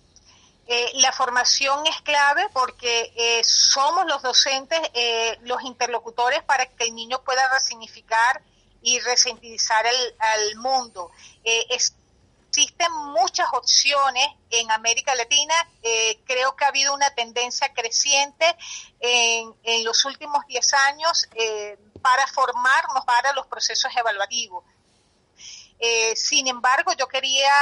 eh, 0.65 0.91
la 0.95 1.11
formación 1.11 1.85
es 1.87 2.01
clave 2.01 2.47
porque 2.53 3.11
eh, 3.17 3.41
somos 3.43 4.05
los 4.05 4.21
docentes 4.21 4.79
eh, 4.93 5.37
los 5.41 5.61
interlocutores 5.63 6.41
para 6.43 6.65
que 6.67 6.85
el 6.85 6.95
niño 6.95 7.21
pueda 7.23 7.51
resignificar 7.53 8.41
y 8.81 8.99
resentir 9.01 9.59
el, 9.59 10.15
al 10.19 10.55
mundo. 10.55 11.11
existen 11.43 12.91
muchas 13.11 13.47
opciones 13.51 14.25
en 14.51 14.71
América 14.71 15.13
Latina. 15.15 15.53
creo 16.25 16.55
que 16.55 16.63
ha 16.63 16.69
habido 16.69 16.93
una 16.93 17.09
tendencia 17.13 17.73
creciente 17.73 18.45
en, 19.01 19.53
en 19.63 19.83
los 19.83 20.05
últimos 20.05 20.45
10 20.47 20.73
años 20.73 21.27
para 22.01 22.25
formarnos 22.27 23.03
para 23.03 23.33
los 23.33 23.47
procesos 23.47 23.91
evaluativos. 23.93 24.63
sin 26.15 26.47
embargo, 26.47 26.93
yo 26.93 27.07
quería 27.07 27.53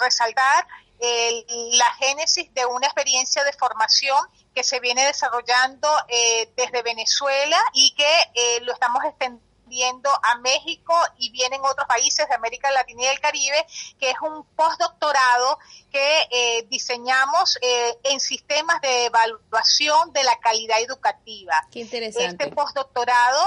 resaltar 0.00 0.66
la 1.00 1.94
génesis 1.98 2.52
de 2.54 2.66
una 2.66 2.86
experiencia 2.86 3.44
de 3.44 3.52
formación 3.52 4.18
que 4.54 4.64
se 4.64 4.80
viene 4.80 5.04
desarrollando 5.06 5.88
eh, 6.08 6.50
desde 6.56 6.82
Venezuela 6.82 7.56
y 7.72 7.94
que 7.94 8.12
eh, 8.34 8.60
lo 8.62 8.72
estamos 8.72 9.04
extendiendo 9.04 10.10
a 10.10 10.38
México 10.38 10.94
y 11.18 11.30
vienen 11.30 11.60
otros 11.62 11.86
países 11.86 12.26
de 12.28 12.34
América 12.34 12.70
Latina 12.72 13.04
y 13.04 13.06
del 13.06 13.20
Caribe, 13.20 13.66
que 14.00 14.10
es 14.10 14.16
un 14.20 14.44
postdoctorado 14.56 15.58
que 15.92 16.18
eh, 16.30 16.66
diseñamos 16.68 17.58
en 18.02 18.18
sistemas 18.18 18.80
de 18.80 19.06
evaluación 19.06 20.12
de 20.12 20.24
la 20.24 20.36
calidad 20.40 20.80
educativa. 20.80 21.54
Qué 21.70 21.80
interesante. 21.80 22.44
Este 22.44 22.56
postdoctorado 22.56 23.46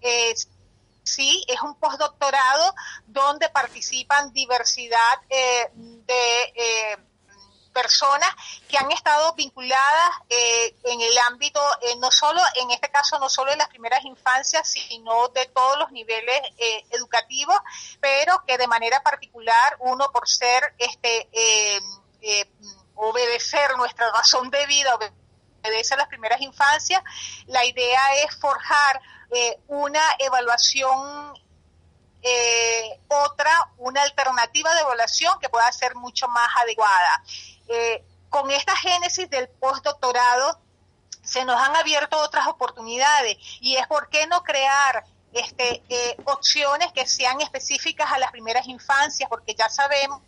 es 0.00 0.48
sí, 1.04 1.44
es 1.46 1.60
un 1.60 1.74
postdoctorado 1.76 2.74
donde 3.06 3.48
participan 3.50 4.32
diversidad 4.32 5.20
eh, 5.28 5.70
de 5.74 6.42
eh, 6.56 6.98
personas 7.72 8.28
que 8.68 8.78
han 8.78 8.90
estado 8.90 9.34
vinculadas 9.34 10.10
eh, 10.28 10.76
en 10.84 11.00
el 11.00 11.18
ámbito, 11.18 11.60
no 11.98 12.10
solo, 12.10 12.40
en 12.56 12.70
este 12.70 12.88
caso, 12.88 13.18
no 13.18 13.28
solo 13.28 13.52
en 13.52 13.58
las 13.58 13.68
primeras 13.68 14.04
infancias, 14.04 14.68
sino 14.70 15.28
de 15.28 15.46
todos 15.46 15.78
los 15.78 15.90
niveles 15.90 16.40
educativos, 16.90 17.56
pero 18.00 18.44
que 18.46 18.58
de 18.58 18.68
manera 18.68 19.02
particular, 19.02 19.76
uno 19.80 20.10
por 20.12 20.28
ser, 20.28 20.74
este, 20.78 21.28
obedecer 22.94 23.76
nuestra 23.76 24.10
razón 24.16 24.50
de 24.50 24.66
vida, 24.66 24.96
a 25.64 25.96
las 25.96 26.08
primeras 26.08 26.40
infancias, 26.40 27.02
la 27.46 27.64
idea 27.64 28.00
es 28.24 28.36
forjar 28.36 29.00
eh, 29.30 29.58
una 29.68 30.02
evaluación 30.18 31.34
eh, 32.22 33.00
otra, 33.08 33.50
una 33.78 34.02
alternativa 34.02 34.74
de 34.74 34.80
evaluación 34.80 35.38
que 35.40 35.48
pueda 35.48 35.70
ser 35.72 35.94
mucho 35.94 36.28
más 36.28 36.48
adecuada. 36.62 37.22
Eh, 37.68 38.04
con 38.28 38.50
esta 38.50 38.76
génesis 38.76 39.28
del 39.30 39.48
postdoctorado 39.48 40.60
se 41.22 41.44
nos 41.44 41.60
han 41.60 41.76
abierto 41.76 42.18
otras 42.18 42.46
oportunidades 42.46 43.38
y 43.60 43.76
es 43.76 43.86
por 43.86 44.10
qué 44.10 44.26
no 44.26 44.42
crear 44.42 45.04
este, 45.32 45.82
opciones 46.24 46.92
que 46.92 47.06
sean 47.06 47.40
específicas 47.40 48.12
a 48.12 48.18
las 48.18 48.30
primeras 48.30 48.66
infancias, 48.66 49.28
porque 49.28 49.54
ya 49.54 49.68
sabemos 49.68 50.20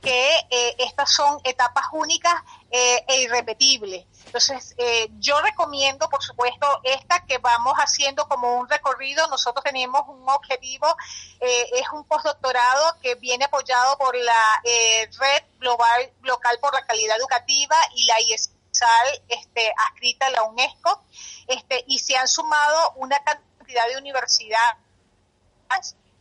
que 0.00 0.30
estas 0.78 1.12
son 1.12 1.40
etapas 1.44 1.86
únicas 1.92 2.34
e 2.70 3.22
irrepetibles. 3.22 4.06
Entonces, 4.26 4.76
eh, 4.78 5.08
yo 5.18 5.40
recomiendo, 5.40 6.08
por 6.08 6.22
supuesto, 6.22 6.80
esta 6.84 7.24
que 7.26 7.38
vamos 7.38 7.74
haciendo 7.78 8.28
como 8.28 8.58
un 8.58 8.68
recorrido. 8.68 9.26
Nosotros 9.26 9.64
tenemos 9.64 10.02
un 10.06 10.28
objetivo, 10.28 10.86
eh, 11.40 11.70
es 11.72 11.88
un 11.92 12.04
postdoctorado 12.04 12.96
que 13.02 13.16
viene 13.16 13.46
apoyado 13.46 13.98
por 13.98 14.14
la 14.14 14.62
eh, 14.62 15.10
Red 15.18 15.42
Global 15.58 16.12
Local 16.22 16.58
por 16.60 16.72
la 16.74 16.86
Calidad 16.86 17.16
Educativa 17.18 17.76
y 17.96 18.04
la 18.04 18.20
IESAL, 18.20 19.22
este, 19.28 19.72
adscrita 19.88 20.26
a 20.26 20.30
la 20.30 20.44
UNESCO, 20.44 21.02
este, 21.48 21.84
y 21.88 21.98
se 21.98 22.16
han 22.16 22.28
sumado 22.28 22.92
una 22.96 23.18
cantidad 23.24 23.88
de 23.88 23.98
universidades 23.98 24.76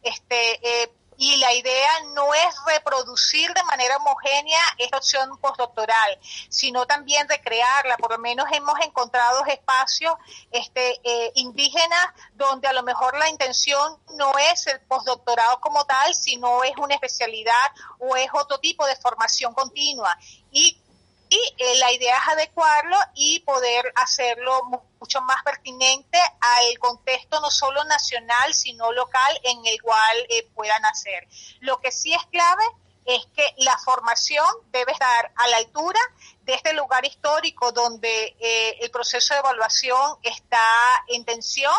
este, 0.01 0.81
eh, 0.83 0.91
y 1.19 1.35
la 1.35 1.53
idea 1.53 1.89
no 2.13 2.33
es 2.33 2.55
reproducir 2.65 3.53
de 3.53 3.63
manera 3.63 3.97
homogénea 3.97 4.61
esta 4.77 4.97
opción 4.97 5.37
postdoctoral, 5.39 6.17
sino 6.47 6.85
también 6.85 7.27
recrearla. 7.27 7.97
Por 7.97 8.11
lo 8.11 8.19
menos 8.19 8.47
hemos 8.53 8.79
encontrado 8.79 9.45
espacios 9.45 10.13
este, 10.49 11.01
eh, 11.03 11.31
indígenas 11.35 12.07
donde 12.35 12.69
a 12.69 12.73
lo 12.73 12.83
mejor 12.83 13.17
la 13.17 13.27
intención 13.27 13.99
no 14.15 14.31
es 14.37 14.65
el 14.67 14.79
postdoctorado 14.81 15.59
como 15.59 15.83
tal, 15.83 16.15
sino 16.15 16.63
es 16.63 16.77
una 16.77 16.93
especialidad 16.93 17.71
o 17.99 18.15
es 18.15 18.29
otro 18.33 18.57
tipo 18.59 18.85
de 18.85 18.95
formación 18.95 19.53
continua. 19.53 20.17
Y 20.53 20.81
y 21.29 21.55
eh, 21.57 21.75
la 21.77 21.91
idea 21.91 22.17
es 22.17 22.27
adecuarlo 22.27 22.97
y 23.13 23.39
poder 23.41 23.93
hacerlo 23.95 24.63
mucho 24.99 25.21
más 25.21 25.43
pertinente 25.43 26.17
al 26.17 26.79
contexto 26.79 27.39
no 27.39 27.51
solo 27.51 27.83
nacional, 27.83 28.53
sino 28.53 28.91
local 28.91 29.39
en 29.43 29.63
el 29.67 29.79
cual 29.81 30.17
eh, 30.29 30.49
puedan 30.55 30.83
hacer. 30.85 31.27
Lo 31.59 31.79
que 31.79 31.91
sí 31.91 32.13
es 32.13 32.25
clave 32.31 32.63
es 33.05 33.25
que 33.35 33.45
la 33.57 33.77
formación 33.77 34.45
debe 34.71 34.91
estar 34.91 35.31
a 35.35 35.47
la 35.47 35.57
altura 35.57 35.99
de 36.41 36.55
este 36.55 36.73
lugar 36.73 37.05
histórico 37.05 37.71
donde 37.71 38.35
eh, 38.39 38.77
el 38.81 38.89
proceso 38.89 39.35
de 39.35 39.39
evaluación 39.39 40.17
está 40.23 40.63
en 41.07 41.25
tensión 41.25 41.73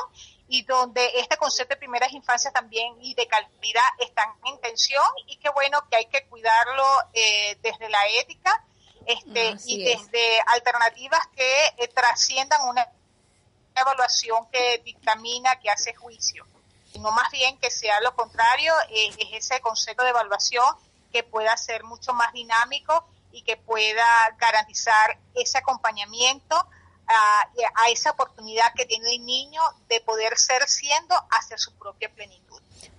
y 0.48 0.62
donde 0.62 1.04
este 1.18 1.36
concepto 1.36 1.74
de 1.74 1.78
primeras 1.78 2.12
infancias 2.12 2.52
también 2.52 2.94
y 3.00 3.14
de 3.14 3.26
calidad 3.26 3.84
están 3.98 4.32
en 4.46 4.60
tensión 4.60 5.04
y 5.26 5.36
qué 5.38 5.48
bueno 5.50 5.78
que 5.88 5.96
hay 5.96 6.06
que 6.06 6.26
cuidarlo 6.26 6.84
desde 7.62 7.88
la 7.88 8.04
ética 8.08 8.64
este, 9.12 9.56
y 9.66 9.84
desde 9.84 10.40
alternativas 10.46 11.20
que 11.36 11.66
eh, 11.78 11.88
trasciendan 11.88 12.68
una 12.68 12.86
evaluación 13.74 14.46
que 14.50 14.82
dictamina, 14.84 15.58
que 15.60 15.70
hace 15.70 15.94
juicio, 15.94 16.46
no 16.98 17.12
más 17.12 17.30
bien 17.30 17.58
que 17.58 17.70
sea 17.70 18.00
lo 18.00 18.14
contrario, 18.14 18.74
eh, 18.90 19.10
es 19.18 19.44
ese 19.44 19.60
concepto 19.60 20.02
de 20.02 20.10
evaluación 20.10 20.66
que 21.12 21.22
pueda 21.22 21.56
ser 21.56 21.84
mucho 21.84 22.12
más 22.12 22.32
dinámico 22.32 23.06
y 23.32 23.42
que 23.42 23.56
pueda 23.56 24.36
garantizar 24.38 25.18
ese 25.34 25.58
acompañamiento 25.58 26.56
a, 27.06 27.48
a 27.76 27.88
esa 27.90 28.10
oportunidad 28.10 28.72
que 28.74 28.86
tiene 28.86 29.10
el 29.10 29.24
niño 29.24 29.62
de 29.88 30.00
poder 30.00 30.36
ser 30.38 30.68
siendo 30.68 31.14
hacia 31.30 31.58
su 31.58 31.72
propia 31.76 32.08
plenitud 32.12 32.49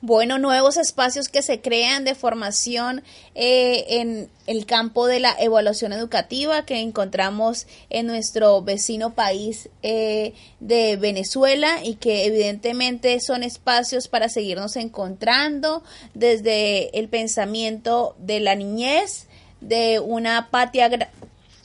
bueno, 0.01 0.39
nuevos 0.39 0.77
espacios 0.77 1.29
que 1.29 1.43
se 1.43 1.61
crean 1.61 2.03
de 2.03 2.15
formación 2.15 3.03
eh, 3.35 3.85
en 3.99 4.29
el 4.47 4.65
campo 4.65 5.05
de 5.05 5.19
la 5.19 5.35
evaluación 5.39 5.93
educativa 5.93 6.65
que 6.65 6.79
encontramos 6.79 7.67
en 7.91 8.07
nuestro 8.07 8.63
vecino 8.63 9.13
país 9.13 9.69
eh, 9.83 10.33
de 10.59 10.97
Venezuela 10.97 11.83
y 11.83 11.95
que 11.95 12.25
evidentemente 12.25 13.19
son 13.19 13.43
espacios 13.43 14.07
para 14.07 14.27
seguirnos 14.27 14.75
encontrando 14.75 15.83
desde 16.15 16.97
el 16.97 17.07
pensamiento 17.07 18.15
de 18.17 18.39
la 18.39 18.55
niñez, 18.55 19.27
de 19.61 19.99
una 19.99 20.49
patria 20.49 20.89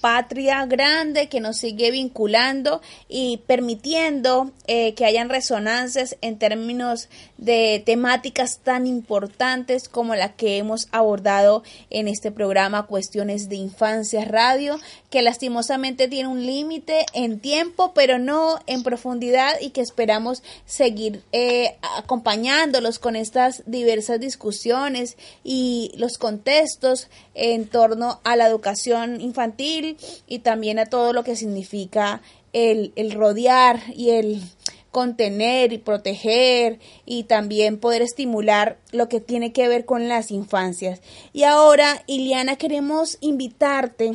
patria 0.06 0.64
grande 0.66 1.28
que 1.28 1.40
nos 1.40 1.56
sigue 1.56 1.90
vinculando 1.90 2.80
y 3.08 3.38
permitiendo 3.48 4.52
eh, 4.68 4.94
que 4.94 5.04
hayan 5.04 5.28
resonancias 5.28 6.16
en 6.20 6.38
términos 6.38 7.08
de 7.38 7.82
temáticas 7.84 8.60
tan 8.62 8.86
importantes 8.86 9.88
como 9.88 10.14
la 10.14 10.34
que 10.34 10.58
hemos 10.58 10.86
abordado 10.92 11.64
en 11.90 12.06
este 12.06 12.30
programa 12.30 12.86
Cuestiones 12.86 13.48
de 13.48 13.56
Infancia 13.56 14.24
Radio, 14.24 14.78
que 15.16 15.22
lastimosamente 15.22 16.08
tiene 16.08 16.28
un 16.28 16.44
límite 16.44 17.06
en 17.14 17.40
tiempo, 17.40 17.92
pero 17.94 18.18
no 18.18 18.60
en 18.66 18.82
profundidad 18.82 19.58
y 19.62 19.70
que 19.70 19.80
esperamos 19.80 20.42
seguir 20.66 21.22
eh, 21.32 21.78
acompañándolos 21.96 22.98
con 22.98 23.16
estas 23.16 23.62
diversas 23.64 24.20
discusiones 24.20 25.16
y 25.42 25.90
los 25.96 26.18
contextos 26.18 27.08
en 27.32 27.66
torno 27.66 28.20
a 28.24 28.36
la 28.36 28.46
educación 28.46 29.22
infantil 29.22 29.96
y 30.26 30.40
también 30.40 30.78
a 30.78 30.84
todo 30.84 31.14
lo 31.14 31.24
que 31.24 31.34
significa 31.34 32.20
el, 32.52 32.92
el 32.94 33.12
rodear 33.12 33.80
y 33.94 34.10
el 34.10 34.42
contener 34.90 35.72
y 35.72 35.78
proteger 35.78 36.78
y 37.06 37.22
también 37.22 37.78
poder 37.78 38.02
estimular 38.02 38.76
lo 38.92 39.08
que 39.08 39.20
tiene 39.20 39.54
que 39.54 39.66
ver 39.66 39.86
con 39.86 40.08
las 40.08 40.30
infancias. 40.30 41.00
Y 41.32 41.44
ahora, 41.44 42.02
Iliana, 42.06 42.56
queremos 42.56 43.16
invitarte 43.22 44.12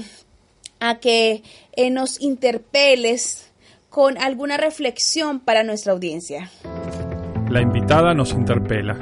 a 0.81 0.99
que 0.99 1.43
eh, 1.73 1.89
nos 1.89 2.19
interpeles 2.19 3.49
con 3.89 4.17
alguna 4.17 4.57
reflexión 4.57 5.39
para 5.39 5.63
nuestra 5.63 5.93
audiencia. 5.93 6.51
La 7.49 7.61
invitada 7.61 8.13
nos 8.13 8.31
interpela. 8.31 8.95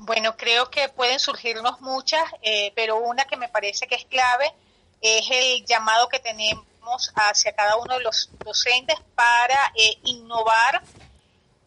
Bueno, 0.00 0.36
creo 0.36 0.70
que 0.70 0.88
pueden 0.90 1.18
surgirnos 1.18 1.80
muchas, 1.80 2.22
eh, 2.42 2.72
pero 2.76 2.98
una 2.98 3.24
que 3.24 3.36
me 3.36 3.48
parece 3.48 3.86
que 3.86 3.94
es 3.94 4.04
clave 4.04 4.52
es 5.00 5.24
el 5.30 5.64
llamado 5.64 6.08
que 6.08 6.18
tenemos 6.18 7.12
hacia 7.14 7.54
cada 7.54 7.76
uno 7.76 7.96
de 7.96 8.04
los 8.04 8.30
docentes 8.44 8.96
para 9.14 9.72
eh, 9.74 9.96
innovar 10.04 10.82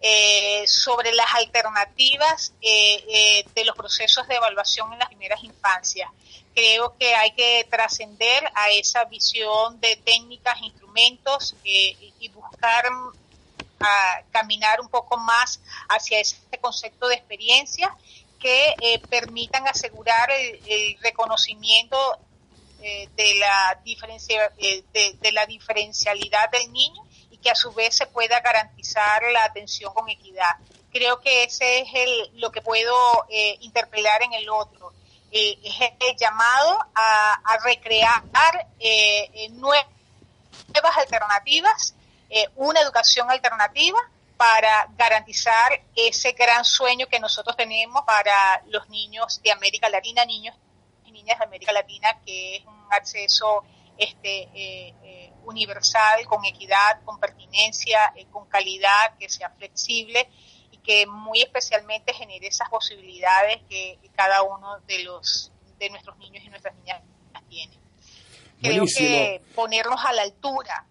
eh, 0.02 0.64
sobre 0.68 1.12
las 1.14 1.34
alternativas 1.36 2.54
eh, 2.62 3.44
de 3.54 3.66
los 3.66 3.76
procesos 3.76 4.28
de 4.28 4.36
evaluación 4.36 4.94
en 4.94 5.00
las 5.00 5.08
primeras 5.08 5.44
infancias. 5.44 6.10
Creo 6.54 6.96
que 6.98 7.16
hay 7.16 7.32
que 7.32 7.68
trascender 7.70 8.50
a 8.56 8.70
esa 8.72 9.06
visión 9.06 9.80
de 9.80 9.96
técnicas, 9.98 10.60
instrumentos 10.62 11.56
y 11.64 12.30
buscar 12.30 12.86
caminar 14.32 14.82
un 14.82 14.90
poco 14.90 15.18
más 15.18 15.60
hacia 15.88 16.20
ese 16.20 16.38
concepto 16.60 17.08
de 17.08 17.16
experiencia 17.16 17.96
que 18.40 18.74
permitan 19.08 19.68
asegurar 19.68 20.32
el 20.32 20.98
reconocimiento 21.02 22.18
eh, 22.80 23.10
de, 23.16 23.34
la 23.40 23.82
diferencia, 23.84 24.52
eh, 24.60 24.84
de, 24.94 25.32
la 25.32 25.48
diferencialidad 25.48 26.52
del 26.52 26.72
niño 26.72 27.02
que 27.48 27.52
a 27.52 27.56
su 27.56 27.72
vez 27.72 27.96
se 27.96 28.08
pueda 28.08 28.42
garantizar 28.42 29.24
la 29.32 29.46
atención 29.46 29.94
con 29.94 30.10
equidad. 30.10 30.58
Creo 30.92 31.22
que 31.22 31.46
ese 31.46 31.80
es 31.80 31.88
el, 31.94 32.42
lo 32.42 32.52
que 32.52 32.62
puedo 32.62 33.26
eh, 33.30 33.56
interpelar 33.62 34.22
en 34.22 34.34
el 34.34 34.50
otro. 34.50 34.92
es 35.32 35.80
el 36.10 36.18
llamado 36.18 36.78
a, 36.94 37.58
recrear 37.64 38.22
nuevas 39.52 39.86
alternativas, 40.98 41.96
una 42.56 42.82
educación 42.82 43.32
alternativa 43.32 44.00
para 44.36 44.90
garantizar 44.98 45.82
ese 45.96 46.34
gran 46.34 46.66
sueño 46.66 47.08
que 47.08 47.20
nosotros 47.22 47.56
tenemos 47.56 48.04
para 48.04 48.62
los 48.68 48.90
niños 48.90 49.42
de 49.42 49.54
América 49.54 49.88
Latina, 49.88 50.26
niños 50.26 50.54
de 51.06 51.46
América 51.46 51.72
Latina, 51.72 52.20
que 52.26 52.58
es 52.58 52.66
un 52.66 52.88
acceso 52.92 53.64
este, 53.98 54.44
eh, 54.54 54.94
eh, 55.04 55.32
universal, 55.46 56.26
con 56.28 56.44
equidad, 56.46 57.02
con 57.04 57.20
pertinencia, 57.20 58.14
eh, 58.16 58.26
con 58.32 58.48
calidad, 58.48 59.18
que 59.20 59.30
sea 59.30 59.50
flexible 59.52 60.30
y 60.72 60.78
que 60.78 61.06
muy 61.08 61.42
especialmente 61.42 62.14
genere 62.14 62.48
esas 62.48 62.70
posibilidades 62.70 63.62
que 63.70 63.98
cada 64.16 64.44
uno 64.44 64.80
de 64.88 65.04
los 65.04 65.52
de 65.80 65.90
nuestros 65.92 66.18
niños 66.18 66.44
y 66.44 66.50
nuestras 66.50 66.76
niñas 66.78 67.02
tiene. 67.50 67.74
Creo 68.62 68.86
que 68.86 69.42
ponernos 69.54 70.04
a 70.04 70.12
la 70.14 70.24
altura. 70.24 70.86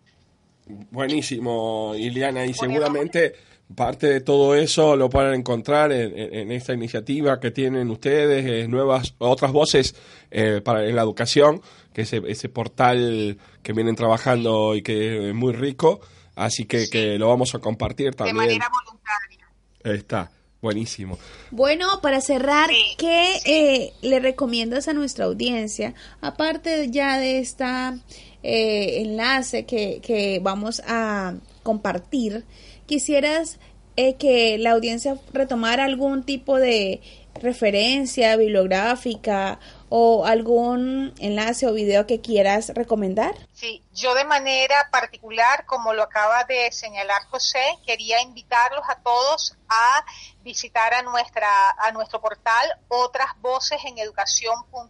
Buenísimo, 0.66 1.94
Iliana, 1.96 2.44
y 2.44 2.54
seguramente 2.54 3.34
parte 3.74 4.07
de 4.07 4.20
todo 4.20 4.54
eso 4.54 4.96
lo 4.96 5.11
pueden 5.11 5.34
encontrar 5.34 5.90
en, 5.92 6.52
esta 6.52 6.72
iniciativa 6.72 7.40
que 7.40 7.50
tienen 7.50 7.90
ustedes, 7.90 8.68
nuevas 8.68 9.14
otras 9.18 9.52
voces 9.52 9.96
eh, 10.30 10.61
para 10.64 10.86
en 10.86 10.94
la 10.94 11.02
educación, 11.02 11.62
que 11.97 12.03
es 12.03 12.12
ese 12.12 12.51
portal 12.51 13.38
que 13.62 13.72
vienen 13.72 13.97
trabajando 13.97 14.74
y 14.74 14.82
que 14.82 15.30
es 15.30 15.34
muy 15.34 15.55
rico, 15.55 16.03
así 16.34 16.66
que, 16.66 16.90
que 16.90 17.16
lo 17.18 17.28
vamos 17.28 17.55
a 17.55 17.59
compartir 17.59 18.14
también. 18.14 18.36
De 18.36 18.42
manera 18.42 18.68
voluntaria. 18.70 19.99
Está. 19.99 20.30
Buenísimo. 20.61 21.18
Bueno, 21.51 22.01
para 22.03 22.20
cerrar, 22.20 22.68
¿qué 22.99 23.40
eh, 23.47 23.94
le 24.03 24.20
recomiendas 24.20 24.88
a 24.88 24.92
nuestra 24.92 25.24
audiencia? 25.24 25.94
Aparte 26.20 26.90
ya 26.90 27.18
de 27.18 27.38
esta 27.38 27.99
eh, 28.42 29.01
enlace 29.01 29.64
que, 29.64 30.01
que 30.03 30.38
vamos 30.42 30.82
a 30.86 31.36
compartir, 31.62 32.44
quisieras 32.84 33.59
eh, 33.97 34.16
que 34.16 34.59
la 34.59 34.72
audiencia 34.72 35.18
retomara 35.32 35.86
algún 35.86 36.24
tipo 36.24 36.59
de 36.59 37.01
referencia 37.40 38.36
bibliográfica 38.36 39.59
o 39.89 40.24
algún 40.24 41.14
enlace 41.18 41.66
o 41.66 41.72
video 41.72 42.07
que 42.07 42.20
quieras 42.20 42.70
recomendar? 42.74 43.34
Sí, 43.53 43.82
yo 43.93 44.14
de 44.14 44.24
manera 44.24 44.89
particular, 44.91 45.64
como 45.66 45.93
lo 45.93 46.03
acaba 46.03 46.45
de 46.45 46.70
señalar 46.72 47.22
José, 47.30 47.78
quería 47.87 48.20
invitarlos 48.20 48.84
a 48.89 48.97
todos 48.97 49.57
a 49.68 50.05
visitar 50.43 50.95
a 50.95 51.03
nuestra 51.03 51.49
a 51.78 51.93
nuestro 51.93 52.20
portal 52.20 52.78
otras 52.89 53.28
voces 53.41 53.78
en 53.84 53.99
educación.org. 53.99 54.87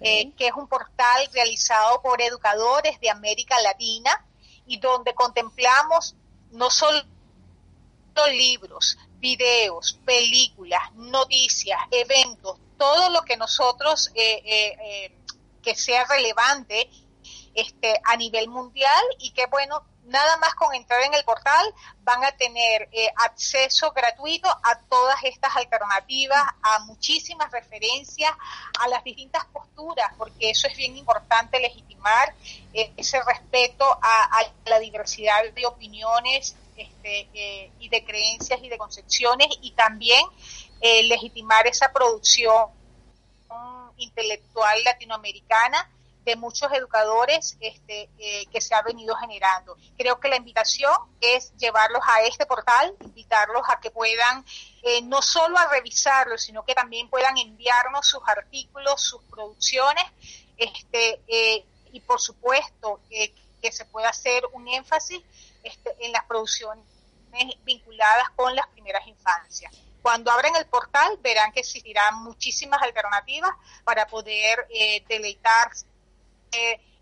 Eh, 0.00 0.30
que 0.36 0.46
es 0.46 0.52
un 0.54 0.68
portal 0.68 1.28
realizado 1.32 2.02
por 2.02 2.20
educadores 2.20 3.00
de 3.00 3.10
América 3.10 3.60
Latina 3.62 4.24
y 4.66 4.78
donde 4.78 5.14
contemplamos 5.14 6.14
no 6.52 6.70
solo 6.70 7.02
libros, 8.30 8.98
videos, 9.18 9.98
películas, 10.04 10.92
noticias, 10.94 11.80
eventos, 11.90 12.58
todo 12.82 13.10
lo 13.10 13.22
que 13.22 13.36
nosotros 13.36 14.10
eh, 14.16 14.42
eh, 14.44 14.76
eh, 14.82 15.12
que 15.62 15.76
sea 15.76 16.04
relevante 16.04 16.90
este, 17.54 17.94
a 18.02 18.16
nivel 18.16 18.48
mundial 18.48 19.04
y 19.20 19.30
que 19.30 19.46
bueno, 19.46 19.84
nada 20.06 20.36
más 20.38 20.56
con 20.56 20.74
entrar 20.74 21.00
en 21.04 21.14
el 21.14 21.22
portal 21.22 21.64
van 22.00 22.24
a 22.24 22.32
tener 22.32 22.90
acceso 23.24 23.92
gratuito 23.92 24.48
a 24.48 24.80
todas 24.90 25.22
estas 25.22 25.54
alternativas, 25.54 26.42
a 26.60 26.80
muchísimas 26.80 27.52
referencias, 27.52 28.32
a 28.80 28.88
las 28.88 29.04
distintas 29.04 29.44
posturas, 29.52 30.12
porque 30.18 30.50
eso 30.50 30.66
es 30.66 30.76
bien 30.76 30.96
importante 30.96 31.60
legitimar 31.60 32.34
ese 32.72 33.22
respeto 33.22 33.84
a, 34.02 34.44
la 34.64 34.80
diversidad 34.80 35.44
de 35.54 35.66
opiniones 35.66 36.56
este, 36.76 37.28
eh, 37.34 37.70
y 37.80 37.90
de 37.90 38.02
creencias 38.02 38.58
y 38.62 38.68
de 38.70 38.78
concepciones 38.78 39.48
y 39.60 39.72
también 39.72 40.24
eh, 40.82 41.04
legitimar 41.04 41.66
esa 41.66 41.90
producción 41.92 42.66
intelectual 43.96 44.82
latinoamericana 44.84 45.88
de 46.24 46.36
muchos 46.36 46.70
educadores 46.72 47.56
este, 47.60 48.08
eh, 48.18 48.46
que 48.52 48.60
se 48.60 48.74
ha 48.74 48.82
venido 48.82 49.14
generando. 49.16 49.76
Creo 49.96 50.20
que 50.20 50.28
la 50.28 50.36
invitación 50.36 50.92
es 51.20 51.52
llevarlos 51.56 52.02
a 52.06 52.22
este 52.22 52.46
portal, 52.46 52.94
invitarlos 53.00 53.62
a 53.68 53.80
que 53.80 53.90
puedan 53.90 54.44
eh, 54.82 55.02
no 55.02 55.20
solo 55.20 55.58
a 55.58 55.68
revisarlo, 55.68 56.38
sino 56.38 56.64
que 56.64 56.74
también 56.74 57.08
puedan 57.08 57.36
enviarnos 57.38 58.06
sus 58.06 58.22
artículos, 58.26 59.00
sus 59.00 59.22
producciones, 59.24 60.04
este, 60.56 61.20
eh, 61.26 61.64
y 61.92 62.00
por 62.00 62.20
supuesto 62.20 63.00
que 63.10 63.72
se 63.72 63.84
pueda 63.84 64.08
hacer 64.08 64.44
un 64.52 64.66
énfasis 64.68 65.20
este, 65.62 65.94
en 66.00 66.12
las 66.12 66.24
producciones 66.24 66.84
vinculadas 67.64 68.30
con 68.36 68.54
las 68.54 68.66
primeras 68.68 69.06
infancias. 69.06 69.72
Cuando 70.02 70.30
abren 70.30 70.54
el 70.56 70.66
portal 70.66 71.18
verán 71.22 71.52
que 71.52 71.60
existirán 71.60 72.22
muchísimas 72.22 72.82
alternativas 72.82 73.52
para 73.84 74.06
poder 74.06 74.66
eh, 74.68 75.04
deleitarse, 75.08 75.86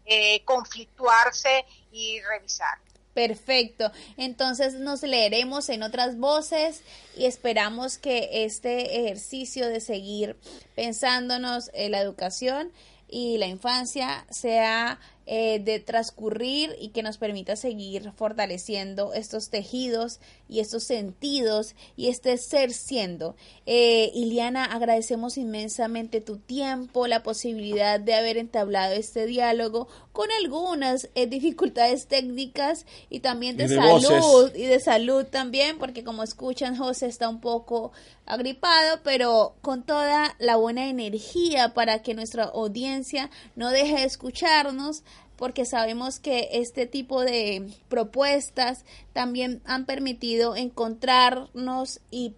eh, 0.05 0.45
conflictuarse 0.45 1.65
y 1.91 2.21
revisar. 2.21 2.79
Perfecto. 3.15 3.91
Entonces 4.17 4.75
nos 4.75 5.03
leeremos 5.03 5.69
en 5.69 5.83
otras 5.83 6.17
voces 6.19 6.83
y 7.17 7.25
esperamos 7.25 7.99
que 7.99 8.45
este 8.45 9.01
ejercicio 9.01 9.69
de 9.69 9.81
seguir 9.81 10.39
pensándonos 10.77 11.71
en 11.75 11.93
la 11.93 12.01
educación 12.01 12.73
y 13.09 13.39
la 13.39 13.47
infancia 13.47 14.25
sea 14.31 15.01
eh, 15.27 15.59
de 15.59 15.81
transcurrir 15.81 16.77
y 16.81 16.91
que 16.91 17.03
nos 17.03 17.19
permita 17.19 17.57
seguir 17.57 18.13
fortaleciendo 18.13 19.13
estos 19.13 19.51
tejidos 19.51 20.21
y 20.51 20.59
estos 20.61 20.85
sentidos 20.85 21.77
y 21.97 22.09
este 22.09 22.37
ser 22.37 22.73
siendo. 22.73 23.37
Eh, 23.67 24.11
Iliana, 24.15 24.65
agradecemos 24.65 25.39
inmensamente 25.39 26.21
tu 26.21 26.39
tiempo, 26.39 27.07
la 27.07 27.23
posibilidad 27.23 28.01
de 28.01 28.15
haber 28.15 28.37
entablado 28.37 28.95
este 28.95 29.27
diálogo 29.27 29.87
con 30.13 30.29
algunas 30.43 31.09
eh, 31.15 31.29
dificultades 31.29 32.09
técnicas 32.09 32.85
y 33.09 33.21
también 33.21 33.57
de, 33.57 33.69
salud 33.69 34.51
y 34.57 34.65
de 34.65 34.81
salud 34.81 35.25
también, 35.25 35.79
porque 35.79 36.03
como 36.03 36.25
escuchan, 36.25 36.77
José 36.77 37.07
está 37.07 37.29
un 37.29 37.41
poco 37.41 37.93
agripado, 38.27 39.01
pero 39.05 39.55
con 39.63 39.85
toda 39.85 40.35
la 40.41 40.57
buena 40.57 40.89
energía 40.89 41.75
para 41.75 42.03
que 42.03 42.15
nuestra 42.15 42.45
audiencia 42.45 43.31
no 43.55 43.71
deje 43.71 43.99
de 44.01 44.05
escucharnos 44.05 45.05
porque 45.41 45.65
sabemos 45.65 46.21
que 46.21 46.51
este 46.53 46.87
tipo 46.87 47.23
de 47.23 47.67
propuestas 47.89 48.85
también 49.15 49.63
han 49.65 49.87
permitido 49.87 50.55
encontrarnos 50.55 52.01
y 52.11 52.35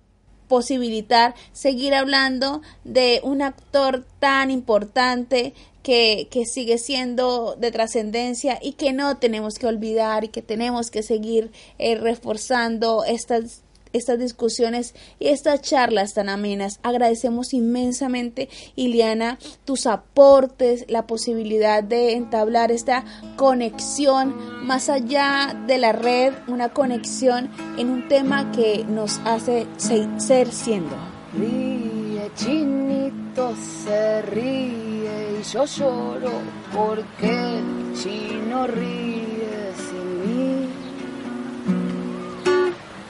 posibilitar 0.46 1.34
seguir 1.52 1.94
hablando 1.94 2.62
de 2.84 3.20
un 3.24 3.42
actor 3.42 4.06
tan 4.20 4.52
importante 4.52 5.52
que, 5.82 6.28
que 6.30 6.46
sigue 6.46 6.78
siendo 6.78 7.56
de 7.56 7.72
trascendencia 7.72 8.60
y 8.62 8.74
que 8.74 8.92
no 8.92 9.16
tenemos 9.16 9.54
que 9.54 9.66
olvidar 9.66 10.22
y 10.22 10.28
que 10.28 10.42
tenemos 10.42 10.92
que 10.92 11.02
seguir 11.02 11.50
eh, 11.78 11.96
reforzando 11.96 13.02
estas 13.04 13.62
estas 13.92 14.18
discusiones 14.18 14.94
y 15.18 15.28
estas 15.28 15.60
charlas 15.62 16.14
tan 16.14 16.28
amenas. 16.28 16.80
Agradecemos 16.82 17.54
inmensamente, 17.54 18.48
Iliana, 18.76 19.38
tus 19.64 19.86
aportes, 19.86 20.84
la 20.88 21.06
posibilidad 21.06 21.82
de 21.82 22.12
entablar 22.12 22.72
esta 22.72 23.04
conexión 23.36 24.34
más 24.66 24.88
allá 24.88 25.56
de 25.66 25.78
la 25.78 25.92
red, 25.92 26.32
una 26.48 26.70
conexión 26.70 27.50
en 27.78 27.90
un 27.90 28.08
tema 28.08 28.52
que 28.52 28.84
nos 28.84 29.20
hace 29.24 29.66
ser 29.76 30.52
siendo. 30.52 30.96
Ríe, 31.34 32.30
chinito 32.36 33.54
se 33.84 34.22
ríe 34.22 35.40
y 35.40 35.42
yo 35.42 35.64
lloro 35.64 36.32
porque 36.74 37.60
chino 37.94 38.66
ríe 38.66 39.72
sin 39.76 40.20
mí. 40.26 40.68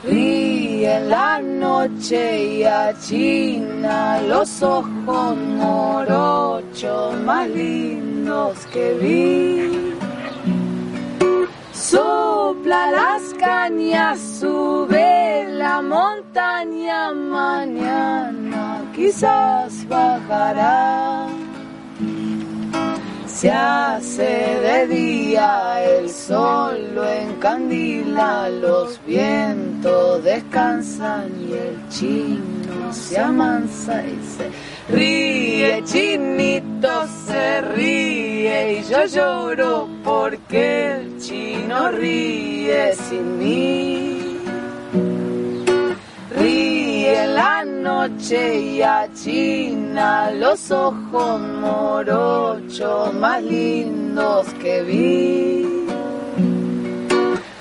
Ríe 0.04 0.61
la 0.86 1.40
noche 1.40 2.44
y 2.44 2.64
achina 2.64 4.20
los 4.22 4.62
ojos 4.62 5.36
morochos 5.36 7.14
más 7.24 7.48
lindos 7.48 8.58
que 8.72 8.94
vi. 8.94 9.94
Sopla 11.72 12.90
las 12.90 13.34
cañas, 13.34 14.18
sube 14.40 15.46
la 15.50 15.82
montaña, 15.82 17.12
mañana 17.12 18.82
quizás 18.94 19.86
bajará. 19.88 21.26
Se 23.34 23.50
hace 23.50 24.22
de 24.22 24.86
día, 24.86 25.82
el 25.82 26.08
sol 26.08 26.94
lo 26.94 27.08
encandila, 27.08 28.48
los 28.50 29.00
vientos 29.06 30.22
descansan 30.22 31.30
y 31.40 31.52
el 31.54 31.88
chino 31.88 32.92
se 32.92 33.18
amansa 33.18 34.04
y 34.04 34.18
se 34.36 34.94
ríe, 34.94 35.82
chinito 35.84 37.06
se 37.26 37.62
ríe 37.62 38.80
y 38.80 38.90
yo 38.90 39.06
lloro 39.06 39.88
porque 40.04 40.92
el 40.92 41.18
chino 41.18 41.90
ríe 41.90 42.94
sin 42.94 43.38
mí. 43.38 44.38
Ríe 46.38 46.81
la 47.26 47.64
noche 47.64 48.58
y 48.58 48.82
achina 48.82 50.30
los 50.30 50.70
ojos 50.70 51.40
morochos 51.40 53.14
más 53.14 53.42
lindos 53.42 54.46
que 54.60 54.82
vi. 54.82 55.86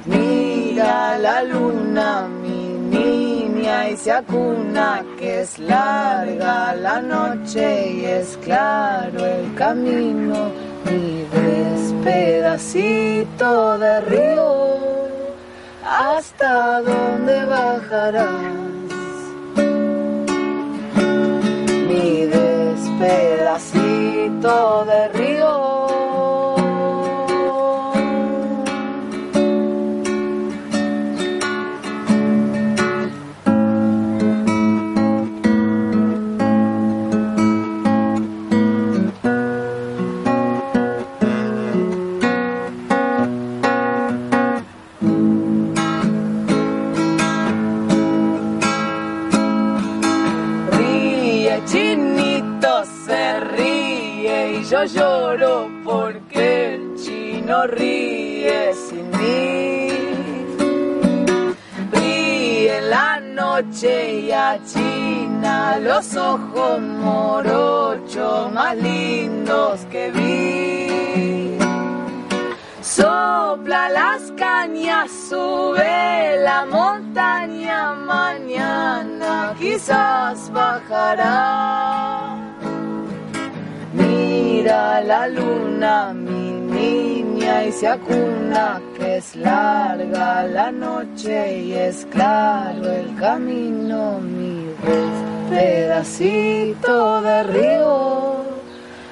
Mira 0.05 1.17
la 1.17 1.43
luna, 1.43 2.27
y 3.69 3.95
se 3.97 4.11
acuna 4.11 5.03
que 5.17 5.41
es 5.41 5.59
larga 5.59 6.73
la 6.75 7.01
noche 7.01 7.91
y 7.91 8.05
es 8.05 8.37
claro 8.43 9.25
el 9.25 9.53
camino. 9.55 10.51
Mi 10.85 11.25
despedacito 11.31 13.77
de 13.77 14.01
río, 14.01 14.77
hasta 15.85 16.81
dónde 16.81 17.45
bajarás. 17.45 18.41
Mi 21.87 22.25
despedacito 22.25 24.85
de 24.85 25.07
río. 25.09 25.88
Chino 57.49 57.65
ríe 57.65 58.73
sin 58.75 59.09
mí. 59.09 59.89
Ríe 61.91 62.81
la 62.81 63.19
noche 63.19 64.19
y 64.19 64.31
achina 64.31 65.79
los 65.79 66.15
ojos 66.15 66.79
morochos 66.79 68.51
más 68.53 68.75
lindos 68.77 69.79
que 69.89 70.11
vi. 70.11 71.57
Sopla 72.81 73.89
las 73.89 74.31
cañas, 74.33 75.09
sube 75.29 76.37
la 76.43 76.65
montaña, 76.65 77.93
mañana 77.93 79.55
quizás 79.57 80.51
bajará. 80.51 82.35
Mira 83.93 85.01
la 85.01 85.27
luna, 85.27 86.13
mi 86.13 86.51
niña, 86.51 87.08
y 87.67 87.71
se 87.71 87.87
acuna 87.87 88.81
que 88.97 89.17
es 89.17 89.35
larga 89.35 90.43
la 90.43 90.71
noche 90.71 91.57
y 91.57 91.73
es 91.73 92.07
claro 92.11 92.91
el 92.91 93.15
camino, 93.15 94.19
mi 94.19 94.69
pedacito 95.49 97.21
de 97.21 97.43
río, 97.43 98.43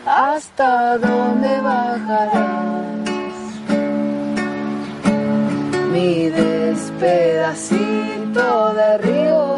hasta 0.06 0.98
dónde 0.98 1.62
bajarás. 1.62 2.68
mi 5.92 6.30
despedacito 6.30 8.74
de 8.74 8.98
río. 9.00 9.57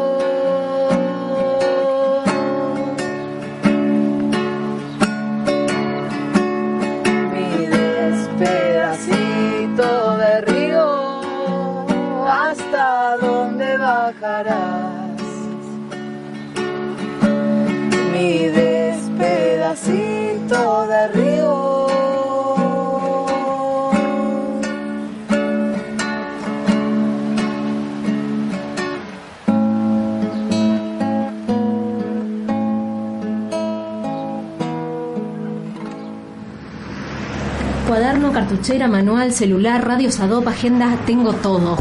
Cartuchera, 38.60 38.88
manual, 38.88 39.32
celular, 39.32 39.86
radio 39.86 40.12
Sadop, 40.12 40.46
agenda, 40.46 40.98
tengo 41.06 41.32
todo. 41.32 41.76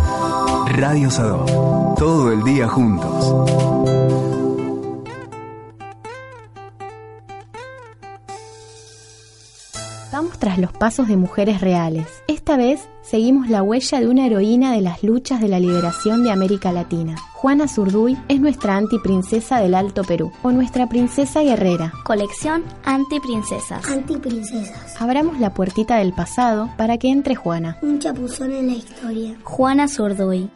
Radio 0.67 1.11
Sado. 1.11 1.45
Todo 1.97 2.31
el 2.31 2.41
día 2.43 2.69
juntos. 2.69 3.98
Tras 10.39 10.57
los 10.57 10.71
pasos 10.71 11.07
de 11.07 11.17
mujeres 11.17 11.61
reales. 11.61 12.07
Esta 12.27 12.57
vez 12.57 12.87
seguimos 13.01 13.49
la 13.49 13.61
huella 13.63 13.99
de 13.99 14.07
una 14.07 14.25
heroína 14.25 14.73
de 14.73 14.81
las 14.81 15.03
luchas 15.03 15.41
de 15.41 15.47
la 15.47 15.59
liberación 15.59 16.23
de 16.23 16.31
América 16.31 16.71
Latina. 16.71 17.15
Juana 17.33 17.67
Zurduy 17.67 18.17
es 18.27 18.39
nuestra 18.39 18.75
antiprincesa 18.75 19.59
del 19.59 19.75
Alto 19.75 20.03
Perú, 20.03 20.31
o 20.41 20.51
nuestra 20.51 20.87
princesa 20.89 21.41
guerrera. 21.41 21.93
Colección 22.03 22.63
Antiprincesas. 22.83 23.87
Antiprincesas. 23.89 25.01
Abramos 25.01 25.39
la 25.39 25.53
puertita 25.53 25.97
del 25.97 26.13
pasado 26.13 26.69
para 26.77 26.97
que 26.97 27.09
entre 27.09 27.35
Juana. 27.35 27.77
Un 27.81 27.99
chapuzón 27.99 28.51
en 28.51 28.67
la 28.67 28.73
historia. 28.73 29.37
Juana 29.43 29.87
Zurduy. 29.87 30.49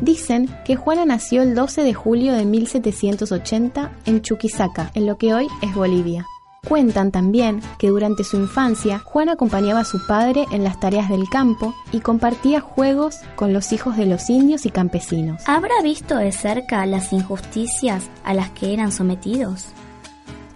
Dicen 0.00 0.48
que 0.64 0.76
Juana 0.76 1.04
nació 1.04 1.42
el 1.42 1.54
12 1.54 1.82
de 1.82 1.94
julio 1.94 2.32
de 2.32 2.44
1780 2.44 3.92
en 4.06 4.22
Chuquisaca, 4.22 4.90
en 4.94 5.06
lo 5.06 5.16
que 5.16 5.34
hoy 5.34 5.46
es 5.62 5.74
Bolivia. 5.74 6.26
Cuentan 6.68 7.12
también 7.12 7.60
que 7.78 7.88
durante 7.88 8.24
su 8.24 8.36
infancia 8.36 8.98
Juana 8.98 9.32
acompañaba 9.32 9.80
a 9.80 9.84
su 9.84 10.04
padre 10.06 10.46
en 10.50 10.64
las 10.64 10.80
tareas 10.80 11.10
del 11.10 11.28
campo 11.28 11.74
y 11.92 12.00
compartía 12.00 12.60
juegos 12.60 13.18
con 13.36 13.52
los 13.52 13.72
hijos 13.72 13.96
de 13.96 14.06
los 14.06 14.30
indios 14.30 14.64
y 14.64 14.70
campesinos. 14.70 15.42
¿Habrá 15.46 15.74
visto 15.82 16.16
de 16.16 16.32
cerca 16.32 16.84
las 16.86 17.12
injusticias 17.12 18.08
a 18.24 18.32
las 18.34 18.50
que 18.50 18.72
eran 18.72 18.92
sometidos? 18.92 19.66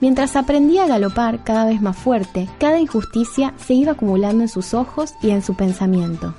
Mientras 0.01 0.36
aprendía 0.36 0.84
a 0.84 0.89
galopar 0.89 1.45
cada 1.45 1.66
vez 1.66 1.82
más 1.82 1.97
fuerte, 1.97 2.49
cada 2.59 2.78
injusticia 2.78 3.53
se 3.59 3.74
iba 3.74 3.93
acumulando 3.93 4.43
en 4.43 4.49
sus 4.49 4.72
ojos 4.72 5.14
y 5.20 5.30
en 5.30 5.43
su 5.43 5.55
pensamiento. 5.55 6.34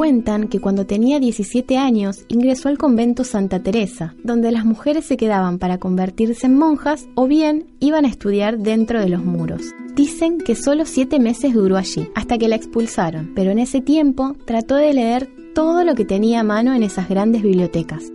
Cuentan 0.00 0.48
que 0.48 0.60
cuando 0.60 0.86
tenía 0.86 1.20
17 1.20 1.76
años 1.76 2.24
ingresó 2.28 2.70
al 2.70 2.78
convento 2.78 3.22
Santa 3.22 3.62
Teresa, 3.62 4.14
donde 4.24 4.50
las 4.50 4.64
mujeres 4.64 5.04
se 5.04 5.18
quedaban 5.18 5.58
para 5.58 5.76
convertirse 5.76 6.46
en 6.46 6.56
monjas 6.56 7.06
o 7.16 7.26
bien 7.26 7.66
iban 7.80 8.06
a 8.06 8.08
estudiar 8.08 8.56
dentro 8.56 8.98
de 8.98 9.10
los 9.10 9.22
muros. 9.22 9.60
Dicen 9.94 10.38
que 10.38 10.54
solo 10.54 10.86
siete 10.86 11.20
meses 11.20 11.52
duró 11.52 11.76
allí, 11.76 12.08
hasta 12.14 12.38
que 12.38 12.48
la 12.48 12.56
expulsaron, 12.56 13.32
pero 13.36 13.50
en 13.50 13.58
ese 13.58 13.82
tiempo 13.82 14.36
trató 14.46 14.76
de 14.76 14.94
leer 14.94 15.28
todo 15.54 15.84
lo 15.84 15.94
que 15.94 16.06
tenía 16.06 16.40
a 16.40 16.44
mano 16.44 16.72
en 16.72 16.82
esas 16.82 17.06
grandes 17.06 17.42
bibliotecas. 17.42 18.10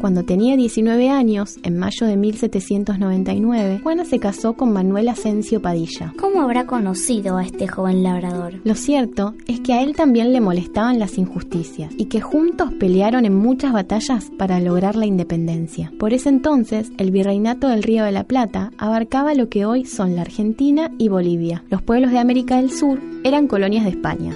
Cuando 0.00 0.24
tenía 0.24 0.56
19 0.56 1.10
años, 1.10 1.58
en 1.62 1.78
mayo 1.78 2.06
de 2.06 2.16
1799, 2.16 3.80
Juana 3.82 4.04
se 4.04 4.18
casó 4.18 4.54
con 4.54 4.72
Manuel 4.72 5.08
Asensio 5.08 5.62
Padilla. 5.62 6.12
¿Cómo 6.18 6.42
habrá 6.42 6.66
conocido 6.66 7.36
a 7.36 7.44
este 7.44 7.68
joven 7.68 8.02
labrador? 8.02 8.60
Lo 8.64 8.74
cierto 8.74 9.34
es 9.46 9.60
que 9.60 9.72
a 9.72 9.82
él 9.82 9.94
también 9.94 10.32
le 10.32 10.40
molestaban 10.40 10.98
las 10.98 11.18
injusticias 11.18 11.92
y 11.96 12.06
que 12.06 12.20
juntos 12.20 12.72
pelearon 12.78 13.24
en 13.24 13.34
muchas 13.34 13.72
batallas 13.72 14.30
para 14.38 14.60
lograr 14.60 14.96
la 14.96 15.06
independencia. 15.06 15.92
Por 15.98 16.12
ese 16.12 16.28
entonces, 16.28 16.90
el 16.98 17.10
virreinato 17.10 17.68
del 17.68 17.82
Río 17.82 18.04
de 18.04 18.12
la 18.12 18.24
Plata 18.24 18.72
abarcaba 18.78 19.34
lo 19.34 19.48
que 19.48 19.64
hoy 19.64 19.84
son 19.84 20.16
la 20.16 20.22
Argentina 20.22 20.90
y 20.98 21.08
Bolivia. 21.08 21.64
Los 21.70 21.82
pueblos 21.82 22.10
de 22.10 22.18
América 22.18 22.56
del 22.56 22.70
Sur 22.70 23.00
eran 23.22 23.46
colonias 23.46 23.84
de 23.84 23.90
España. 23.90 24.34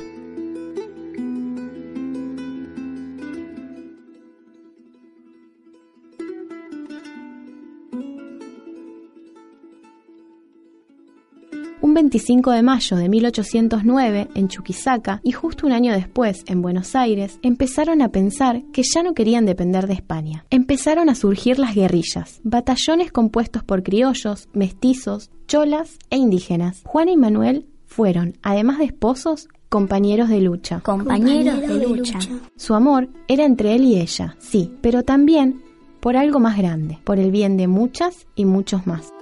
25 11.99 12.53
de 12.53 12.63
mayo 12.63 12.97
de 12.97 13.09
1809, 13.09 14.29
en 14.37 14.47
Chuquisaca, 14.47 15.21
y 15.25 15.33
justo 15.33 15.67
un 15.67 15.73
año 15.73 15.93
después, 15.93 16.45
en 16.47 16.63
Buenos 16.63 16.95
Aires, 16.95 17.41
empezaron 17.43 18.03
a 18.03 18.11
pensar 18.11 18.63
que 18.73 18.85
ya 18.85 19.03
no 19.03 19.15
querían 19.15 19.47
depender 19.47 19.89
de 19.89 19.95
España. 19.95 20.45
Empezaron 20.51 21.09
a 21.11 21.17
surgir 21.17 21.59
las 21.59 21.75
guerrillas, 21.75 22.41
batallones 22.45 23.11
compuestos 23.11 23.65
por 23.65 23.83
criollos, 23.83 24.49
mestizos, 24.53 25.33
cholas 25.49 25.99
e 26.09 26.19
indígenas. 26.19 26.83
Juana 26.85 27.11
y 27.11 27.17
Manuel 27.17 27.67
fueron, 27.87 28.39
además 28.43 28.79
de 28.79 28.85
esposos, 28.85 29.49
compañeros 29.69 30.29
de 30.29 30.41
lucha. 30.41 30.79
Compañeros 30.79 31.61
de 31.61 31.85
lucha. 31.85 32.21
Su 32.55 32.75
amor 32.75 33.09
era 33.27 33.45
entre 33.45 33.75
él 33.75 33.83
y 33.83 34.01
ella, 34.01 34.37
sí, 34.39 34.73
pero 34.83 35.03
también 35.03 35.65
por 35.99 36.17
algo 36.17 36.39
más 36.39 36.59
grande, 36.59 37.01
por 37.03 37.19
el 37.19 37.33
bien 37.33 37.57
de 37.57 37.67
muchas 37.67 38.29
y 38.37 38.45
muchos 38.45 38.87
más. 38.87 39.13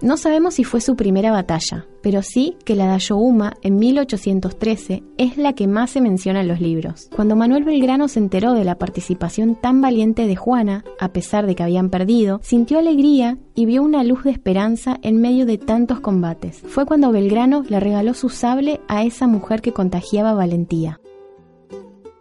No 0.00 0.16
sabemos 0.16 0.54
si 0.54 0.64
fue 0.64 0.80
su 0.80 0.96
primera 0.96 1.30
batalla, 1.30 1.84
pero 2.02 2.22
sí 2.22 2.56
que 2.64 2.74
la 2.74 2.86
de 2.86 2.92
Ayohuma 2.92 3.54
en 3.62 3.78
1813 3.78 5.02
es 5.18 5.36
la 5.36 5.52
que 5.54 5.66
más 5.66 5.90
se 5.90 6.00
menciona 6.00 6.40
en 6.40 6.48
los 6.48 6.60
libros. 6.60 7.08
Cuando 7.14 7.36
Manuel 7.36 7.64
Belgrano 7.64 8.08
se 8.08 8.18
enteró 8.18 8.54
de 8.54 8.64
la 8.64 8.78
participación 8.78 9.54
tan 9.54 9.80
valiente 9.80 10.26
de 10.26 10.36
Juana, 10.36 10.84
a 10.98 11.12
pesar 11.12 11.46
de 11.46 11.54
que 11.54 11.62
habían 11.62 11.90
perdido, 11.90 12.40
sintió 12.42 12.78
alegría 12.78 13.38
y 13.54 13.66
vio 13.66 13.82
una 13.82 14.04
luz 14.04 14.24
de 14.24 14.30
esperanza 14.30 14.98
en 15.02 15.20
medio 15.20 15.46
de 15.46 15.58
tantos 15.58 16.00
combates. 16.00 16.62
Fue 16.66 16.86
cuando 16.86 17.12
Belgrano 17.12 17.64
le 17.68 17.80
regaló 17.80 18.14
su 18.14 18.28
sable 18.28 18.80
a 18.88 19.04
esa 19.04 19.26
mujer 19.26 19.60
que 19.60 19.72
contagiaba 19.72 20.34
valentía. 20.34 21.00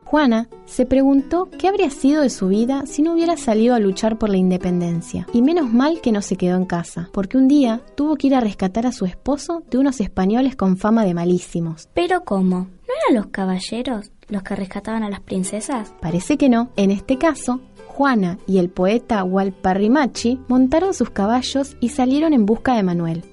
Juana 0.09 0.47
se 0.65 0.87
preguntó 0.87 1.49
qué 1.59 1.67
habría 1.67 1.91
sido 1.91 2.23
de 2.23 2.31
su 2.31 2.47
vida 2.47 2.87
si 2.87 3.03
no 3.03 3.13
hubiera 3.13 3.37
salido 3.37 3.75
a 3.75 3.79
luchar 3.79 4.17
por 4.17 4.29
la 4.29 4.37
independencia. 4.37 5.27
Y 5.33 5.43
menos 5.43 5.71
mal 5.71 6.01
que 6.01 6.11
no 6.11 6.23
se 6.23 6.35
quedó 6.35 6.57
en 6.57 6.65
casa, 6.65 7.09
porque 7.13 7.37
un 7.37 7.47
día 7.47 7.81
tuvo 7.93 8.15
que 8.15 8.25
ir 8.25 8.33
a 8.33 8.39
rescatar 8.39 8.87
a 8.87 8.91
su 8.91 9.05
esposo 9.05 9.61
de 9.69 9.77
unos 9.77 10.01
españoles 10.01 10.55
con 10.55 10.77
fama 10.77 11.05
de 11.05 11.13
malísimos. 11.13 11.89
¿Pero 11.93 12.23
cómo? 12.23 12.61
¿No 12.61 12.93
eran 13.05 13.21
los 13.21 13.27
caballeros 13.27 14.11
los 14.29 14.41
que 14.41 14.55
rescataban 14.55 15.03
a 15.03 15.11
las 15.11 15.19
princesas? 15.19 15.93
Parece 16.01 16.39
que 16.39 16.49
no. 16.49 16.71
En 16.75 16.89
este 16.89 17.19
caso, 17.19 17.61
Juana 17.85 18.39
y 18.47 18.57
el 18.57 18.71
poeta 18.71 19.23
Walparrimachi 19.23 20.39
montaron 20.47 20.95
sus 20.95 21.11
caballos 21.11 21.77
y 21.81 21.89
salieron 21.89 22.33
en 22.33 22.47
busca 22.47 22.73
de 22.73 22.81
Manuel. 22.81 23.23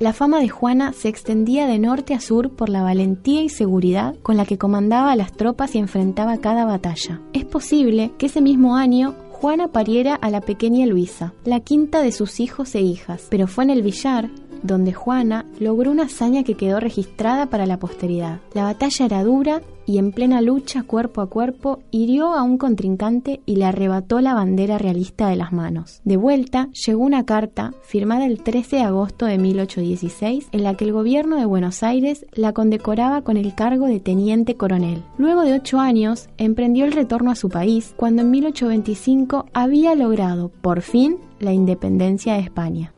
La 0.00 0.12
fama 0.12 0.38
de 0.38 0.48
Juana 0.48 0.92
se 0.92 1.08
extendía 1.08 1.66
de 1.66 1.80
norte 1.80 2.14
a 2.14 2.20
sur 2.20 2.50
por 2.50 2.68
la 2.68 2.84
valentía 2.84 3.42
y 3.42 3.48
seguridad 3.48 4.14
con 4.22 4.36
la 4.36 4.46
que 4.46 4.56
comandaba 4.56 5.10
a 5.10 5.16
las 5.16 5.32
tropas 5.32 5.74
y 5.74 5.78
enfrentaba 5.78 6.38
cada 6.38 6.64
batalla. 6.64 7.20
Es 7.32 7.44
posible 7.44 8.12
que 8.16 8.26
ese 8.26 8.40
mismo 8.40 8.76
año 8.76 9.16
Juana 9.32 9.68
pariera 9.68 10.14
a 10.14 10.30
la 10.30 10.40
pequeña 10.40 10.86
Luisa, 10.86 11.32
la 11.44 11.58
quinta 11.58 12.00
de 12.00 12.12
sus 12.12 12.38
hijos 12.38 12.76
e 12.76 12.80
hijas, 12.80 13.26
pero 13.28 13.48
fue 13.48 13.64
en 13.64 13.70
el 13.70 13.82
billar 13.82 14.30
donde 14.62 14.92
Juana 14.92 15.46
logró 15.58 15.90
una 15.90 16.04
hazaña 16.04 16.44
que 16.44 16.54
quedó 16.54 16.78
registrada 16.78 17.46
para 17.46 17.66
la 17.66 17.78
posteridad. 17.78 18.40
La 18.54 18.64
batalla 18.64 19.04
era 19.04 19.24
dura 19.24 19.62
y 19.88 19.96
en 19.96 20.12
plena 20.12 20.42
lucha 20.42 20.82
cuerpo 20.82 21.22
a 21.22 21.30
cuerpo 21.30 21.80
hirió 21.90 22.34
a 22.34 22.42
un 22.42 22.58
contrincante 22.58 23.40
y 23.46 23.56
le 23.56 23.64
arrebató 23.64 24.20
la 24.20 24.34
bandera 24.34 24.76
realista 24.76 25.28
de 25.28 25.36
las 25.36 25.50
manos. 25.50 26.02
De 26.04 26.18
vuelta 26.18 26.68
llegó 26.86 27.02
una 27.02 27.24
carta 27.24 27.72
firmada 27.82 28.26
el 28.26 28.42
13 28.42 28.76
de 28.76 28.82
agosto 28.82 29.24
de 29.24 29.38
1816 29.38 30.48
en 30.52 30.62
la 30.62 30.74
que 30.74 30.84
el 30.84 30.92
gobierno 30.92 31.36
de 31.36 31.46
Buenos 31.46 31.82
Aires 31.82 32.26
la 32.34 32.52
condecoraba 32.52 33.22
con 33.22 33.38
el 33.38 33.54
cargo 33.54 33.86
de 33.86 33.98
teniente 33.98 34.56
coronel. 34.56 35.02
Luego 35.16 35.40
de 35.40 35.54
ocho 35.54 35.80
años 35.80 36.28
emprendió 36.36 36.84
el 36.84 36.92
retorno 36.92 37.30
a 37.30 37.34
su 37.34 37.48
país 37.48 37.94
cuando 37.96 38.20
en 38.20 38.30
1825 38.30 39.46
había 39.54 39.94
logrado 39.94 40.50
por 40.60 40.82
fin 40.82 41.16
la 41.40 41.54
independencia 41.54 42.34
de 42.34 42.40
España. 42.40 42.92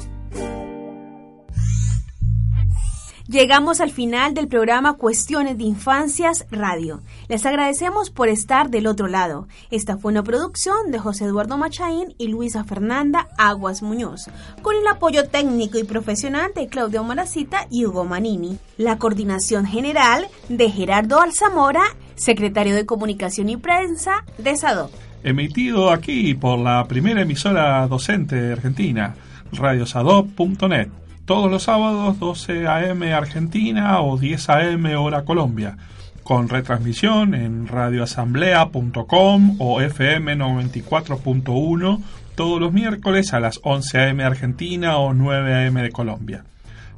Llegamos 3.27 3.79
al 3.79 3.91
final 3.91 4.33
del 4.33 4.47
programa 4.47 4.97
Cuestiones 4.97 5.57
de 5.59 5.63
Infancias 5.63 6.47
Radio. 6.49 7.01
Les 7.27 7.45
agradecemos 7.45 8.09
por 8.09 8.27
estar 8.27 8.71
del 8.71 8.87
otro 8.87 9.07
lado. 9.07 9.47
Esta 9.69 9.97
fue 9.97 10.11
una 10.11 10.23
producción 10.23 10.89
de 10.89 10.97
José 10.97 11.25
Eduardo 11.25 11.55
Machaín 11.55 12.15
y 12.17 12.27
Luisa 12.27 12.63
Fernanda 12.63 13.29
Aguas 13.37 13.83
Muñoz, 13.83 14.29
con 14.63 14.75
el 14.75 14.87
apoyo 14.87 15.29
técnico 15.29 15.77
y 15.77 15.83
profesional 15.83 16.53
de 16.55 16.67
Claudio 16.69 17.03
Maracita 17.03 17.67
y 17.69 17.85
Hugo 17.85 18.03
Manini. 18.03 18.57
La 18.77 18.97
coordinación 18.97 19.67
general 19.67 20.27
de 20.49 20.71
Gerardo 20.71 21.21
Alzamora, 21.21 21.83
secretario 22.15 22.73
de 22.73 22.87
Comunicación 22.87 23.49
y 23.49 23.57
Prensa 23.57 24.25
de 24.39 24.57
SADO. 24.57 24.89
Emitido 25.23 25.91
aquí 25.91 26.33
por 26.33 26.59
la 26.59 26.85
primera 26.87 27.21
emisora 27.21 27.85
docente 27.87 28.35
de 28.35 28.53
Argentina, 28.53 29.15
radiosadop.net 29.51 30.89
todos 31.25 31.51
los 31.51 31.63
sábados 31.63 32.17
12 32.19 32.67
a.m. 32.67 33.13
Argentina 33.13 34.01
o 34.01 34.17
10 34.17 34.49
a.m. 34.49 34.95
hora 34.95 35.25
Colombia, 35.25 35.77
con 36.23 36.49
retransmisión 36.49 37.35
en 37.35 37.67
radioasamblea.com 37.67 39.57
o 39.59 39.81
FM 39.81 40.37
94.1 40.37 42.01
todos 42.35 42.61
los 42.61 42.71
miércoles 42.71 43.33
a 43.33 43.39
las 43.39 43.59
11 43.63 43.97
a.m. 43.99 44.23
Argentina 44.23 44.97
o 44.97 45.13
9 45.13 45.53
a.m. 45.53 45.83
de 45.83 45.91
Colombia. 45.91 46.45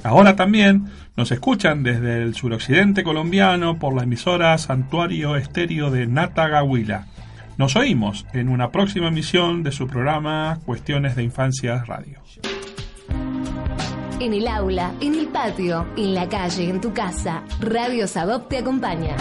Ahora 0.04 0.36
también 0.36 0.86
nos 1.18 1.32
escuchan 1.32 1.84
desde 1.84 2.22
el 2.22 2.36
suroccidente 2.36 3.04
colombiano 3.04 3.80
por 3.80 3.96
la 3.96 4.04
emisora 4.04 4.58
Santuario 4.60 5.36
Estéreo 5.36 5.92
de 5.92 6.08
Natagahuila. 6.08 7.08
Nos 7.62 7.76
oímos 7.76 8.26
en 8.34 8.50
una 8.50 8.72
próxima 8.72 9.10
emisión 9.10 9.62
de 9.62 9.72
su 9.72 9.86
programa 9.86 10.60
Cuestiones 10.66 11.16
de 11.16 11.22
Infancia 11.22 11.84
Radio. 11.86 12.18
En 14.20 14.34
el 14.34 14.48
aula, 14.48 14.96
en 15.00 15.14
el 15.14 15.28
patio, 15.28 15.86
en 15.96 16.16
la 16.16 16.28
calle, 16.28 16.68
en 16.68 16.82
tu 16.82 16.92
casa, 16.92 17.44
Radio 17.60 18.08
Sadop 18.08 18.50
te 18.50 18.58
acompaña. 18.58 19.16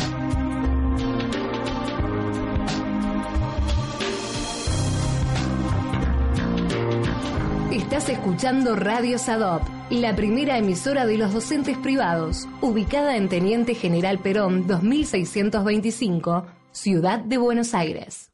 Estás 7.70 8.08
escuchando 8.08 8.74
Radio 8.74 9.18
Sadop, 9.18 9.64
la 9.90 10.16
primera 10.16 10.56
emisora 10.56 11.04
de 11.04 11.18
los 11.18 11.34
docentes 11.34 11.76
privados, 11.76 12.48
ubicada 12.62 13.18
en 13.18 13.28
Teniente 13.28 13.74
General 13.74 14.18
Perón 14.18 14.66
2625, 14.66 16.46
Ciudad 16.72 17.18
de 17.18 17.36
Buenos 17.36 17.74
Aires. 17.74 18.29